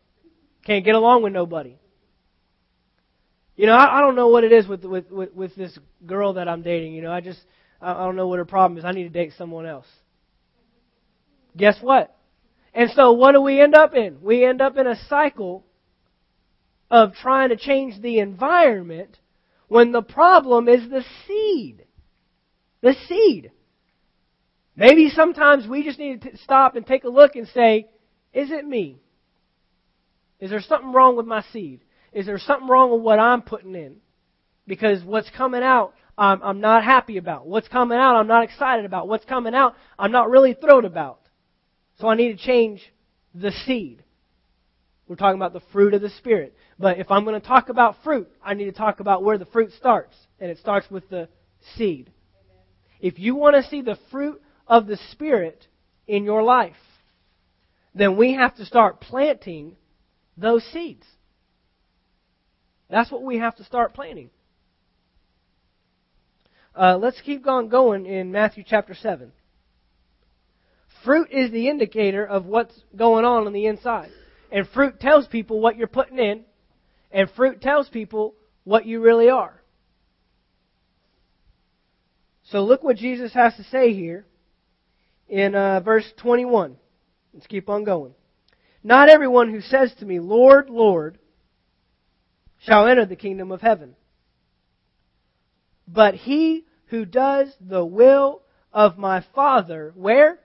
Can't 0.66 0.85
get 0.85 0.95
along 0.95 1.22
with 1.22 1.33
nobody. 1.33 1.79
You 3.57 3.64
know, 3.64 3.72
I, 3.72 3.99
I 3.99 4.01
don't 4.03 4.16
know 4.16 4.29
what 4.29 4.45
it 4.45 4.53
is 4.53 4.68
with, 4.68 4.85
with 4.85 5.11
with 5.11 5.33
with 5.33 5.57
this 5.57 5.79
girl 6.05 6.35
that 6.35 6.47
I'm 6.47 6.61
dating. 6.61 6.93
You 6.93 7.01
know, 7.01 7.11
I 7.11 7.22
just 7.22 7.41
I, 7.81 7.93
don't 7.93 8.16
know 8.16 8.29
what 8.29 8.39
her 8.39 8.45
problem 8.45 8.79
is. 8.79 8.85
I 8.85 8.93
need 8.93 9.05
to 9.05 9.09
date 9.09 9.33
someone 9.37 9.66
else. 9.66 9.87
Guess 11.57 11.79
what? 11.81 12.16
And 12.74 12.91
so 12.91 13.12
what 13.12 13.33
do 13.33 13.41
we 13.41 13.61
end 13.61 13.74
up 13.74 13.95
in? 13.95 14.18
We 14.22 14.45
end 14.45 14.61
up 14.61 14.77
in 14.77 14.87
a 14.87 14.97
cycle 15.09 15.64
of 16.91 17.14
trying 17.14 17.49
to 17.49 17.57
change 17.57 18.01
the 18.01 18.18
environment 18.18 19.18
when 19.68 19.93
the 19.93 20.03
problem 20.03 20.68
is 20.68 20.89
the 20.89 21.05
seed. 21.27 21.85
The 22.83 22.95
seed. 23.09 23.51
Maybe 24.77 25.09
sometimes 25.09 25.66
we 25.66 25.83
just 25.83 25.99
need 25.99 26.22
to 26.22 26.37
stop 26.37 26.77
and 26.77 26.87
take 26.87 27.05
a 27.05 27.09
look 27.09 27.35
and 27.35 27.49
say, 27.49 27.89
is 28.35 28.51
it 28.51 28.64
me? 28.64 28.99
Is 30.39 30.51
there 30.51 30.61
something 30.61 30.93
wrong 30.93 31.16
with 31.16 31.27
my 31.27 31.43
seed? 31.53 31.81
Is 32.12 32.27
there 32.27 32.39
something 32.39 32.68
wrong 32.68 32.93
with 32.93 33.01
what 33.01 33.18
I'm 33.18 33.43
putting 33.43 33.74
in? 33.74 33.97
Because 34.66 35.03
what's 35.03 35.31
coming 35.31 35.62
out, 35.62 35.95
I'm, 36.18 36.42
I'm 36.42 36.60
not 36.60 36.84
happy 36.84 37.18
about. 37.18 37.46
What's 37.46 37.68
coming 37.68 37.98
out, 37.98 38.16
I'm 38.16 38.26
not 38.26 38.44
excited 38.44 38.84
about. 38.84 39.08
What's 39.08 39.24
coming 39.24 39.54
out, 39.54 39.76
I'm 39.98 40.12
not 40.12 40.30
really 40.30 40.54
thrilled 40.54 40.84
about. 40.84 41.20
So 42.00 42.08
I 42.08 42.14
need 42.14 42.36
to 42.36 42.44
change 42.44 42.82
the 43.34 43.50
seed. 43.50 44.02
We're 45.08 45.16
talking 45.16 45.38
about 45.38 45.52
the 45.52 45.62
fruit 45.72 45.94
of 45.94 46.02
the 46.02 46.10
Spirit. 46.10 46.56
But 46.78 46.98
if 46.98 47.10
I'm 47.10 47.24
going 47.24 47.40
to 47.40 47.46
talk 47.46 47.68
about 47.68 47.96
fruit, 48.02 48.28
I 48.42 48.54
need 48.54 48.64
to 48.64 48.72
talk 48.72 49.00
about 49.00 49.22
where 49.22 49.38
the 49.38 49.46
fruit 49.46 49.72
starts. 49.72 50.14
And 50.40 50.50
it 50.50 50.58
starts 50.58 50.90
with 50.90 51.08
the 51.08 51.28
seed. 51.76 52.10
If 53.00 53.18
you 53.18 53.34
want 53.36 53.56
to 53.56 53.70
see 53.70 53.82
the 53.82 53.98
fruit 54.10 54.42
of 54.66 54.86
the 54.86 54.98
Spirit 55.12 55.66
in 56.06 56.24
your 56.24 56.42
life, 56.42 56.74
then 57.94 58.16
we 58.16 58.34
have 58.34 58.56
to 58.56 58.64
start 58.64 59.00
planting 59.00 59.76
those 60.36 60.64
seeds. 60.72 61.06
That's 62.90 63.10
what 63.10 63.22
we 63.22 63.38
have 63.38 63.56
to 63.56 63.64
start 63.64 63.94
planting. 63.94 64.30
Uh, 66.77 66.99
let's 66.99 67.20
keep 67.22 67.47
on 67.47 67.68
going 67.68 68.05
in 68.05 68.31
Matthew 68.31 68.62
chapter 68.66 68.95
7. 68.95 69.33
Fruit 71.05 71.29
is 71.31 71.51
the 71.51 71.68
indicator 71.68 72.24
of 72.27 72.45
what's 72.45 72.74
going 72.95 73.24
on 73.24 73.47
on 73.47 73.53
the 73.55 73.66
inside. 73.66 74.11
And 74.53 74.68
fruit 74.68 75.01
tells 75.01 75.27
people 75.27 75.61
what 75.61 75.77
you're 75.77 75.87
putting 75.87 76.18
in, 76.18 76.45
and 77.11 77.31
fruit 77.31 77.62
tells 77.62 77.89
people 77.89 78.35
what 78.64 78.85
you 78.85 79.01
really 79.01 79.31
are. 79.31 79.62
So 82.51 82.62
look 82.62 82.83
what 82.83 82.97
Jesus 82.97 83.33
has 83.33 83.55
to 83.57 83.64
say 83.64 83.95
here 83.95 84.27
in 85.29 85.55
uh, 85.55 85.81
verse 85.81 86.05
21. 86.18 86.77
Let's 87.33 87.47
keep 87.47 87.70
on 87.70 87.85
going. 87.85 88.12
Not 88.85 89.09
everyone 89.09 89.51
who 89.51 89.61
says 89.62 89.93
to 89.99 90.05
me, 90.05 90.20
Lord, 90.20 90.68
Lord, 90.68 91.18
shall 92.61 92.87
enter 92.87 93.07
the 93.07 93.16
kingdom 93.16 93.51
of 93.51 93.62
heaven, 93.62 93.97
but 95.87 96.14
he 96.14 96.64
who 96.87 97.05
does 97.05 97.55
the 97.61 97.84
will 97.84 98.43
of 98.72 98.99
my 98.99 99.24
Father, 99.34 99.93
where? 99.95 100.39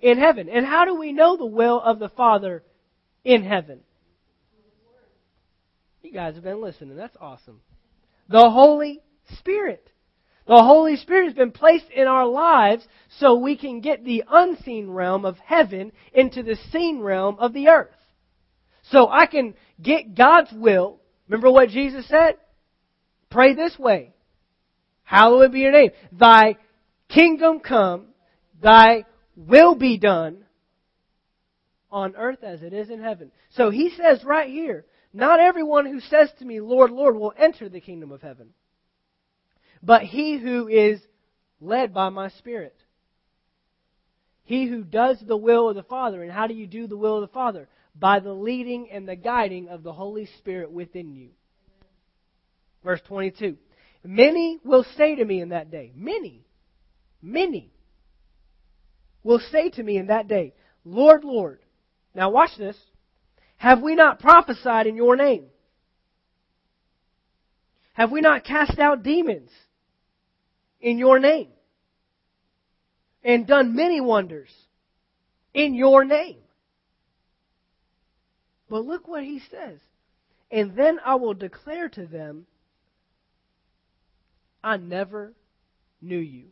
In 0.00 0.18
heaven. 0.18 0.48
And 0.48 0.66
how 0.66 0.84
do 0.84 0.94
we 0.94 1.12
know 1.12 1.36
the 1.36 1.46
will 1.46 1.80
of 1.80 1.98
the 1.98 2.08
Father 2.10 2.62
in 3.24 3.42
heaven. 3.42 3.80
You 6.02 6.12
guys 6.12 6.34
have 6.34 6.44
been 6.44 6.60
listening. 6.60 6.96
That's 6.96 7.16
awesome. 7.20 7.60
The 8.28 8.50
Holy 8.50 9.00
Spirit. 9.38 9.90
The 10.46 10.62
Holy 10.62 10.96
Spirit 10.96 11.24
has 11.28 11.34
been 11.34 11.50
placed 11.50 11.88
in 11.90 12.06
our 12.06 12.26
lives 12.26 12.86
so 13.18 13.36
we 13.36 13.56
can 13.56 13.80
get 13.80 14.04
the 14.04 14.24
unseen 14.30 14.90
realm 14.90 15.24
of 15.24 15.38
heaven 15.38 15.92
into 16.12 16.42
the 16.42 16.56
seen 16.70 17.00
realm 17.00 17.36
of 17.38 17.54
the 17.54 17.68
earth. 17.68 17.88
So 18.90 19.08
I 19.08 19.24
can 19.24 19.54
get 19.80 20.14
God's 20.14 20.52
will. 20.52 21.00
Remember 21.26 21.50
what 21.50 21.70
Jesus 21.70 22.06
said? 22.06 22.36
Pray 23.30 23.54
this 23.54 23.78
way. 23.78 24.13
Hallowed 25.04 25.52
be 25.52 25.60
your 25.60 25.72
name. 25.72 25.90
Thy 26.12 26.56
kingdom 27.08 27.60
come, 27.60 28.06
thy 28.60 29.04
will 29.36 29.74
be 29.74 29.98
done 29.98 30.44
on 31.90 32.16
earth 32.16 32.42
as 32.42 32.62
it 32.62 32.72
is 32.72 32.90
in 32.90 33.00
heaven. 33.00 33.30
So 33.50 33.70
he 33.70 33.90
says 33.90 34.24
right 34.24 34.48
here, 34.48 34.84
not 35.12 35.38
everyone 35.38 35.86
who 35.86 36.00
says 36.00 36.30
to 36.38 36.44
me, 36.44 36.60
Lord, 36.60 36.90
Lord, 36.90 37.16
will 37.16 37.32
enter 37.38 37.68
the 37.68 37.80
kingdom 37.80 38.10
of 38.10 38.20
heaven, 38.20 38.48
but 39.82 40.02
he 40.02 40.38
who 40.38 40.66
is 40.66 41.00
led 41.60 41.94
by 41.94 42.08
my 42.08 42.30
Spirit. 42.30 42.74
He 44.44 44.66
who 44.66 44.84
does 44.84 45.22
the 45.26 45.36
will 45.36 45.68
of 45.68 45.76
the 45.76 45.82
Father. 45.82 46.22
And 46.22 46.30
how 46.30 46.46
do 46.46 46.54
you 46.54 46.66
do 46.66 46.86
the 46.86 46.96
will 46.96 47.16
of 47.16 47.22
the 47.22 47.32
Father? 47.32 47.68
By 47.94 48.20
the 48.20 48.32
leading 48.32 48.90
and 48.90 49.08
the 49.08 49.16
guiding 49.16 49.68
of 49.68 49.82
the 49.82 49.92
Holy 49.92 50.26
Spirit 50.38 50.70
within 50.70 51.14
you. 51.14 51.30
Verse 52.82 53.00
22. 53.06 53.56
Many 54.04 54.60
will 54.62 54.84
say 54.96 55.16
to 55.16 55.24
me 55.24 55.40
in 55.40 55.48
that 55.48 55.70
day, 55.70 55.90
many, 55.96 56.44
many 57.22 57.72
will 59.22 59.40
say 59.50 59.70
to 59.70 59.82
me 59.82 59.96
in 59.96 60.08
that 60.08 60.28
day, 60.28 60.52
Lord, 60.84 61.24
Lord, 61.24 61.60
now 62.14 62.28
watch 62.30 62.50
this. 62.58 62.76
Have 63.56 63.80
we 63.80 63.94
not 63.94 64.20
prophesied 64.20 64.86
in 64.86 64.94
your 64.94 65.16
name? 65.16 65.46
Have 67.94 68.10
we 68.10 68.20
not 68.20 68.44
cast 68.44 68.78
out 68.78 69.02
demons 69.02 69.50
in 70.80 70.98
your 70.98 71.18
name? 71.18 71.48
And 73.22 73.46
done 73.46 73.74
many 73.74 74.02
wonders 74.02 74.50
in 75.54 75.72
your 75.72 76.04
name? 76.04 76.36
But 78.68 78.84
look 78.84 79.08
what 79.08 79.24
he 79.24 79.40
says. 79.50 79.78
And 80.50 80.76
then 80.76 80.98
I 81.04 81.14
will 81.14 81.32
declare 81.32 81.88
to 81.90 82.06
them, 82.06 82.46
I 84.64 84.78
never 84.78 85.34
knew 86.00 86.18
you. 86.18 86.46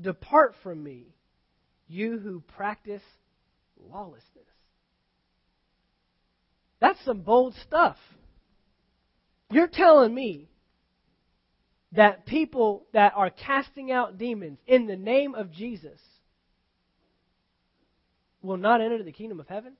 Depart 0.00 0.54
from 0.62 0.82
me, 0.82 1.14
you 1.86 2.18
who 2.18 2.40
practice 2.56 3.02
lawlessness. 3.78 4.24
That's 6.80 7.04
some 7.04 7.20
bold 7.20 7.54
stuff. 7.66 7.98
You're 9.50 9.68
telling 9.68 10.14
me 10.14 10.48
that 11.92 12.24
people 12.24 12.86
that 12.94 13.12
are 13.14 13.28
casting 13.28 13.92
out 13.92 14.16
demons 14.16 14.58
in 14.66 14.86
the 14.86 14.96
name 14.96 15.34
of 15.34 15.52
Jesus 15.52 16.00
will 18.40 18.56
not 18.56 18.80
enter 18.80 19.02
the 19.02 19.12
kingdom 19.12 19.40
of 19.40 19.48
heaven? 19.48 19.74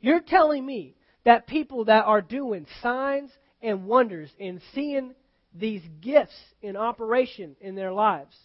You're 0.00 0.20
telling 0.20 0.64
me 0.64 0.94
that 1.24 1.46
people 1.46 1.84
that 1.86 2.06
are 2.06 2.22
doing 2.22 2.66
signs 2.80 3.30
and 3.62 3.86
wonders 3.86 4.30
and 4.38 4.60
seeing 4.74 5.14
these 5.54 5.82
gifts 6.00 6.36
in 6.62 6.76
operation 6.76 7.56
in 7.60 7.74
their 7.74 7.92
lives 7.92 8.36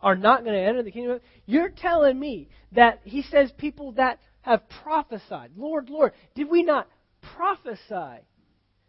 are 0.00 0.16
not 0.16 0.44
going 0.44 0.54
to 0.54 0.60
enter 0.60 0.82
the 0.82 0.90
kingdom. 0.90 1.20
You're 1.46 1.70
telling 1.70 2.18
me 2.18 2.48
that 2.72 3.00
he 3.04 3.22
says 3.22 3.52
people 3.56 3.92
that 3.92 4.18
have 4.42 4.68
prophesied? 4.82 5.52
Lord, 5.56 5.88
Lord, 5.88 6.12
did 6.34 6.50
we 6.50 6.62
not 6.62 6.88
prophesy? 7.36 8.24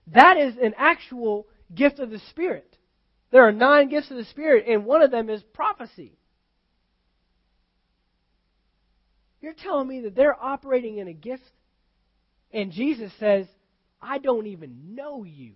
That 0.07 0.38
is 0.38 0.55
an 0.61 0.74
actual 0.78 1.47
gift 1.74 1.99
of 1.99 2.09
the 2.09 2.20
Spirit. 2.32 2.78
There 3.32 3.47
are 3.47 3.51
nine 3.51 3.89
gifts 3.89 4.11
of 4.11 4.18
the 4.18 4.26
Spirit, 4.26 4.66
and 4.68 4.86
one 4.86 5.01
of 5.01 5.11
them 5.11 5.30
is 5.30 5.41
prophecy. 5.53 6.18
You're 9.41 9.53
telling 9.53 9.88
me 9.88 10.01
that 10.01 10.16
they're 10.16 10.41
operating 10.41 10.97
in 10.97 11.07
a 11.07 11.14
gift, 11.14 11.43
and 12.51 12.72
Jesus 12.72 13.11
says, 13.20 13.45
I 14.04 14.18
don't 14.18 14.47
even 14.47 14.95
know 14.95 15.24
you. 15.24 15.54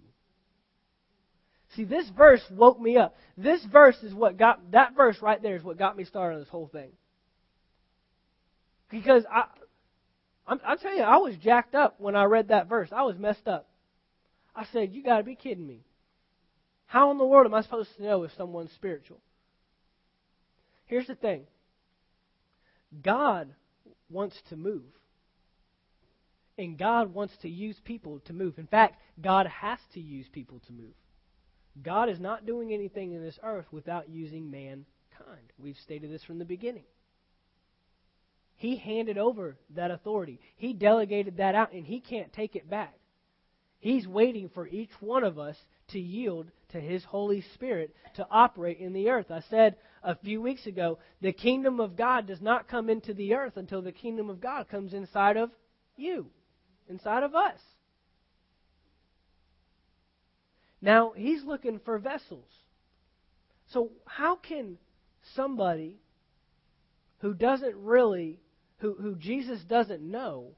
See, 1.75 1.83
this 1.83 2.09
verse 2.17 2.41
woke 2.49 2.79
me 2.79 2.97
up. 2.97 3.15
This 3.37 3.63
verse 3.65 4.01
is 4.01 4.13
what 4.13 4.37
got, 4.37 4.71
that 4.71 4.95
verse 4.95 5.17
right 5.21 5.41
there 5.41 5.55
is 5.55 5.63
what 5.63 5.77
got 5.77 5.97
me 5.97 6.05
started 6.05 6.35
on 6.35 6.41
this 6.41 6.49
whole 6.49 6.67
thing. 6.67 6.91
Because 8.89 9.25
I, 9.29 9.45
I'm, 10.47 10.61
I'm 10.65 10.77
you, 10.95 11.03
I 11.03 11.17
was 11.17 11.35
jacked 11.43 11.75
up 11.75 11.95
when 11.99 12.15
I 12.15 12.23
read 12.23 12.47
that 12.47 12.69
verse. 12.69 12.89
I 12.91 13.03
was 13.03 13.17
messed 13.17 13.47
up. 13.47 13.67
I 14.55 14.65
said, 14.71 14.93
You 14.93 15.03
got 15.03 15.17
to 15.17 15.23
be 15.23 15.35
kidding 15.35 15.67
me. 15.67 15.81
How 16.85 17.11
in 17.11 17.17
the 17.17 17.25
world 17.25 17.45
am 17.45 17.53
I 17.53 17.61
supposed 17.61 17.89
to 17.97 18.03
know 18.03 18.23
if 18.23 18.31
someone's 18.37 18.71
spiritual? 18.71 19.19
Here's 20.85 21.07
the 21.07 21.15
thing 21.15 21.47
God 23.03 23.53
wants 24.09 24.41
to 24.49 24.55
move. 24.55 24.83
And 26.57 26.77
God 26.77 27.13
wants 27.13 27.35
to 27.41 27.49
use 27.49 27.79
people 27.83 28.19
to 28.25 28.33
move. 28.33 28.57
In 28.57 28.67
fact, 28.67 28.99
God 29.21 29.45
has 29.47 29.79
to 29.93 29.99
use 29.99 30.25
people 30.31 30.59
to 30.67 30.73
move. 30.73 30.93
God 31.83 32.09
is 32.09 32.19
not 32.19 32.45
doing 32.45 32.73
anything 32.73 33.13
in 33.13 33.21
this 33.21 33.37
earth 33.43 33.67
without 33.71 34.09
using 34.09 34.49
mankind. 34.49 35.53
We've 35.59 35.77
stated 35.83 36.11
this 36.11 36.23
from 36.23 36.39
the 36.39 36.45
beginning. 36.45 36.85
He 38.55 38.75
handed 38.75 39.19
over 39.19 39.55
that 39.75 39.91
authority. 39.91 40.39
He 40.55 40.73
delegated 40.73 41.37
that 41.37 41.53
out, 41.53 41.73
and 41.73 41.85
he 41.85 41.99
can't 41.99 42.33
take 42.33 42.55
it 42.55 42.67
back. 42.67 42.95
He's 43.79 44.07
waiting 44.07 44.49
for 44.49 44.67
each 44.67 44.89
one 44.99 45.23
of 45.23 45.37
us 45.37 45.55
to 45.89 45.99
yield 45.99 46.49
to 46.69 46.79
His 46.79 47.03
Holy 47.03 47.41
Spirit 47.53 47.95
to 48.15 48.27
operate 48.29 48.79
in 48.79 48.93
the 48.93 49.09
earth. 49.09 49.29
I 49.29 49.41
said 49.49 49.75
a 50.03 50.15
few 50.15 50.41
weeks 50.41 50.65
ago, 50.65 50.97
the 51.21 51.31
kingdom 51.31 51.79
of 51.79 51.95
God 51.95 52.25
does 52.25 52.41
not 52.41 52.67
come 52.67 52.89
into 52.89 53.13
the 53.13 53.35
earth 53.35 53.55
until 53.55 53.81
the 53.81 53.91
kingdom 53.91 54.29
of 54.29 54.41
God 54.41 54.67
comes 54.67 54.93
inside 54.93 55.37
of 55.37 55.51
you, 55.95 56.27
inside 56.89 57.23
of 57.23 57.35
us. 57.35 57.59
Now, 60.81 61.13
He's 61.15 61.43
looking 61.43 61.79
for 61.83 61.97
vessels. 61.97 62.49
So, 63.67 63.91
how 64.05 64.35
can 64.35 64.77
somebody 65.35 65.97
who 67.19 67.33
doesn't 67.33 67.75
really 67.75 68.39
who, 68.79 68.93
who 68.93 69.15
Jesus 69.15 69.59
doesn't 69.63 70.01
know 70.01 70.51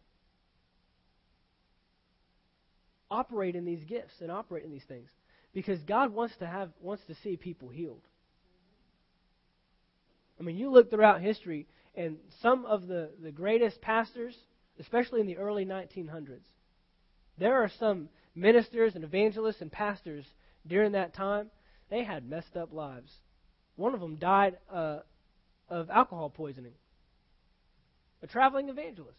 operate 3.12 3.56
in 3.56 3.66
these 3.66 3.84
gifts 3.86 4.14
and 4.22 4.32
operate 4.32 4.64
in 4.64 4.72
these 4.72 4.84
things. 4.88 5.10
Because 5.54 5.80
God 5.82 6.14
wants 6.14 6.36
to 6.38 6.48
have 6.48 6.70
wants 6.80 7.04
to 7.08 7.16
see 7.24 7.36
people 7.36 7.70
healed. 7.70 8.02
I 10.40 10.44
mean, 10.44 10.58
you 10.58 10.70
look 10.70 10.90
throughout 10.90 11.22
history, 11.22 11.68
and 11.96 12.18
some 12.42 12.66
of 12.66 12.88
the, 12.88 13.10
the 13.22 13.32
greatest 13.32 13.82
pastors, 13.82 14.36
especially 14.80 15.22
in 15.22 15.28
the 15.28 15.38
early 15.38 15.66
1900s, 15.66 16.46
there 17.38 17.56
are 17.56 17.70
some 17.80 18.10
ministers 18.36 18.96
and 18.96 19.04
evangelists 19.04 19.62
and 19.62 19.72
pastors 19.72 20.26
during 20.68 20.92
that 20.94 21.14
time, 21.14 21.50
they 21.90 22.04
had 22.04 22.30
messed 22.30 22.56
up 22.56 22.74
lives. 22.74 23.12
One 23.76 23.94
of 23.94 24.00
them 24.00 24.16
died 24.18 24.58
uh, 24.72 25.00
of 25.70 25.90
alcohol 25.90 26.30
poisoning 26.30 26.74
a 28.22 28.28
traveling 28.28 28.70
evangelist. 28.70 29.18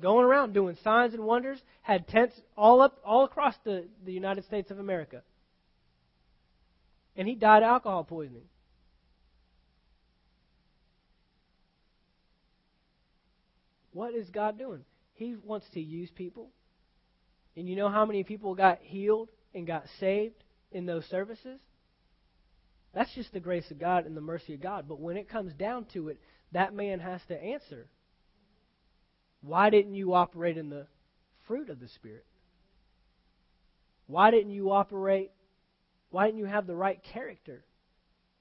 Going 0.00 0.24
around 0.24 0.54
doing 0.54 0.76
signs 0.82 1.14
and 1.14 1.24
wonders, 1.24 1.60
had 1.82 2.08
tents 2.08 2.40
all 2.56 2.80
up 2.80 2.98
all 3.04 3.24
across 3.24 3.54
the, 3.64 3.84
the 4.04 4.12
United 4.12 4.44
States 4.44 4.70
of 4.70 4.78
America. 4.78 5.22
And 7.14 7.28
he 7.28 7.34
died 7.34 7.62
of 7.62 7.68
alcohol 7.68 8.04
poisoning. 8.04 8.44
What 13.92 14.14
is 14.14 14.28
God 14.30 14.58
doing? 14.58 14.84
He 15.14 15.36
wants 15.42 15.66
to 15.74 15.80
use 15.80 16.10
people. 16.10 16.50
And 17.56 17.68
you 17.68 17.76
know 17.76 17.88
how 17.88 18.06
many 18.06 18.24
people 18.24 18.54
got 18.54 18.78
healed 18.80 19.28
and 19.54 19.66
got 19.66 19.84
saved 20.00 20.42
in 20.70 20.86
those 20.86 21.04
services? 21.06 21.60
That's 22.94 23.14
just 23.14 23.32
the 23.32 23.40
grace 23.40 23.70
of 23.70 23.78
God 23.78 24.06
and 24.06 24.16
the 24.16 24.20
mercy 24.20 24.54
of 24.54 24.60
God. 24.60 24.86
But 24.88 25.00
when 25.00 25.16
it 25.16 25.28
comes 25.28 25.52
down 25.54 25.86
to 25.92 26.08
it, 26.08 26.20
that 26.52 26.74
man 26.74 27.00
has 27.00 27.20
to 27.28 27.42
answer. 27.42 27.88
Why 29.40 29.70
didn't 29.70 29.94
you 29.94 30.14
operate 30.14 30.56
in 30.56 30.70
the 30.70 30.86
fruit 31.46 31.68
of 31.68 31.80
the 31.80 31.88
Spirit? 31.88 32.26
Why 34.06 34.30
didn't 34.30 34.52
you 34.52 34.70
operate? 34.70 35.30
Why 36.10 36.26
didn't 36.26 36.40
you 36.40 36.46
have 36.46 36.66
the 36.66 36.76
right 36.76 37.00
character 37.12 37.64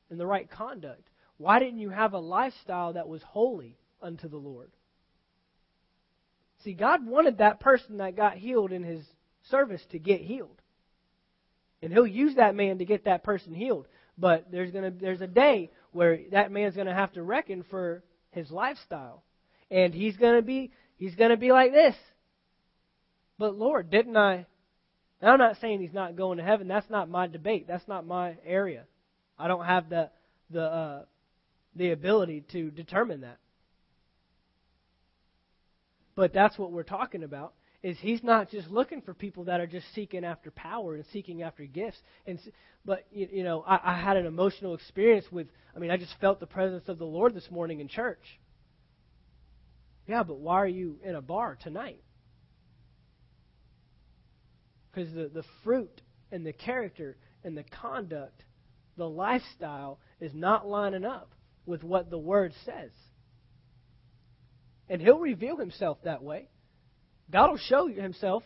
and 0.09 0.19
the 0.19 0.27
right 0.27 0.49
conduct? 0.49 1.09
Why 1.37 1.59
didn't 1.59 1.79
you 1.79 1.89
have 1.89 2.13
a 2.13 2.19
lifestyle 2.19 2.93
that 2.93 3.07
was 3.07 3.21
holy 3.23 3.77
unto 4.01 4.27
the 4.27 4.37
Lord? 4.37 4.71
See, 6.63 6.73
God 6.73 7.05
wanted 7.05 7.39
that 7.39 7.59
person 7.59 7.97
that 7.97 8.15
got 8.15 8.35
healed 8.35 8.71
in 8.71 8.83
his 8.83 9.03
service 9.49 9.81
to 9.91 9.99
get 9.99 10.21
healed. 10.21 10.61
And 11.81 11.91
he'll 11.91 12.05
use 12.07 12.35
that 12.35 12.55
man 12.55 12.77
to 12.77 12.85
get 12.85 13.05
that 13.05 13.23
person 13.23 13.53
healed. 13.53 13.87
But 14.17 14.51
there's 14.51 14.71
gonna 14.71 14.91
there's 14.91 15.21
a 15.21 15.27
day 15.27 15.71
where 15.91 16.19
that 16.31 16.51
man's 16.51 16.75
gonna 16.75 16.93
have 16.93 17.13
to 17.13 17.23
reckon 17.23 17.63
for 17.63 18.03
his 18.31 18.51
lifestyle. 18.51 19.23
And 19.71 19.93
he's 19.93 20.17
gonna 20.17 20.43
be 20.43 20.71
he's 20.97 21.15
gonna 21.15 21.37
be 21.37 21.51
like 21.51 21.71
this. 21.71 21.95
But 23.39 23.55
Lord, 23.55 23.89
didn't 23.89 24.15
I 24.15 24.45
I'm 25.21 25.39
not 25.39 25.57
saying 25.61 25.81
he's 25.81 25.93
not 25.93 26.15
going 26.15 26.37
to 26.37 26.43
heaven. 26.43 26.67
That's 26.67 26.89
not 26.89 27.09
my 27.09 27.27
debate. 27.27 27.67
That's 27.67 27.87
not 27.87 28.05
my 28.05 28.37
area. 28.45 28.85
I 29.37 29.47
don't 29.47 29.65
have 29.65 29.89
the 29.89 30.09
the 30.49 30.63
uh, 30.63 31.01
the 31.75 31.91
ability 31.91 32.43
to 32.51 32.71
determine 32.71 33.21
that. 33.21 33.37
But 36.21 36.33
that's 36.33 36.55
what 36.55 36.71
we're 36.71 36.83
talking 36.83 37.23
about 37.23 37.55
is 37.81 37.97
he's 37.99 38.23
not 38.23 38.51
just 38.51 38.69
looking 38.69 39.01
for 39.01 39.11
people 39.11 39.45
that 39.45 39.59
are 39.59 39.65
just 39.65 39.91
seeking 39.95 40.23
after 40.23 40.51
power 40.51 40.93
and 40.93 41.03
seeking 41.11 41.41
after 41.41 41.65
gifts. 41.65 41.97
And 42.27 42.39
but 42.85 43.07
you, 43.11 43.27
you 43.31 43.43
know, 43.43 43.63
I, 43.67 43.79
I 43.83 43.99
had 43.99 44.17
an 44.17 44.27
emotional 44.27 44.75
experience 44.75 45.25
with. 45.31 45.47
I 45.75 45.79
mean, 45.79 45.89
I 45.89 45.97
just 45.97 46.13
felt 46.21 46.39
the 46.39 46.45
presence 46.45 46.87
of 46.89 46.99
the 46.99 47.07
Lord 47.07 47.33
this 47.33 47.49
morning 47.49 47.79
in 47.79 47.87
church. 47.87 48.21
Yeah, 50.05 50.21
but 50.21 50.37
why 50.37 50.57
are 50.57 50.67
you 50.67 50.99
in 51.03 51.15
a 51.15 51.23
bar 51.23 51.57
tonight? 51.59 52.03
Because 54.93 55.11
the, 55.11 55.27
the 55.33 55.43
fruit 55.63 56.03
and 56.31 56.45
the 56.45 56.53
character 56.53 57.17
and 57.43 57.57
the 57.57 57.65
conduct, 57.81 58.43
the 58.95 59.09
lifestyle 59.09 59.97
is 60.19 60.35
not 60.35 60.67
lining 60.67 61.03
up 61.03 61.33
with 61.65 61.83
what 61.83 62.11
the 62.11 62.19
Word 62.19 62.53
says. 62.63 62.91
And 64.91 65.01
He'll 65.01 65.17
reveal 65.17 65.57
Himself 65.57 65.97
that 66.03 66.21
way. 66.21 66.49
God 67.31 67.49
will 67.49 67.57
show 67.57 67.87
himself 67.87 68.43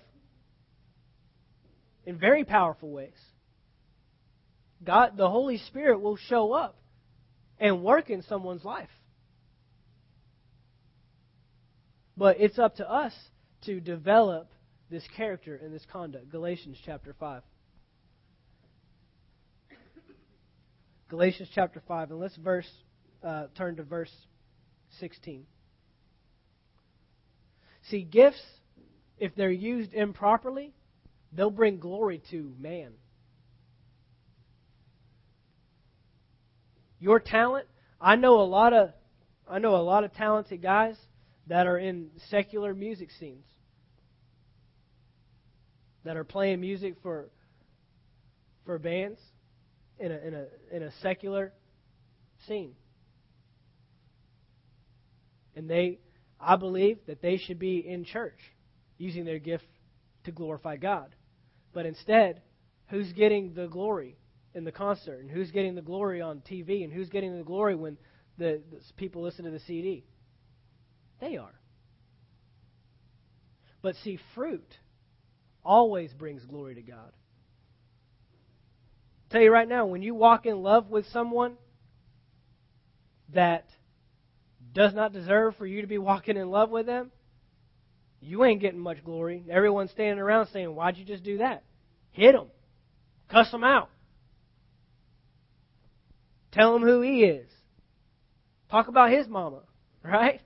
in 2.05 2.19
very 2.19 2.43
powerful 2.43 2.91
ways. 2.91 3.17
God, 4.83 5.17
the 5.17 5.29
Holy 5.29 5.57
Spirit 5.57 6.01
will 6.01 6.17
show 6.17 6.53
up 6.53 6.77
and 7.59 7.83
work 7.83 8.11
in 8.11 8.21
someone's 8.23 8.63
life. 8.63 8.89
But 12.15 12.39
it's 12.39 12.59
up 12.59 12.75
to 12.75 12.89
us 12.89 13.13
to 13.65 13.79
develop 13.79 14.51
this 14.91 15.03
character 15.17 15.59
and 15.61 15.73
this 15.73 15.85
conduct. 15.91 16.29
Galatians 16.29 16.77
chapter 16.85 17.15
5. 17.19 17.41
Galatians 21.09 21.49
chapter 21.53 21.81
5, 21.87 22.11
and 22.11 22.19
let's 22.19 22.35
verse 22.35 22.69
uh, 23.23 23.47
turn 23.57 23.77
to 23.77 23.83
verse 23.83 24.11
16. 24.99 25.45
See, 27.89 28.01
gifts 28.01 28.41
if 29.17 29.35
they're 29.35 29.51
used 29.51 29.93
improperly, 29.93 30.73
they'll 31.31 31.51
bring 31.51 31.79
glory 31.79 32.21
to 32.31 32.53
man. 32.59 32.91
Your 36.99 37.19
talent, 37.19 37.67
I 38.01 38.15
know 38.15 38.39
a 38.39 38.43
lot 38.43 38.73
of 38.73 38.89
I 39.47 39.59
know 39.59 39.75
a 39.75 39.83
lot 39.83 40.03
of 40.03 40.13
talented 40.13 40.61
guys 40.61 40.95
that 41.47 41.67
are 41.67 41.77
in 41.77 42.09
secular 42.29 42.73
music 42.73 43.09
scenes 43.19 43.45
that 46.03 46.17
are 46.17 46.23
playing 46.23 46.61
music 46.61 46.95
for 47.03 47.29
for 48.65 48.79
bands 48.79 49.19
in 49.99 50.11
a 50.11 50.17
in 50.17 50.33
a 50.33 50.45
in 50.75 50.83
a 50.83 50.91
secular 51.01 51.53
scene. 52.47 52.73
And 55.55 55.69
they 55.69 55.99
I 56.39 56.55
believe 56.55 56.99
that 57.07 57.21
they 57.21 57.37
should 57.37 57.59
be 57.59 57.77
in 57.77 58.03
church 58.03 58.39
using 58.97 59.25
their 59.25 59.39
gift 59.39 59.65
to 60.25 60.31
glorify 60.31 60.77
God. 60.77 61.15
But 61.73 61.85
instead, 61.85 62.41
who's 62.87 63.11
getting 63.13 63.53
the 63.53 63.67
glory 63.67 64.17
in 64.53 64.63
the 64.63 64.71
concert? 64.71 65.19
And 65.19 65.29
who's 65.29 65.51
getting 65.51 65.75
the 65.75 65.81
glory 65.81 66.21
on 66.21 66.41
TV? 66.49 66.83
And 66.83 66.91
who's 66.91 67.09
getting 67.09 67.37
the 67.37 67.43
glory 67.43 67.75
when 67.75 67.97
the, 68.37 68.61
the 68.71 68.79
people 68.97 69.21
listen 69.21 69.45
to 69.45 69.51
the 69.51 69.59
CD? 69.59 70.05
They 71.19 71.37
are. 71.37 71.53
But 73.81 73.95
see, 74.03 74.19
fruit 74.33 74.77
always 75.63 76.13
brings 76.13 76.43
glory 76.45 76.75
to 76.75 76.81
God. 76.81 77.11
I'll 79.25 79.31
tell 79.31 79.41
you 79.41 79.51
right 79.51 79.67
now, 79.67 79.85
when 79.85 80.01
you 80.01 80.15
walk 80.15 80.45
in 80.45 80.61
love 80.61 80.89
with 80.89 81.05
someone 81.07 81.57
that 83.33 83.65
does 84.75 84.93
not 84.93 85.13
deserve 85.13 85.55
for 85.55 85.65
you 85.65 85.81
to 85.81 85.87
be 85.87 85.97
walking 85.97 86.37
in 86.37 86.51
love 86.51 86.69
with 86.69 86.85
them, 86.85 87.09
you 88.19 88.43
ain't 88.43 88.61
getting 88.61 88.79
much 88.79 89.03
glory. 89.03 89.43
Everyone's 89.49 89.91
standing 89.91 90.19
around 90.19 90.47
saying, 90.51 90.75
Why'd 90.75 90.97
you 90.97 91.05
just 91.05 91.23
do 91.23 91.39
that? 91.39 91.63
Hit 92.11 92.33
them. 92.33 92.47
Cuss 93.29 93.49
them 93.51 93.63
out. 93.63 93.89
Tell 96.51 96.75
him 96.75 96.83
who 96.83 97.01
he 97.01 97.23
is. 97.23 97.47
Talk 98.69 98.87
about 98.87 99.11
his 99.11 99.27
mama, 99.27 99.61
right? 100.03 100.41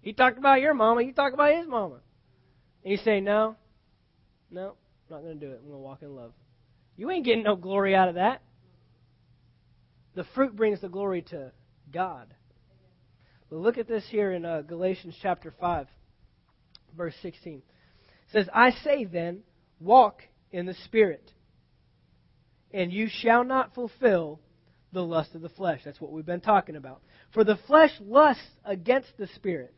He 0.00 0.12
talked 0.12 0.38
about 0.38 0.60
your 0.60 0.74
mama, 0.74 1.02
you 1.02 1.12
talk 1.12 1.32
about 1.32 1.54
his 1.54 1.66
mama. 1.66 2.00
And 2.84 2.92
you 2.92 2.98
say, 2.98 3.20
No, 3.20 3.56
no, 4.50 4.74
I'm 5.10 5.16
not 5.16 5.22
going 5.22 5.40
to 5.40 5.46
do 5.46 5.52
it. 5.52 5.60
I'm 5.62 5.68
going 5.68 5.80
to 5.80 5.84
walk 5.84 6.02
in 6.02 6.14
love. 6.14 6.32
You 6.96 7.10
ain't 7.10 7.24
getting 7.24 7.44
no 7.44 7.56
glory 7.56 7.94
out 7.94 8.08
of 8.08 8.14
that. 8.16 8.42
The 10.14 10.24
fruit 10.34 10.54
brings 10.54 10.80
the 10.80 10.88
glory 10.88 11.22
to 11.30 11.52
God. 11.92 12.34
But 13.50 13.60
look 13.60 13.78
at 13.78 13.88
this 13.88 14.04
here 14.10 14.32
in 14.32 14.44
uh, 14.44 14.62
Galatians 14.62 15.16
chapter 15.22 15.52
5, 15.58 15.86
verse 16.96 17.14
16. 17.22 17.54
It 17.54 17.62
says, 18.32 18.48
I 18.52 18.70
say 18.70 19.04
then, 19.04 19.40
walk 19.80 20.22
in 20.52 20.66
the 20.66 20.74
Spirit, 20.84 21.32
and 22.72 22.92
you 22.92 23.08
shall 23.10 23.44
not 23.44 23.74
fulfill 23.74 24.40
the 24.92 25.02
lust 25.02 25.34
of 25.34 25.40
the 25.40 25.48
flesh. 25.48 25.80
That's 25.84 26.00
what 26.00 26.12
we've 26.12 26.26
been 26.26 26.40
talking 26.40 26.76
about. 26.76 27.00
For 27.32 27.44
the 27.44 27.58
flesh 27.66 27.92
lusts 28.00 28.42
against 28.64 29.16
the 29.18 29.28
Spirit, 29.28 29.74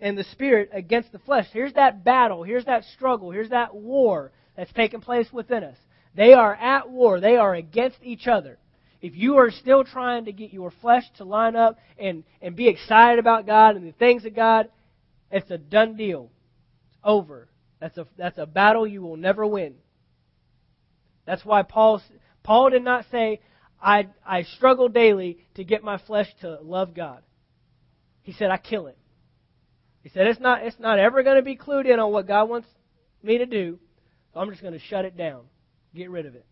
and 0.00 0.16
the 0.16 0.24
Spirit 0.24 0.70
against 0.72 1.12
the 1.12 1.18
flesh. 1.20 1.46
Here's 1.52 1.72
that 1.74 2.04
battle. 2.04 2.42
Here's 2.42 2.66
that 2.66 2.84
struggle. 2.94 3.30
Here's 3.30 3.50
that 3.50 3.74
war 3.74 4.32
that's 4.56 4.72
taking 4.72 5.00
place 5.00 5.28
within 5.32 5.64
us. 5.64 5.76
They 6.14 6.32
are 6.32 6.54
at 6.54 6.90
war. 6.90 7.20
They 7.20 7.36
are 7.36 7.54
against 7.54 7.98
each 8.02 8.26
other. 8.26 8.58
If 9.06 9.14
you 9.14 9.36
are 9.36 9.52
still 9.52 9.84
trying 9.84 10.24
to 10.24 10.32
get 10.32 10.52
your 10.52 10.72
flesh 10.82 11.04
to 11.18 11.24
line 11.24 11.54
up 11.54 11.78
and, 11.96 12.24
and 12.42 12.56
be 12.56 12.66
excited 12.66 13.20
about 13.20 13.46
God 13.46 13.76
and 13.76 13.86
the 13.86 13.92
things 13.92 14.24
of 14.24 14.34
God, 14.34 14.68
it's 15.30 15.48
a 15.48 15.58
done 15.58 15.96
deal. 15.96 16.32
It's 16.88 16.98
over. 17.04 17.48
That's 17.80 17.96
a, 17.98 18.06
that's 18.18 18.36
a 18.36 18.46
battle 18.46 18.84
you 18.84 19.02
will 19.02 19.16
never 19.16 19.46
win. 19.46 19.74
That's 21.24 21.44
why 21.44 21.62
Paul, 21.62 22.02
Paul 22.42 22.70
did 22.70 22.82
not 22.82 23.04
say, 23.12 23.38
I, 23.80 24.08
I 24.26 24.42
struggle 24.42 24.88
daily 24.88 25.38
to 25.54 25.62
get 25.62 25.84
my 25.84 25.98
flesh 25.98 26.26
to 26.40 26.58
love 26.60 26.92
God. 26.92 27.22
He 28.22 28.32
said, 28.32 28.50
I 28.50 28.56
kill 28.56 28.88
it. 28.88 28.98
He 30.02 30.08
said, 30.08 30.26
it's 30.26 30.40
not, 30.40 30.64
it's 30.64 30.80
not 30.80 30.98
ever 30.98 31.22
going 31.22 31.36
to 31.36 31.42
be 31.42 31.56
clued 31.56 31.86
in 31.86 32.00
on 32.00 32.10
what 32.10 32.26
God 32.26 32.48
wants 32.48 32.66
me 33.22 33.38
to 33.38 33.46
do, 33.46 33.78
so 34.34 34.40
I'm 34.40 34.50
just 34.50 34.62
going 34.62 34.74
to 34.74 34.80
shut 34.80 35.04
it 35.04 35.16
down, 35.16 35.42
get 35.94 36.10
rid 36.10 36.26
of 36.26 36.34
it 36.34 36.44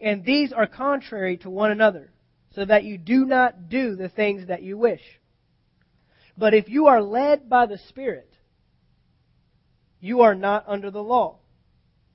and 0.00 0.24
these 0.24 0.52
are 0.52 0.66
contrary 0.66 1.36
to 1.38 1.50
one 1.50 1.70
another, 1.70 2.10
so 2.54 2.64
that 2.64 2.84
you 2.84 2.98
do 2.98 3.24
not 3.24 3.68
do 3.68 3.96
the 3.96 4.08
things 4.08 4.46
that 4.48 4.62
you 4.62 4.78
wish. 4.78 5.02
But 6.36 6.54
if 6.54 6.68
you 6.68 6.86
are 6.86 7.02
led 7.02 7.48
by 7.48 7.66
the 7.66 7.78
Spirit, 7.88 8.32
you 10.00 10.20
are 10.20 10.36
not 10.36 10.64
under 10.68 10.90
the 10.90 11.02
law. 11.02 11.38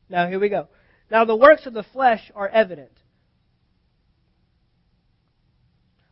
Now, 0.09 0.29
here 0.29 0.39
we 0.39 0.49
go. 0.49 0.69
Now, 1.11 1.25
the 1.25 1.35
works 1.35 1.65
of 1.65 1.73
the 1.73 1.83
flesh 1.83 2.31
are 2.35 2.47
evident 2.47 2.91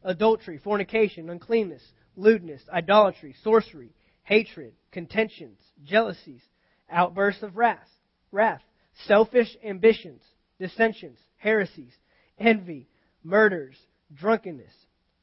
adultery, 0.03 0.57
fornication, 0.57 1.30
uncleanness, 1.30 1.84
lewdness, 2.15 2.63
idolatry, 2.74 3.36
sorcery, 3.43 3.93
hatred, 4.24 4.74
contentions, 4.91 5.59
jealousies, 5.84 6.41
outbursts 6.89 7.43
of 7.43 7.55
wrath, 7.55 7.88
wrath, 8.32 8.63
selfish 9.05 9.55
ambitions, 9.63 10.24
dissensions 10.59 11.19
heresies, 11.41 11.93
envy, 12.37 12.87
murders, 13.23 13.75
drunkenness, 14.13 14.73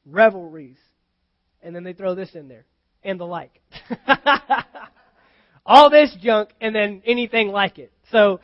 revelries, 0.05 0.77
and 1.61 1.73
then 1.73 1.83
they 1.83 1.93
throw 1.93 2.13
this 2.13 2.35
in 2.35 2.47
there, 2.49 2.65
and 3.03 3.19
the 3.19 3.25
like. 3.25 3.61
All 5.65 5.89
this 5.89 6.15
junk, 6.21 6.49
and 6.59 6.75
then 6.75 7.01
anything 7.05 7.49
like 7.49 7.79
it. 7.79 7.91
So 8.11 8.41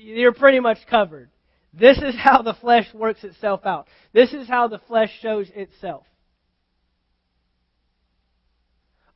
you're 0.00 0.32
pretty 0.32 0.60
much 0.60 0.78
covered. 0.88 1.28
This 1.74 1.98
is 1.98 2.14
how 2.16 2.42
the 2.42 2.54
flesh 2.54 2.86
works 2.94 3.24
itself 3.24 3.66
out. 3.66 3.88
This 4.12 4.32
is 4.32 4.48
how 4.48 4.68
the 4.68 4.78
flesh 4.78 5.10
shows 5.20 5.50
itself. 5.54 6.06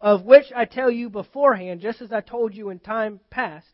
Of 0.00 0.24
which 0.24 0.46
I 0.54 0.66
tell 0.66 0.90
you 0.90 1.08
beforehand, 1.08 1.80
just 1.80 2.02
as 2.02 2.12
I 2.12 2.20
told 2.20 2.54
you 2.54 2.68
in 2.68 2.78
time 2.78 3.20
past, 3.30 3.66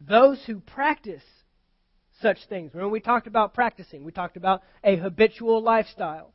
those 0.00 0.42
who 0.46 0.60
practice 0.60 1.22
such 2.22 2.38
things. 2.48 2.72
Remember, 2.72 2.92
we 2.92 3.00
talked 3.00 3.26
about 3.26 3.54
practicing. 3.54 4.04
We 4.04 4.12
talked 4.12 4.36
about 4.36 4.62
a 4.82 4.96
habitual 4.96 5.62
lifestyle 5.62 6.32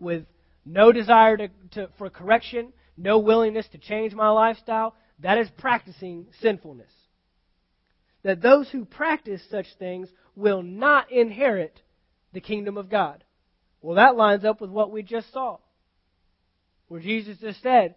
with 0.00 0.24
no 0.64 0.90
desire 0.92 1.36
to, 1.36 1.48
to, 1.72 1.88
for 1.98 2.10
correction, 2.10 2.72
no 2.96 3.18
willingness 3.18 3.68
to 3.68 3.78
change 3.78 4.14
my 4.14 4.30
lifestyle. 4.30 4.94
That 5.20 5.38
is 5.38 5.48
practicing 5.58 6.26
sinfulness. 6.40 6.90
That 8.24 8.42
those 8.42 8.68
who 8.70 8.84
practice 8.84 9.42
such 9.50 9.66
things 9.78 10.08
will 10.34 10.62
not 10.62 11.12
inherit 11.12 11.80
the 12.32 12.40
kingdom 12.40 12.76
of 12.76 12.90
God. 12.90 13.22
Well, 13.80 13.96
that 13.96 14.16
lines 14.16 14.44
up 14.44 14.60
with 14.60 14.70
what 14.70 14.90
we 14.90 15.02
just 15.02 15.32
saw. 15.32 15.58
Where 16.88 17.00
Jesus 17.00 17.38
just 17.38 17.62
said, 17.62 17.94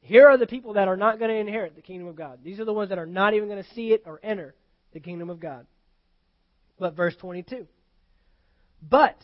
here 0.00 0.28
are 0.28 0.36
the 0.36 0.46
people 0.46 0.74
that 0.74 0.88
are 0.88 0.96
not 0.96 1.18
going 1.18 1.30
to 1.30 1.36
inherit 1.36 1.76
the 1.76 1.82
kingdom 1.82 2.08
of 2.08 2.16
God. 2.16 2.40
These 2.44 2.60
are 2.60 2.64
the 2.64 2.74
ones 2.74 2.90
that 2.90 2.98
are 2.98 3.06
not 3.06 3.34
even 3.34 3.48
going 3.48 3.62
to 3.62 3.74
see 3.74 3.92
it 3.92 4.02
or 4.04 4.20
enter 4.22 4.54
the 4.92 5.00
kingdom 5.00 5.30
of 5.30 5.40
God. 5.40 5.66
But 6.78 6.96
verse 6.96 7.16
22. 7.16 7.66
But 8.82 9.16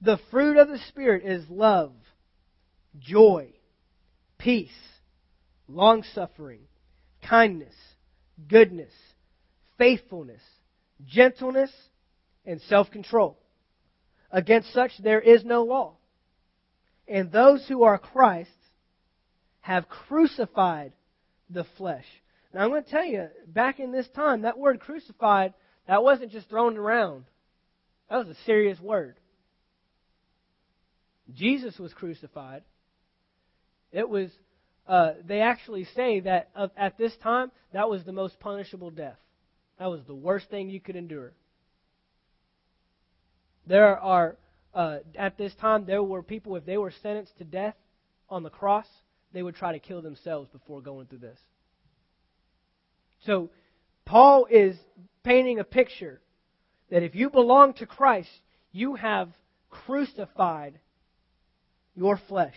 the 0.00 0.18
fruit 0.30 0.56
of 0.56 0.68
the 0.68 0.78
Spirit 0.88 1.24
is 1.24 1.48
love, 1.48 1.92
joy, 2.98 3.52
peace, 4.38 4.70
long 5.68 6.02
suffering, 6.14 6.62
kindness, 7.22 7.74
goodness, 8.48 8.92
faithfulness, 9.78 10.42
gentleness, 11.06 11.70
and 12.44 12.60
self 12.62 12.90
control. 12.90 13.38
Against 14.30 14.72
such 14.72 14.92
there 14.98 15.20
is 15.20 15.44
no 15.44 15.62
law. 15.62 15.96
And 17.06 17.30
those 17.30 17.66
who 17.68 17.84
are 17.84 17.98
Christ's 17.98 18.52
have 19.60 19.88
crucified 19.88 20.92
the 21.50 21.64
flesh. 21.76 22.06
Now 22.52 22.62
I'm 22.62 22.70
going 22.70 22.84
to 22.84 22.90
tell 22.90 23.04
you, 23.04 23.28
back 23.46 23.78
in 23.78 23.92
this 23.92 24.08
time, 24.08 24.42
that 24.42 24.58
word 24.58 24.80
crucified 24.80 25.54
that 25.86 26.02
wasn't 26.02 26.32
just 26.32 26.48
thrown 26.48 26.76
around. 26.76 27.24
That 28.08 28.26
was 28.26 28.28
a 28.28 28.44
serious 28.44 28.78
word. 28.80 29.16
Jesus 31.34 31.78
was 31.78 31.92
crucified. 31.94 32.62
It 33.90 34.08
was, 34.08 34.30
uh, 34.86 35.12
they 35.24 35.40
actually 35.40 35.84
say 35.96 36.20
that 36.20 36.50
at 36.76 36.98
this 36.98 37.12
time, 37.22 37.50
that 37.72 37.88
was 37.88 38.04
the 38.04 38.12
most 38.12 38.38
punishable 38.40 38.90
death. 38.90 39.18
That 39.78 39.86
was 39.86 40.00
the 40.06 40.14
worst 40.14 40.50
thing 40.50 40.68
you 40.70 40.80
could 40.80 40.96
endure. 40.96 41.32
There 43.66 43.98
are, 43.98 44.36
uh, 44.74 44.98
at 45.16 45.38
this 45.38 45.54
time, 45.54 45.86
there 45.86 46.02
were 46.02 46.22
people, 46.22 46.56
if 46.56 46.66
they 46.66 46.76
were 46.76 46.92
sentenced 47.02 47.36
to 47.38 47.44
death 47.44 47.76
on 48.28 48.42
the 48.42 48.50
cross, 48.50 48.86
they 49.32 49.42
would 49.42 49.54
try 49.54 49.72
to 49.72 49.78
kill 49.78 50.02
themselves 50.02 50.48
before 50.50 50.80
going 50.80 51.06
through 51.06 51.18
this. 51.18 51.38
So, 53.24 53.50
Paul 54.04 54.46
is 54.50 54.76
painting 55.24 55.58
a 55.58 55.64
picture 55.64 56.20
that 56.90 57.02
if 57.02 57.14
you 57.14 57.30
belong 57.30 57.74
to 57.74 57.86
Christ, 57.86 58.30
you 58.72 58.94
have 58.94 59.28
crucified 59.70 60.78
your 61.94 62.20
flesh 62.28 62.56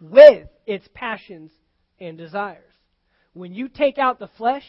with 0.00 0.48
its 0.66 0.88
passions 0.94 1.50
and 2.00 2.16
desires. 2.18 2.72
When 3.32 3.54
you 3.54 3.68
take 3.68 3.98
out 3.98 4.18
the 4.18 4.30
flesh, 4.38 4.64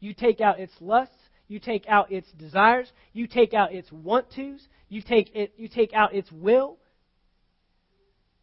you 0.00 0.14
take 0.14 0.40
out 0.40 0.58
its 0.60 0.72
lusts, 0.80 1.14
you 1.48 1.58
take 1.58 1.86
out 1.88 2.10
its 2.10 2.30
desires, 2.32 2.90
you 3.12 3.26
take 3.26 3.54
out 3.54 3.72
its 3.72 3.90
want 3.92 4.30
tos, 4.30 4.66
you 4.88 5.02
take 5.02 5.34
it 5.34 5.54
you 5.56 5.68
take 5.68 5.92
out 5.92 6.14
its 6.14 6.30
will, 6.32 6.78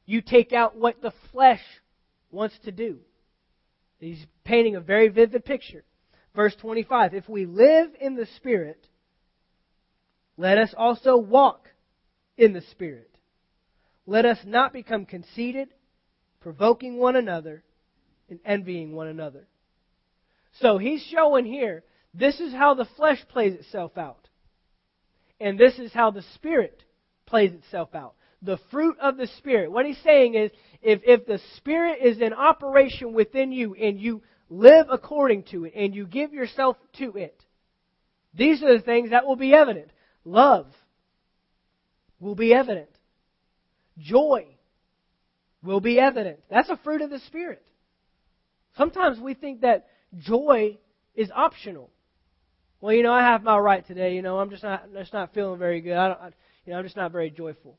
you 0.06 0.22
take 0.22 0.54
out 0.54 0.76
what 0.76 1.02
the 1.02 1.14
flesh 1.32 1.64
wants 2.32 2.56
to 2.66 2.72
do. 2.72 3.00
He's 4.00 4.26
painting 4.44 4.76
a 4.76 4.82
very 4.82 5.08
vivid 5.08 5.46
picture. 5.46 5.84
Verse 6.36 6.56
25 6.60 7.14
If 7.14 7.30
we 7.30 7.46
live 7.46 7.90
in 8.00 8.16
the 8.16 8.28
Spirit, 8.38 8.88
let 10.38 10.58
us 10.58 10.74
also 10.76 11.18
walk 11.18 11.70
in 12.38 12.54
the 12.54 12.64
Spirit. 12.72 13.10
Let 14.06 14.26
us 14.26 14.40
not 14.46 14.74
become 14.74 15.06
conceited, 15.06 15.70
provoking 16.42 16.98
one 16.98 17.16
another, 17.16 17.64
and 18.30 18.40
envying 18.46 18.94
one 18.94 19.08
another. 19.08 19.48
So 20.60 20.78
he's 20.78 21.02
showing 21.04 21.46
here 21.46 21.84
this 22.14 22.40
is 22.40 22.54
how 22.54 22.74
the 22.74 22.88
flesh 22.98 23.24
plays 23.30 23.54
itself 23.54 23.98
out. 23.98 24.28
And 25.40 25.58
this 25.58 25.80
is 25.80 25.94
how 25.94 26.12
the 26.12 26.24
Spirit 26.36 26.84
plays 27.26 27.54
itself 27.54 27.96
out. 27.96 28.16
the 28.42 28.60
fruit 28.72 28.98
of 29.00 29.16
the 29.16 29.28
Spirit. 29.38 29.72
What 29.72 29.86
he's 29.86 30.02
saying 30.04 30.36
is, 30.36 30.52
if, 30.82 31.00
if 31.06 31.26
the 31.26 31.40
Spirit 31.56 32.00
is 32.04 32.20
in 32.20 32.34
operation 32.34 33.14
within 33.14 33.54
you 33.54 33.74
and 33.74 33.98
you 33.98 34.22
live 34.54 34.88
according 34.90 35.44
to 35.44 35.66
it 35.66 35.74
and 35.76 35.96
you 35.96 36.06
give 36.06 36.34
yourself 36.34 36.78
to 36.98 37.18
it, 37.18 37.42
these 38.34 38.62
are 38.64 38.78
the 38.78 38.84
things 38.84 39.12
that 39.12 39.26
will 39.26 39.36
be 39.36 39.54
evident. 39.54 39.90
Love 40.26 40.68
will 42.20 42.36
be 42.36 42.54
evident. 42.54 42.90
Joy 43.98 44.48
will 45.64 45.82
be 45.82 46.00
evident. 46.00 46.40
That's 46.50 46.70
a 46.70 46.80
fruit 46.84 47.02
of 47.02 47.10
the 47.10 47.20
Spirit. 47.20 47.64
Sometimes 48.78 49.20
we 49.20 49.34
think 49.34 49.62
that 49.62 49.88
joy 50.18 50.78
is 51.16 51.30
optional. 51.34 51.90
Well, 52.82 52.94
you 52.94 53.04
know, 53.04 53.14
I 53.14 53.22
have 53.22 53.44
my 53.44 53.58
right 53.58 53.86
today. 53.86 54.16
You 54.16 54.22
know, 54.22 54.40
I'm 54.40 54.50
just 54.50 54.64
not 54.64 54.92
just 54.94 55.14
not 55.14 55.34
feeling 55.34 55.60
very 55.60 55.82
good. 55.82 55.96
I 55.96 56.08
don't, 56.08 56.20
I, 56.20 56.30
you 56.66 56.74
know, 56.74 56.80
I'm 56.80 56.84
just 56.84 56.98
not 56.98 57.12
very 57.12 57.30
joyful. 57.30 57.78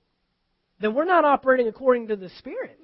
Then 0.80 0.94
we're 0.94 1.04
not 1.04 1.24
operating 1.24 1.68
according 1.68 2.08
to 2.08 2.16
the 2.16 2.30
Spirit. 2.38 2.78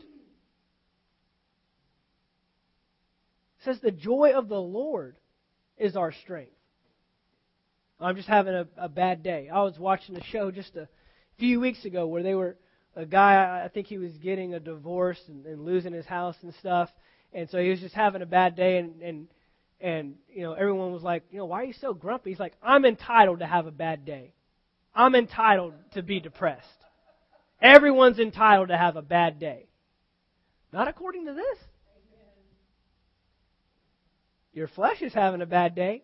Says 3.65 3.79
the 3.81 3.91
joy 3.91 4.33
of 4.35 4.49
the 4.49 4.61
Lord 4.61 5.17
is 5.77 5.97
our 5.97 6.13
strength. 6.13 6.53
I'm 8.01 8.17
just 8.17 8.29
having 8.29 8.55
a, 8.55 8.67
a 8.77 8.89
bad 8.89 9.23
day. 9.23 9.51
I 9.53 9.63
was 9.63 9.79
watching 9.79 10.17
a 10.17 10.25
show 10.25 10.51
just 10.51 10.75
a 10.77 10.89
few 11.39 11.61
weeks 11.61 11.85
ago 11.85 12.07
where 12.07 12.23
they 12.23 12.35
were 12.35 12.57
a 12.97 13.05
guy. 13.05 13.63
I 13.65 13.69
think 13.69 13.87
he 13.87 13.99
was 13.99 14.13
getting 14.19 14.55
a 14.55 14.61
divorce 14.61 15.21
and, 15.29 15.45
and 15.45 15.65
losing 15.65 15.93
his 15.93 16.07
house 16.07 16.37
and 16.43 16.55
stuff, 16.55 16.89
and 17.33 17.49
so 17.51 17.59
he 17.59 17.69
was 17.69 17.81
just 17.81 17.95
having 17.95 18.23
a 18.23 18.27
bad 18.27 18.57
day 18.57 18.79
and 18.79 19.03
and 19.03 19.29
and 19.81 20.15
you 20.29 20.43
know 20.43 20.55
everyone 20.55 20.93
was 20.93 21.03
like, 21.03 21.25
you 21.31 21.39
know, 21.39 21.45
why 21.45 21.61
are 21.61 21.65
you 21.65 21.75
so 21.75 21.93
grumpy? 21.93 22.31
He's 22.31 22.41
like, 22.41 22.55
I'm 22.63 22.85
entitled 22.85 23.41
to 23.41 23.47
have 23.47 23.67
a 23.67 23.71
bad 23.71 24.05
day. 24.05 24.33
I'm 24.95 25.15
entitled 25.15 25.75
to 25.93 26.03
be 26.03 26.21
depressed. 26.21 26.67
Everyone's 27.61 28.19
entitled 28.19 28.69
to 28.69 28.77
have 28.77 28.97
a 28.97 29.03
bad 29.03 29.39
day. 29.39 29.67
Not 30.73 30.89
according 30.89 31.27
to 31.27 31.35
this. 31.35 31.59
Your 34.53 34.69
flesh 34.69 35.03
is 35.03 35.15
having 35.15 35.43
a 35.43 35.47
bad 35.47 35.75
day. 35.75 36.03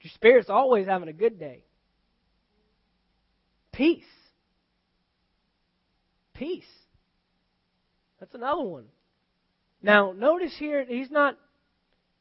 Your 0.00 0.10
spirit's 0.14 0.50
always 0.50 0.86
having 0.86 1.08
a 1.08 1.12
good 1.12 1.38
day. 1.38 1.64
Peace. 3.72 4.04
Peace. 6.34 6.64
That's 8.20 8.34
another 8.34 8.62
one. 8.62 8.84
Now, 9.82 10.12
notice 10.12 10.54
here, 10.58 10.84
he's 10.84 11.10
not 11.10 11.36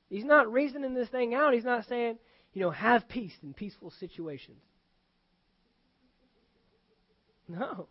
he's 0.10 0.26
not 0.26 0.52
reasoning 0.52 0.94
this 0.94 1.10
thing 1.10 1.34
out. 1.34 1.54
He's 1.54 1.64
not 1.64 1.86
saying, 1.88 2.18
you 2.54 2.62
know, 2.62 2.72
have 2.72 3.10
peace 3.10 3.34
in 3.42 3.54
peaceful 3.54 3.92
situations. 4.00 4.62
No. 7.48 7.88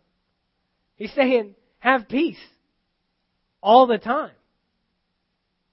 He's 0.95 1.13
saying, 1.13 1.55
have 1.79 2.07
peace 2.07 2.39
all 3.61 3.87
the 3.87 3.97
time. 3.97 4.31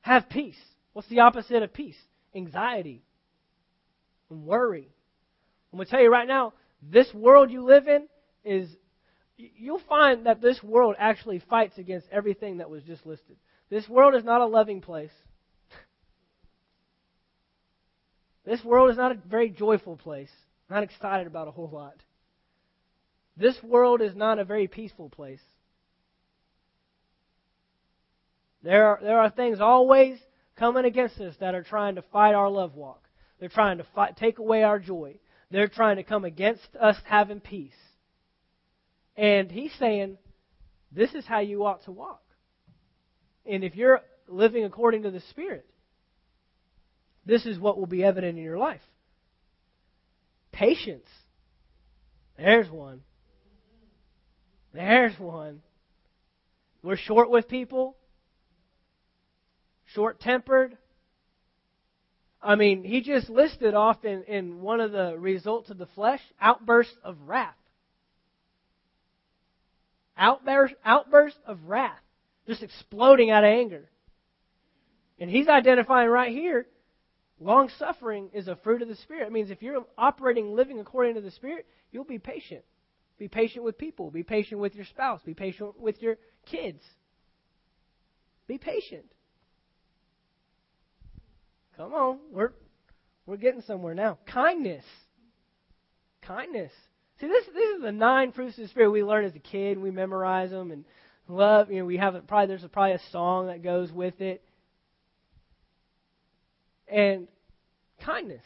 Have 0.01 0.29
peace. 0.29 0.57
What's 0.95 1.09
the 1.09 1.21
opposite 1.21 1.63
of 1.63 1.75
peace? 1.75 1.99
Anxiety 2.35 3.03
and 4.31 4.47
worry. 4.47 4.89
I'm 5.73 5.77
going 5.77 5.87
to 5.87 5.91
tell 5.91 6.01
you 6.01 6.11
right 6.11 6.29
now, 6.29 6.55
this 6.83 7.13
world 7.13 7.51
you 7.51 7.63
live 7.65 7.89
in 7.89 8.07
is, 8.45 8.69
you'll 9.37 9.81
find 9.89 10.27
that 10.27 10.41
this 10.41 10.63
world 10.63 10.95
actually 10.99 11.41
fights 11.51 11.79
against 11.79 12.07
everything 12.11 12.59
that 12.59 12.71
was 12.71 12.83
just 12.85 13.05
listed. 13.05 13.37
This 13.71 13.89
world 13.89 14.15
is 14.15 14.25
not 14.25 14.41
a 14.41 14.47
loving 14.47 14.81
place. 14.81 15.13
This 18.47 18.63
world 18.63 18.91
is 18.91 18.97
not 18.99 19.13
a 19.13 19.19
very 19.27 19.49
joyful 19.49 19.97
place. 19.97 20.31
Not 20.69 20.83
excited 20.83 21.27
about 21.27 21.49
a 21.49 21.51
whole 21.51 21.71
lot. 21.73 21.97
This 23.37 23.57
world 23.63 24.03
is 24.03 24.15
not 24.15 24.39
a 24.39 24.45
very 24.45 24.69
peaceful 24.69 25.09
place. 25.09 25.41
There 28.63 28.87
are, 28.87 28.99
there 29.03 29.19
are 29.19 29.31
things 29.31 29.61
always 29.61 30.19
coming 30.57 30.85
against 30.85 31.21
us 31.21 31.35
that 31.41 31.55
are 31.55 31.63
trying 31.63 31.97
to 31.97 32.03
fight 32.03 32.35
our 32.35 32.49
love 32.49 32.75
walk. 32.75 33.03
They're 33.41 33.49
trying 33.49 33.79
to 33.79 33.87
fight, 33.95 34.17
take 34.17 34.39
away 34.39 34.63
our 34.63 34.79
joy. 34.79 35.17
They're 35.51 35.69
trying 35.69 35.97
to 35.97 36.03
come 36.03 36.25
against 36.25 36.69
us 36.81 36.97
having 37.05 37.41
peace. 37.41 37.73
And 39.17 39.51
he's 39.51 39.73
saying, 39.79 40.19
this 40.91 41.15
is 41.15 41.25
how 41.27 41.41
you 41.41 41.65
ought 41.65 41.85
to 41.85 41.93
walk. 41.93 42.23
And 43.47 43.65
if 43.65 43.75
you're 43.77 44.01
living 44.29 44.65
according 44.65 45.03
to 45.03 45.11
the 45.11 45.21
Spirit, 45.31 45.67
this 47.27 47.47
is 47.47 47.59
what 47.59 47.79
will 47.79 47.87
be 47.87 48.05
evident 48.05 48.39
in 48.39 48.45
your 48.45 48.59
life. 48.59 48.81
Patience. 50.53 51.09
There's 52.37 52.71
one. 52.71 53.01
There's 54.73 55.19
one. 55.19 55.63
We're 56.83 56.97
short 56.97 57.31
with 57.31 57.49
people, 57.49 57.97
short 59.95 60.21
tempered. 60.21 60.77
I 62.43 62.57
mean, 62.57 62.85
he 62.85 63.01
just 63.01 63.31
listed 63.31 63.75
off 63.75 64.05
in, 64.05 64.25
in 64.25 64.61
one 64.61 64.81
of 64.81 64.93
the 64.93 65.17
results 65.19 65.71
of 65.71 65.79
the 65.79 65.87
flesh 65.87 66.21
outbursts 66.41 66.97
of 67.03 67.17
wrath. 67.27 67.55
Outburst, 70.17 70.75
outburst 70.85 71.37
of 71.47 71.59
wrath. 71.67 71.99
Just 72.47 72.63
exploding 72.63 73.31
out 73.31 73.45
of 73.45 73.49
anger. 73.49 73.89
And 75.19 75.31
he's 75.31 75.49
identifying 75.49 76.09
right 76.09 76.31
here 76.31 76.67
long 77.41 77.69
suffering 77.79 78.31
is 78.33 78.49
a 78.49 78.57
fruit 78.57 78.83
of 78.83 78.89
the 78.89 78.97
Spirit. 78.97 79.27
It 79.27 79.33
means 79.33 79.51
if 79.51 79.63
you're 79.63 79.85
operating, 79.99 80.55
living 80.55 80.81
according 80.81 81.15
to 81.15 81.21
the 81.21 81.31
Spirit, 81.31 81.67
you'll 81.93 82.05
be 82.05 82.19
patient. 82.19 82.63
Be 83.19 83.29
patient 83.29 83.65
with 83.65 83.79
people. 83.79 84.11
Be 84.11 84.23
patient 84.23 84.61
with 84.61 84.75
your 84.75 84.87
spouse. 84.87 85.21
Be 85.25 85.35
patient 85.35 85.79
with 85.81 86.03
your 86.03 86.17
kids. 86.47 86.83
Be 88.47 88.59
patient. 88.59 89.05
Come 91.77 91.93
on, 91.93 92.19
we're 92.33 92.53
we're 93.27 93.37
getting 93.37 93.63
somewhere 93.63 93.95
now. 93.95 94.19
Kindness. 94.27 94.85
Kindness. 96.23 96.73
See, 97.21 97.27
this 97.27 97.45
this 97.47 97.77
is 97.77 97.83
the 97.83 97.93
nine 97.93 98.33
fruits 98.33 98.59
of 98.59 98.65
the 98.65 98.69
spirit 98.69 98.91
we 98.91 99.03
learn 99.03 99.25
as 99.25 99.35
a 99.35 99.41
kid. 99.41 99.79
We 99.79 99.91
memorize 99.91 100.51
them 100.51 100.71
and 100.71 100.85
love. 101.29 101.71
You 101.71 101.81
know, 101.81 101.85
we 101.85 101.97
have 101.97 102.15
probably 102.27 102.47
there's 102.47 102.65
a, 102.65 102.69
probably 102.69 102.93
a 102.93 103.01
song 103.11 103.47
that 103.49 103.63
goes 103.63 103.93
with 103.93 104.21
it. 104.21 104.43
And 106.87 107.29
kindness, 108.05 108.45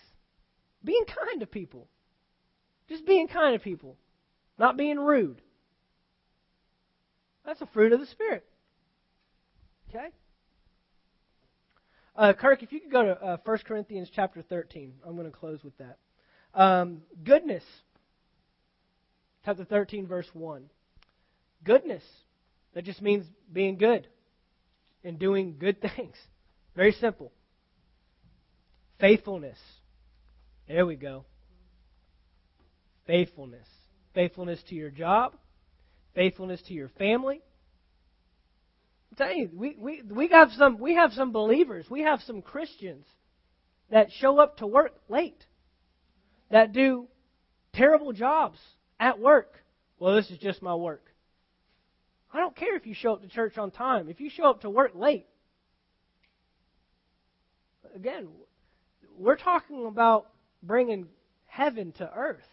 being 0.84 1.04
kind 1.04 1.40
to 1.40 1.46
people, 1.46 1.88
just 2.88 3.04
being 3.04 3.28
kind 3.28 3.54
to 3.54 3.62
people. 3.62 3.96
Not 4.58 4.76
being 4.76 4.98
rude. 4.98 5.40
That's 7.44 7.60
a 7.60 7.66
fruit 7.66 7.92
of 7.92 8.00
the 8.00 8.06
Spirit. 8.06 8.44
Okay? 9.88 10.08
Uh, 12.18 12.34
Kirk, 12.34 12.62
if 12.62 12.72
you 12.72 12.80
could 12.80 12.92
go 12.92 13.02
to 13.04 13.22
uh, 13.22 13.36
1 13.44 13.58
Corinthians 13.64 14.10
chapter 14.14 14.42
13. 14.42 14.92
I'm 15.06 15.14
going 15.14 15.30
to 15.30 15.36
close 15.36 15.62
with 15.62 15.72
that. 15.78 15.98
Um, 16.52 17.02
goodness. 17.24 17.62
Chapter 19.44 19.64
13, 19.64 20.06
verse 20.06 20.26
1. 20.34 20.64
Goodness. 21.64 22.02
That 22.74 22.84
just 22.84 23.00
means 23.00 23.24
being 23.50 23.78
good 23.78 24.08
and 25.02 25.18
doing 25.18 25.56
good 25.58 25.80
things. 25.96 26.16
Very 26.76 26.92
simple. 26.92 27.32
Faithfulness. 29.00 29.58
There 30.66 30.84
we 30.84 30.96
go. 30.96 31.24
Faithfulness 33.06 33.66
faithfulness 34.18 34.60
to 34.68 34.74
your 34.74 34.90
job, 34.90 35.32
faithfulness 36.16 36.60
to 36.66 36.74
your 36.74 36.88
family. 36.98 37.40
You, 39.20 39.50
we, 39.52 39.76
we, 39.78 40.02
we, 40.02 40.28
have 40.28 40.50
some, 40.52 40.78
we 40.78 40.94
have 40.94 41.12
some 41.12 41.32
believers, 41.32 41.86
we 41.90 42.02
have 42.02 42.20
some 42.22 42.42
Christians 42.42 43.06
that 43.90 44.12
show 44.12 44.38
up 44.38 44.58
to 44.58 44.66
work 44.66 44.94
late, 45.08 45.44
that 46.50 46.72
do 46.72 47.08
terrible 47.72 48.12
jobs 48.12 48.58
at 49.00 49.18
work. 49.18 49.54
Well, 49.98 50.14
this 50.14 50.30
is 50.30 50.38
just 50.38 50.62
my 50.62 50.74
work. 50.74 51.04
I 52.32 52.38
don't 52.38 52.54
care 52.54 52.76
if 52.76 52.86
you 52.86 52.94
show 52.94 53.14
up 53.14 53.22
to 53.22 53.28
church 53.28 53.56
on 53.58 53.70
time. 53.70 54.08
If 54.08 54.20
you 54.20 54.30
show 54.30 54.44
up 54.44 54.60
to 54.60 54.70
work 54.70 54.92
late, 54.94 55.26
again, 57.94 58.28
we're 59.18 59.36
talking 59.36 59.86
about 59.86 60.26
bringing 60.62 61.06
heaven 61.46 61.92
to 61.92 62.10
earth. 62.14 62.44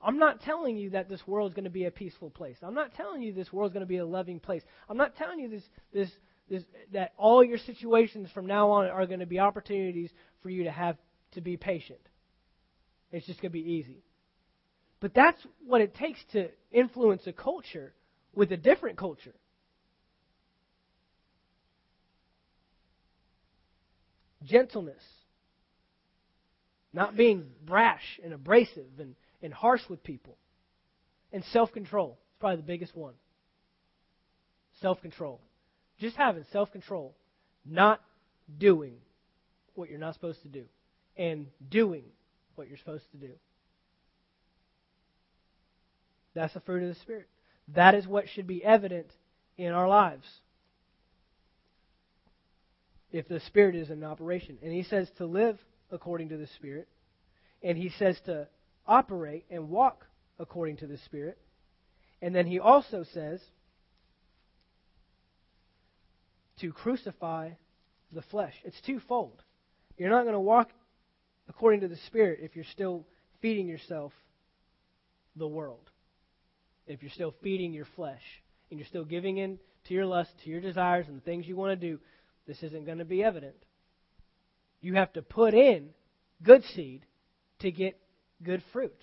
I'm 0.00 0.18
not 0.18 0.42
telling 0.42 0.76
you 0.76 0.90
that 0.90 1.08
this 1.08 1.26
world 1.26 1.50
is 1.50 1.54
going 1.54 1.64
to 1.64 1.70
be 1.70 1.86
a 1.86 1.90
peaceful 1.90 2.30
place. 2.30 2.56
I'm 2.62 2.74
not 2.74 2.94
telling 2.94 3.20
you 3.20 3.32
this 3.32 3.52
world 3.52 3.70
is 3.70 3.74
going 3.74 3.84
to 3.84 3.88
be 3.88 3.96
a 3.96 4.06
loving 4.06 4.38
place. 4.38 4.62
I'm 4.88 4.96
not 4.96 5.16
telling 5.16 5.40
you 5.40 5.48
this, 5.48 5.62
this, 5.92 6.10
this, 6.48 6.62
that 6.92 7.12
all 7.16 7.42
your 7.42 7.58
situations 7.58 8.28
from 8.32 8.46
now 8.46 8.70
on 8.70 8.86
are 8.86 9.06
going 9.06 9.20
to 9.20 9.26
be 9.26 9.40
opportunities 9.40 10.10
for 10.42 10.50
you 10.50 10.64
to 10.64 10.70
have 10.70 10.96
to 11.32 11.40
be 11.40 11.56
patient. 11.56 11.98
It's 13.10 13.26
just 13.26 13.40
going 13.40 13.50
to 13.50 13.58
be 13.58 13.72
easy. 13.72 14.02
But 15.00 15.14
that's 15.14 15.40
what 15.66 15.80
it 15.80 15.94
takes 15.94 16.20
to 16.32 16.48
influence 16.70 17.26
a 17.26 17.32
culture 17.32 17.92
with 18.34 18.52
a 18.52 18.56
different 18.56 18.98
culture. 18.98 19.34
Gentleness. 24.44 25.02
Not 26.92 27.16
being 27.16 27.46
brash 27.64 28.20
and 28.22 28.32
abrasive 28.32 28.98
and 28.98 29.14
and 29.42 29.52
harsh 29.52 29.82
with 29.88 30.02
people, 30.02 30.36
and 31.32 31.44
self 31.52 31.72
control. 31.72 32.18
is 32.32 32.36
probably 32.40 32.56
the 32.56 32.62
biggest 32.62 32.96
one. 32.96 33.14
Self 34.80 35.00
control. 35.02 35.40
Just 35.98 36.16
having 36.16 36.44
self 36.52 36.72
control. 36.72 37.14
Not 37.64 38.00
doing 38.56 38.94
what 39.74 39.90
you're 39.90 39.98
not 39.98 40.14
supposed 40.14 40.42
to 40.42 40.48
do. 40.48 40.64
And 41.16 41.46
doing 41.68 42.04
what 42.54 42.68
you're 42.68 42.78
supposed 42.78 43.10
to 43.12 43.16
do. 43.18 43.32
That's 46.34 46.54
the 46.54 46.60
fruit 46.60 46.82
of 46.82 46.88
the 46.88 47.00
Spirit. 47.00 47.28
That 47.74 47.94
is 47.94 48.06
what 48.06 48.28
should 48.28 48.46
be 48.46 48.64
evident 48.64 49.08
in 49.56 49.72
our 49.72 49.88
lives. 49.88 50.26
If 53.10 53.28
the 53.28 53.40
Spirit 53.40 53.74
is 53.74 53.90
in 53.90 54.04
operation. 54.04 54.58
And 54.62 54.72
he 54.72 54.84
says 54.84 55.08
to 55.18 55.26
live 55.26 55.58
according 55.90 56.28
to 56.28 56.36
the 56.36 56.46
Spirit. 56.56 56.88
And 57.62 57.76
he 57.76 57.90
says 57.98 58.16
to 58.26 58.46
operate 58.88 59.44
and 59.50 59.68
walk 59.68 60.06
according 60.38 60.78
to 60.78 60.86
the 60.86 60.98
Spirit. 61.04 61.38
And 62.20 62.34
then 62.34 62.46
he 62.46 62.58
also 62.58 63.04
says 63.14 63.40
to 66.60 66.72
crucify 66.72 67.50
the 68.12 68.22
flesh. 68.22 68.54
It's 68.64 68.80
twofold. 68.80 69.42
You're 69.96 70.10
not 70.10 70.22
going 70.22 70.34
to 70.34 70.40
walk 70.40 70.70
according 71.48 71.80
to 71.80 71.88
the 71.88 71.98
Spirit 72.06 72.40
if 72.42 72.56
you're 72.56 72.64
still 72.72 73.04
feeding 73.40 73.68
yourself 73.68 74.12
the 75.36 75.46
world. 75.46 75.90
If 76.86 77.02
you're 77.02 77.12
still 77.12 77.34
feeding 77.42 77.72
your 77.72 77.86
flesh 77.94 78.22
and 78.70 78.78
you're 78.78 78.88
still 78.88 79.04
giving 79.04 79.36
in 79.36 79.58
to 79.86 79.94
your 79.94 80.06
lust, 80.06 80.30
to 80.42 80.50
your 80.50 80.60
desires, 80.60 81.06
and 81.06 81.16
the 81.16 81.24
things 81.24 81.46
you 81.46 81.56
want 81.56 81.78
to 81.78 81.86
do, 81.88 82.00
this 82.46 82.62
isn't 82.62 82.86
going 82.86 82.98
to 82.98 83.04
be 83.04 83.22
evident. 83.22 83.54
You 84.80 84.94
have 84.94 85.12
to 85.12 85.22
put 85.22 85.54
in 85.54 85.90
good 86.42 86.64
seed 86.74 87.04
to 87.60 87.70
get 87.70 87.98
good 88.42 88.62
fruit. 88.72 88.94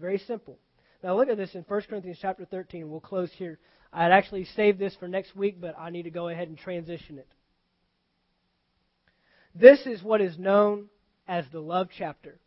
Very 0.00 0.18
simple. 0.18 0.58
Now 1.02 1.16
look 1.16 1.28
at 1.28 1.36
this 1.36 1.54
in 1.54 1.62
1 1.62 1.82
Corinthians 1.88 2.18
chapter 2.20 2.44
13. 2.44 2.88
We'll 2.90 3.00
close 3.00 3.30
here. 3.36 3.58
I 3.92 4.04
had 4.04 4.12
actually 4.12 4.44
saved 4.44 4.78
this 4.78 4.96
for 4.96 5.08
next 5.08 5.36
week, 5.36 5.60
but 5.60 5.78
I 5.78 5.90
need 5.90 6.04
to 6.04 6.10
go 6.10 6.28
ahead 6.28 6.48
and 6.48 6.56
transition 6.56 7.18
it. 7.18 7.28
This 9.54 9.86
is 9.86 10.02
what 10.02 10.20
is 10.20 10.38
known 10.38 10.88
as 11.28 11.44
the 11.52 11.60
love 11.60 11.88
chapter. 11.96 12.38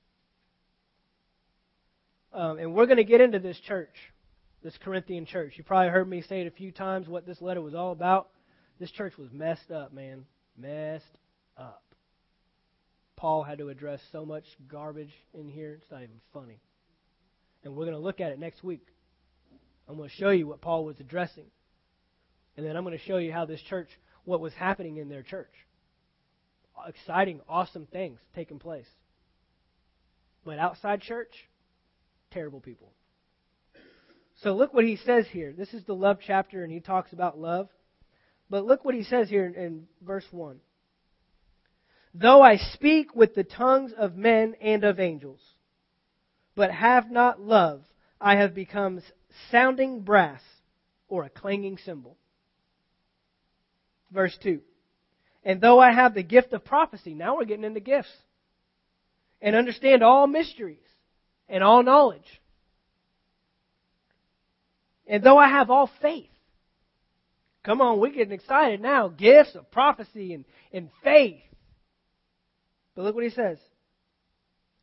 Um, 2.34 2.58
and 2.58 2.74
we're 2.74 2.88
going 2.88 2.98
to 2.98 3.04
get 3.04 3.22
into 3.22 3.40
this 3.40 3.60
church, 3.60 3.96
this 4.64 4.78
Corinthian 4.84 5.26
church. 5.26 5.54
You 5.56 5.64
probably 5.64 5.90
heard 5.90 6.10
me 6.10 6.22
say 6.22 6.42
it 6.42 6.48
a 6.48 6.52
few 6.52 6.72
times 6.72 7.08
what 7.08 7.26
this 7.26 7.42
letter 7.42 7.62
was 7.62 7.76
all 7.76 7.92
about. 7.92 8.30
This 8.80 8.92
church 8.92 9.18
was 9.18 9.32
messed 9.32 9.72
up, 9.72 9.94
man. 9.94 10.26
Messed 10.58 11.06
up. 11.58 11.85
Paul 13.18 13.44
had 13.44 13.60
to 13.60 13.70
address 13.70 14.02
so 14.12 14.26
much 14.26 14.44
garbage 14.68 15.14
in 15.34 15.48
here, 15.48 15.80
it's 15.82 15.92
not 15.92 16.04
even 16.04 16.20
funny. 16.34 16.60
And 17.64 17.76
we're 17.76 17.86
going 17.86 17.98
to 17.98 18.04
look 18.04 18.22
at 18.22 18.32
it 18.32 18.40
next 18.40 18.64
week. 18.64 18.86
I'm 19.88 19.98
going 19.98 20.10
to 20.10 20.16
show 20.16 20.30
you 20.30 20.48
what 20.48 20.62
Paul 20.62 20.86
was 20.86 21.00
addressing. 21.00 21.46
And 22.58 22.66
then 22.66 22.76
I'm 22.76 22.84
going 22.84 22.98
to 22.98 23.04
show 23.04 23.18
you 23.18 23.32
how 23.32 23.46
this 23.46 23.62
church, 23.62 23.90
what 24.24 24.42
was 24.42 24.54
happening 24.54 24.98
in 24.98 25.10
their 25.10 25.24
church. 25.24 25.52
Exciting, 26.88 27.42
awesome 27.48 27.88
things 27.88 28.20
taking 28.36 28.60
place. 28.60 28.88
But 30.44 30.60
outside 30.60 31.02
church, 31.02 31.32
terrible 32.32 32.60
people. 32.60 32.92
So 34.44 34.54
look 34.54 34.74
what 34.74 34.84
he 34.84 34.98
says 34.98 35.26
here. 35.32 35.54
This 35.58 35.74
is 35.74 35.84
the 35.86 35.96
love 35.96 36.18
chapter, 36.26 36.64
and 36.64 36.72
he 36.72 36.82
talks 36.82 37.14
about 37.14 37.40
love. 37.40 37.70
But 38.50 38.66
look 38.66 38.84
what 38.84 38.94
he 38.94 39.04
says 39.04 39.30
here 39.30 39.46
in 39.46 39.88
verse 40.02 40.26
1. 40.32 40.60
Though 42.18 42.42
I 42.42 42.56
speak 42.56 43.14
with 43.14 43.36
the 43.36 43.44
tongues 43.44 43.92
of 43.92 44.16
men 44.16 44.56
and 44.62 44.86
of 44.86 45.02
angels, 45.02 45.42
but 46.56 46.72
have 46.72 47.12
not 47.12 47.42
love, 47.42 47.84
I 48.22 48.38
have 48.38 48.56
become 48.56 49.02
sounding 49.52 50.00
brass 50.00 50.42
or 51.10 51.26
a 51.26 51.30
clanging 51.30 51.78
cymbal. 51.78 52.16
Verse 54.12 54.38
2. 54.42 54.62
And 55.44 55.60
though 55.60 55.78
I 55.78 55.92
have 55.92 56.14
the 56.14 56.24
gift 56.24 56.54
of 56.54 56.64
prophecy, 56.64 57.14
now 57.14 57.36
we're 57.36 57.44
getting 57.44 57.66
into 57.66 57.82
gifts, 57.82 58.16
and 59.42 59.54
understand 59.54 60.02
all 60.02 60.26
mysteries 60.26 60.88
and 61.50 61.62
all 61.62 61.84
knowledge, 61.84 62.42
and 65.06 65.22
though 65.22 65.38
I 65.38 65.50
have 65.50 65.70
all 65.70 65.90
faith, 66.02 66.30
come 67.66 67.82
on, 67.82 68.00
we're 68.00 68.14
getting 68.14 68.32
excited 68.32 68.80
now. 68.80 69.10
Gifts 69.10 69.54
of 69.54 69.70
prophecy 69.70 70.34
and, 70.34 70.46
and 70.72 70.90
faith. 71.04 71.42
But 72.96 73.04
look 73.04 73.16
what 73.16 73.24
he 73.24 73.30
says 73.30 73.60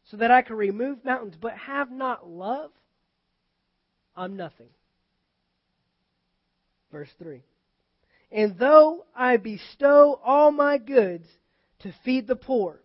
so 0.04 0.16
that 0.18 0.30
I 0.30 0.42
can 0.42 0.56
remove 0.56 1.04
mountains, 1.04 1.34
but 1.40 1.52
have 1.52 1.90
not 1.90 2.28
love, 2.28 2.70
I'm 4.16 4.36
nothing. 4.36 4.68
Verse 6.90 7.08
3. 7.18 7.42
And 8.30 8.58
though 8.58 9.06
I 9.14 9.36
bestow 9.36 10.20
all 10.24 10.50
my 10.50 10.78
goods 10.78 11.26
to 11.80 11.94
feed 12.04 12.26
the 12.26 12.36
poor, 12.36 12.80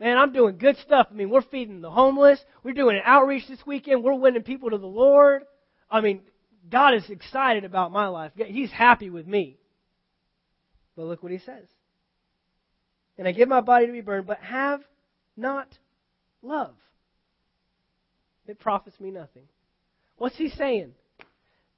man, 0.00 0.16
I'm 0.16 0.32
doing 0.32 0.58
good 0.58 0.76
stuff. 0.78 1.08
I 1.10 1.14
mean, 1.14 1.30
we're 1.30 1.42
feeding 1.42 1.80
the 1.80 1.90
homeless. 1.90 2.40
We're 2.62 2.72
doing 2.72 2.96
an 2.96 3.02
outreach 3.04 3.46
this 3.48 3.64
weekend. 3.66 4.02
We're 4.02 4.14
winning 4.14 4.42
people 4.42 4.70
to 4.70 4.78
the 4.78 4.86
Lord. 4.86 5.42
I 5.90 6.00
mean, 6.00 6.22
God 6.70 6.94
is 6.94 7.08
excited 7.10 7.64
about 7.64 7.92
my 7.92 8.08
life. 8.08 8.32
He's 8.34 8.72
happy 8.72 9.10
with 9.10 9.26
me. 9.26 9.58
But 10.96 11.04
look 11.04 11.22
what 11.22 11.32
he 11.32 11.38
says. 11.38 11.68
And 13.18 13.26
I 13.26 13.32
give 13.32 13.48
my 13.48 13.60
body 13.60 13.86
to 13.86 13.92
be 13.92 14.00
burned, 14.00 14.26
but 14.26 14.38
have 14.38 14.80
not 15.36 15.68
love. 16.42 16.74
It 18.46 18.58
profits 18.58 18.98
me 19.00 19.10
nothing. 19.10 19.44
What's 20.16 20.36
he 20.36 20.50
saying? 20.50 20.92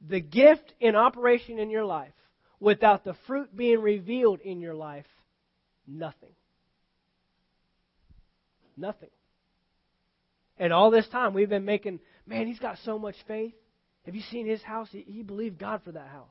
The 0.07 0.21
gift 0.21 0.75
in 0.81 0.97
operation 0.97 1.59
in 1.59 1.71
your 1.71 1.85
life, 1.85 2.13
without 2.61 3.05
the 3.05 3.15
fruit 3.27 3.57
being 3.57 3.81
revealed 3.81 4.41
in 4.41 4.61
your 4.61 4.75
life, 4.75 5.07
nothing. 5.87 6.31
Nothing. 8.77 9.11
And 10.59 10.73
all 10.73 10.91
this 10.91 11.09
time 11.09 11.35
we've 11.35 11.49
been 11.49 11.65
making, 11.65 12.01
man, 12.27 12.47
he's 12.47 12.59
got 12.59 12.79
so 12.85 12.99
much 12.99 13.17
faith. 13.27 13.55
Have 14.07 14.15
you 14.15 14.23
seen 14.31 14.47
his 14.47 14.63
house? 14.63 14.89
He, 14.91 15.05
he 15.07 15.23
believed 15.23 15.59
God 15.59 15.83
for 15.85 15.93
that 15.93 16.09
house. 16.09 16.31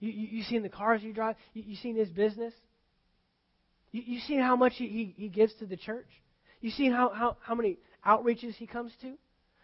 You, 0.00 0.10
you, 0.10 0.28
you 0.38 0.42
seen 0.44 0.62
the 0.62 0.68
cars 0.68 1.02
he 1.02 1.12
drives? 1.12 1.38
You, 1.54 1.62
you 1.66 1.76
seen 1.76 1.96
his 1.96 2.08
business? 2.08 2.52
You, 3.94 4.18
you 4.26 4.42
how 4.42 4.56
much 4.56 4.72
he, 4.74 4.88
he, 4.88 5.14
he 5.16 5.28
gives 5.28 5.54
to 5.60 5.66
the 5.66 5.76
church? 5.76 6.08
You 6.60 6.70
seen 6.70 6.90
how, 6.90 7.10
how, 7.10 7.36
how 7.40 7.54
many 7.54 7.78
outreaches 8.04 8.54
he 8.56 8.66
comes 8.66 8.92
to? 9.02 9.12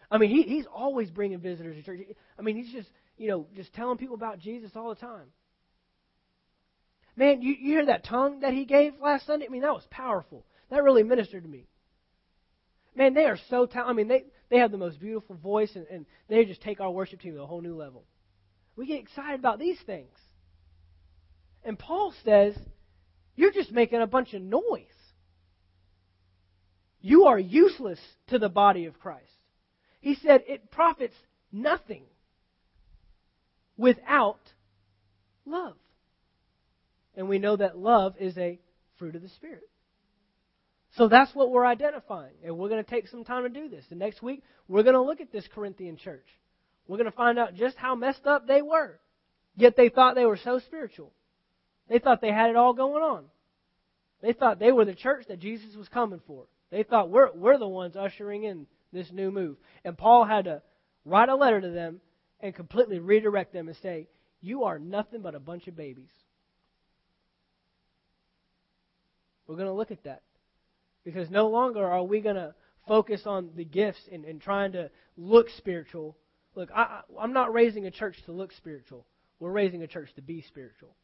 I 0.09 0.17
mean, 0.17 0.29
he, 0.29 0.43
he's 0.43 0.65
always 0.73 1.09
bringing 1.09 1.39
visitors 1.39 1.75
to 1.75 1.83
church. 1.83 1.99
I 2.39 2.41
mean, 2.41 2.55
he's 2.55 2.71
just, 2.71 2.87
you 3.17 3.27
know, 3.27 3.47
just 3.53 3.73
telling 3.73 3.97
people 3.97 4.15
about 4.15 4.39
Jesus 4.39 4.71
all 4.73 4.87
the 4.87 4.95
time. 4.95 5.25
Man, 7.17 7.41
you, 7.41 7.55
you 7.59 7.73
hear 7.73 7.85
that 7.87 8.05
tongue 8.05 8.39
that 8.39 8.53
he 8.53 8.63
gave 8.63 8.93
last 9.01 9.25
Sunday? 9.25 9.47
I 9.47 9.49
mean, 9.49 9.63
that 9.63 9.73
was 9.73 9.85
powerful. 9.89 10.45
That 10.69 10.81
really 10.81 11.03
ministered 11.03 11.43
to 11.43 11.49
me. 11.49 11.67
Man, 12.95 13.13
they 13.13 13.25
are 13.25 13.37
so 13.49 13.65
talented. 13.65 13.93
I 13.93 13.93
mean, 13.97 14.07
they, 14.07 14.23
they 14.49 14.59
have 14.59 14.71
the 14.71 14.77
most 14.77 15.01
beautiful 15.01 15.35
voice, 15.35 15.71
and, 15.75 15.85
and 15.91 16.05
they 16.29 16.45
just 16.45 16.61
take 16.61 16.79
our 16.79 16.89
worship 16.89 17.19
team 17.19 17.33
to 17.33 17.41
a 17.41 17.45
whole 17.45 17.61
new 17.61 17.75
level. 17.75 18.05
We 18.77 18.87
get 18.87 19.01
excited 19.01 19.41
about 19.41 19.59
these 19.59 19.79
things. 19.85 20.15
And 21.65 21.77
Paul 21.77 22.13
says, 22.23 22.55
you're 23.41 23.51
just 23.51 23.71
making 23.71 23.99
a 23.99 24.07
bunch 24.07 24.35
of 24.35 24.41
noise. 24.43 24.85
You 27.01 27.25
are 27.25 27.39
useless 27.39 27.99
to 28.27 28.37
the 28.37 28.49
body 28.49 28.85
of 28.85 28.99
Christ. 28.99 29.25
He 29.99 30.13
said 30.13 30.43
it 30.47 30.69
profits 30.69 31.15
nothing 31.51 32.03
without 33.77 34.41
love. 35.47 35.73
And 37.15 37.27
we 37.27 37.39
know 37.39 37.55
that 37.55 37.79
love 37.79 38.13
is 38.19 38.37
a 38.37 38.59
fruit 38.99 39.15
of 39.15 39.23
the 39.23 39.29
Spirit. 39.29 39.67
So 40.95 41.07
that's 41.07 41.33
what 41.33 41.49
we're 41.49 41.65
identifying. 41.65 42.35
And 42.45 42.59
we're 42.59 42.69
going 42.69 42.83
to 42.83 42.89
take 42.89 43.07
some 43.07 43.23
time 43.23 43.41
to 43.41 43.49
do 43.49 43.69
this. 43.69 43.85
And 43.89 43.97
next 43.97 44.21
week, 44.21 44.43
we're 44.67 44.83
going 44.83 44.93
to 44.93 45.01
look 45.01 45.19
at 45.19 45.31
this 45.31 45.47
Corinthian 45.51 45.97
church. 45.97 46.27
We're 46.87 46.97
going 46.97 47.09
to 47.09 47.17
find 47.17 47.39
out 47.39 47.55
just 47.55 47.75
how 47.77 47.95
messed 47.95 48.27
up 48.27 48.47
they 48.47 48.61
were. 48.61 48.99
Yet 49.55 49.75
they 49.75 49.89
thought 49.89 50.13
they 50.13 50.25
were 50.25 50.37
so 50.37 50.59
spiritual. 50.59 51.11
They 51.91 51.99
thought 51.99 52.21
they 52.21 52.31
had 52.31 52.49
it 52.49 52.55
all 52.55 52.71
going 52.71 53.03
on. 53.03 53.25
They 54.21 54.31
thought 54.31 54.59
they 54.59 54.71
were 54.71 54.85
the 54.85 54.95
church 54.95 55.25
that 55.27 55.39
Jesus 55.39 55.75
was 55.75 55.89
coming 55.89 56.21
for. 56.25 56.45
They 56.69 56.83
thought 56.83 57.09
we're, 57.09 57.33
we're 57.33 57.57
the 57.57 57.67
ones 57.67 57.97
ushering 57.97 58.45
in 58.45 58.65
this 58.93 59.11
new 59.11 59.29
move. 59.29 59.57
And 59.83 59.97
Paul 59.97 60.23
had 60.23 60.45
to 60.45 60.61
write 61.03 61.27
a 61.27 61.35
letter 61.35 61.59
to 61.59 61.69
them 61.69 61.99
and 62.39 62.55
completely 62.55 62.99
redirect 62.99 63.51
them 63.51 63.67
and 63.67 63.75
say, 63.83 64.07
You 64.39 64.63
are 64.63 64.79
nothing 64.79 65.21
but 65.21 65.35
a 65.35 65.39
bunch 65.39 65.67
of 65.67 65.75
babies. 65.75 66.11
We're 69.45 69.57
going 69.57 69.67
to 69.67 69.73
look 69.73 69.91
at 69.91 70.05
that. 70.05 70.21
Because 71.03 71.29
no 71.29 71.49
longer 71.49 71.85
are 71.85 72.03
we 72.03 72.21
going 72.21 72.37
to 72.37 72.55
focus 72.87 73.23
on 73.25 73.49
the 73.57 73.65
gifts 73.65 74.07
and, 74.09 74.23
and 74.23 74.39
trying 74.39 74.71
to 74.73 74.91
look 75.17 75.49
spiritual. 75.57 76.15
Look, 76.55 76.69
I, 76.73 77.01
I'm 77.19 77.33
not 77.33 77.51
raising 77.51 77.85
a 77.85 77.91
church 77.91 78.15
to 78.27 78.31
look 78.31 78.53
spiritual. 78.53 79.05
We're 79.41 79.51
raising 79.51 79.83
a 79.83 79.87
church 79.87 80.07
to 80.15 80.21
be 80.21 80.41
spiritual. 80.47 80.95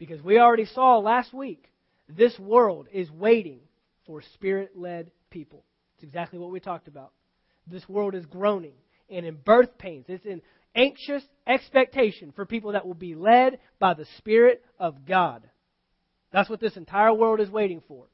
Because 0.00 0.22
we 0.22 0.38
already 0.38 0.64
saw 0.64 0.96
last 0.96 1.34
week, 1.34 1.70
this 2.08 2.36
world 2.38 2.88
is 2.90 3.10
waiting 3.10 3.60
for 4.06 4.22
spirit 4.34 4.72
led 4.74 5.10
people. 5.28 5.62
It's 5.94 6.04
exactly 6.04 6.38
what 6.38 6.50
we 6.50 6.58
talked 6.58 6.88
about. 6.88 7.12
This 7.66 7.86
world 7.86 8.14
is 8.14 8.24
groaning 8.24 8.72
and 9.10 9.26
in 9.26 9.36
birth 9.36 9.76
pains. 9.76 10.06
It's 10.08 10.24
in 10.24 10.40
anxious 10.74 11.22
expectation 11.46 12.32
for 12.34 12.46
people 12.46 12.72
that 12.72 12.86
will 12.86 12.94
be 12.94 13.14
led 13.14 13.58
by 13.78 13.92
the 13.92 14.06
Spirit 14.16 14.64
of 14.78 15.04
God. 15.04 15.46
That's 16.32 16.48
what 16.48 16.60
this 16.60 16.78
entire 16.78 17.12
world 17.12 17.38
is 17.38 17.50
waiting 17.50 17.82
for. 17.86 18.06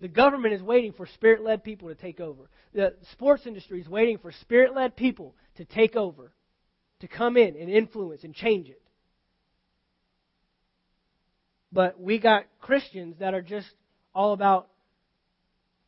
The 0.00 0.08
government 0.08 0.54
is 0.54 0.62
waiting 0.62 0.94
for 0.94 1.06
spirit 1.06 1.42
led 1.42 1.62
people 1.62 1.88
to 1.88 1.94
take 1.94 2.20
over. 2.20 2.48
The 2.72 2.94
sports 3.12 3.46
industry 3.46 3.82
is 3.82 3.88
waiting 3.88 4.16
for 4.16 4.32
spirit 4.32 4.74
led 4.74 4.96
people 4.96 5.36
to 5.56 5.66
take 5.66 5.94
over, 5.94 6.32
to 7.00 7.06
come 7.06 7.36
in 7.36 7.54
and 7.54 7.68
influence 7.68 8.24
and 8.24 8.34
change 8.34 8.70
it. 8.70 8.81
But 11.72 12.00
we 12.00 12.18
got 12.18 12.44
Christians 12.60 13.16
that 13.20 13.34
are 13.34 13.42
just 13.42 13.68
all 14.14 14.32
about 14.32 14.68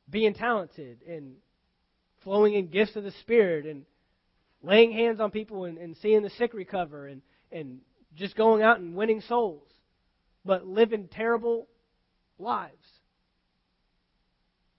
being 0.09 0.35
talented 0.35 0.99
and 1.07 1.35
flowing 2.23 2.55
in 2.55 2.69
gifts 2.69 2.97
of 2.97 3.05
the 3.05 3.13
Spirit 3.21 3.67
and 3.67 3.85
laying 4.63 4.93
hands 4.93 5.21
on 5.21 5.31
people 5.31 5.65
and, 5.65 5.77
and 5.77 5.97
seeing 5.99 6.23
the 6.23 6.31
sick 6.31 6.55
recover 6.55 7.07
and, 7.07 7.21
and 7.53 7.81
just 8.17 8.37
going 8.37 8.63
out 8.63 8.81
and 8.81 8.95
winning 8.95 9.21
souls, 9.21 9.69
but 10.45 10.67
living 10.67 11.09
terrible 11.09 11.69
lives. 12.39 12.73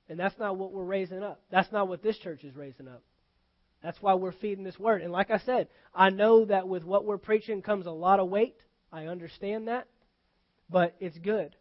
And 0.10 0.20
that's 0.20 0.38
not 0.40 0.58
what 0.58 0.72
we're 0.72 0.84
raising 0.84 1.24
up. 1.24 1.42
That's 1.52 1.72
not 1.72 1.88
what 1.88 2.04
this 2.04 2.18
church 2.18 2.44
is 2.44 2.56
raising 2.56 2.88
up. 2.88 3.02
That's 3.84 4.02
why 4.02 4.16
we're 4.16 4.32
feeding 4.32 4.64
this 4.64 4.80
word. 4.80 5.02
And 5.02 5.12
like 5.12 5.30
I 5.30 5.38
said, 5.40 5.68
I 5.94 6.10
know 6.10 6.46
that 6.46 6.68
with 6.68 6.84
what 6.84 7.06
we're 7.06 7.18
preaching 7.18 7.62
comes 7.62 7.86
a 7.86 7.92
lot 7.92 8.20
of 8.20 8.30
weight. 8.30 8.58
I 8.92 9.06
understand 9.06 9.68
that. 9.68 9.88
But 10.70 10.96
it's 11.00 11.18
good. 11.18 11.56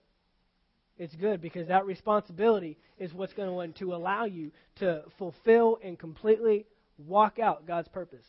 It's 0.97 1.15
good 1.15 1.41
because 1.41 1.69
that 1.69 1.87
responsibility 1.87 2.79
is 2.99 3.13
what's 3.13 3.33
going 3.33 3.73
to 3.75 3.95
allow 3.95 4.25
you 4.25 4.53
to 4.77 5.03
fulfill 5.19 5.79
and 5.83 5.99
completely 5.99 6.67
walk 6.99 7.39
out 7.39 7.67
God's 7.67 7.89
purpose 7.89 8.25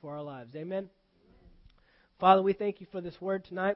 for 0.00 0.14
our 0.14 0.22
lives. 0.22 0.54
Amen. 0.56 0.88
Father, 2.18 2.42
we 2.42 2.54
thank 2.54 2.80
you 2.80 2.86
for 2.90 3.00
this 3.00 3.20
word 3.20 3.44
tonight. 3.44 3.74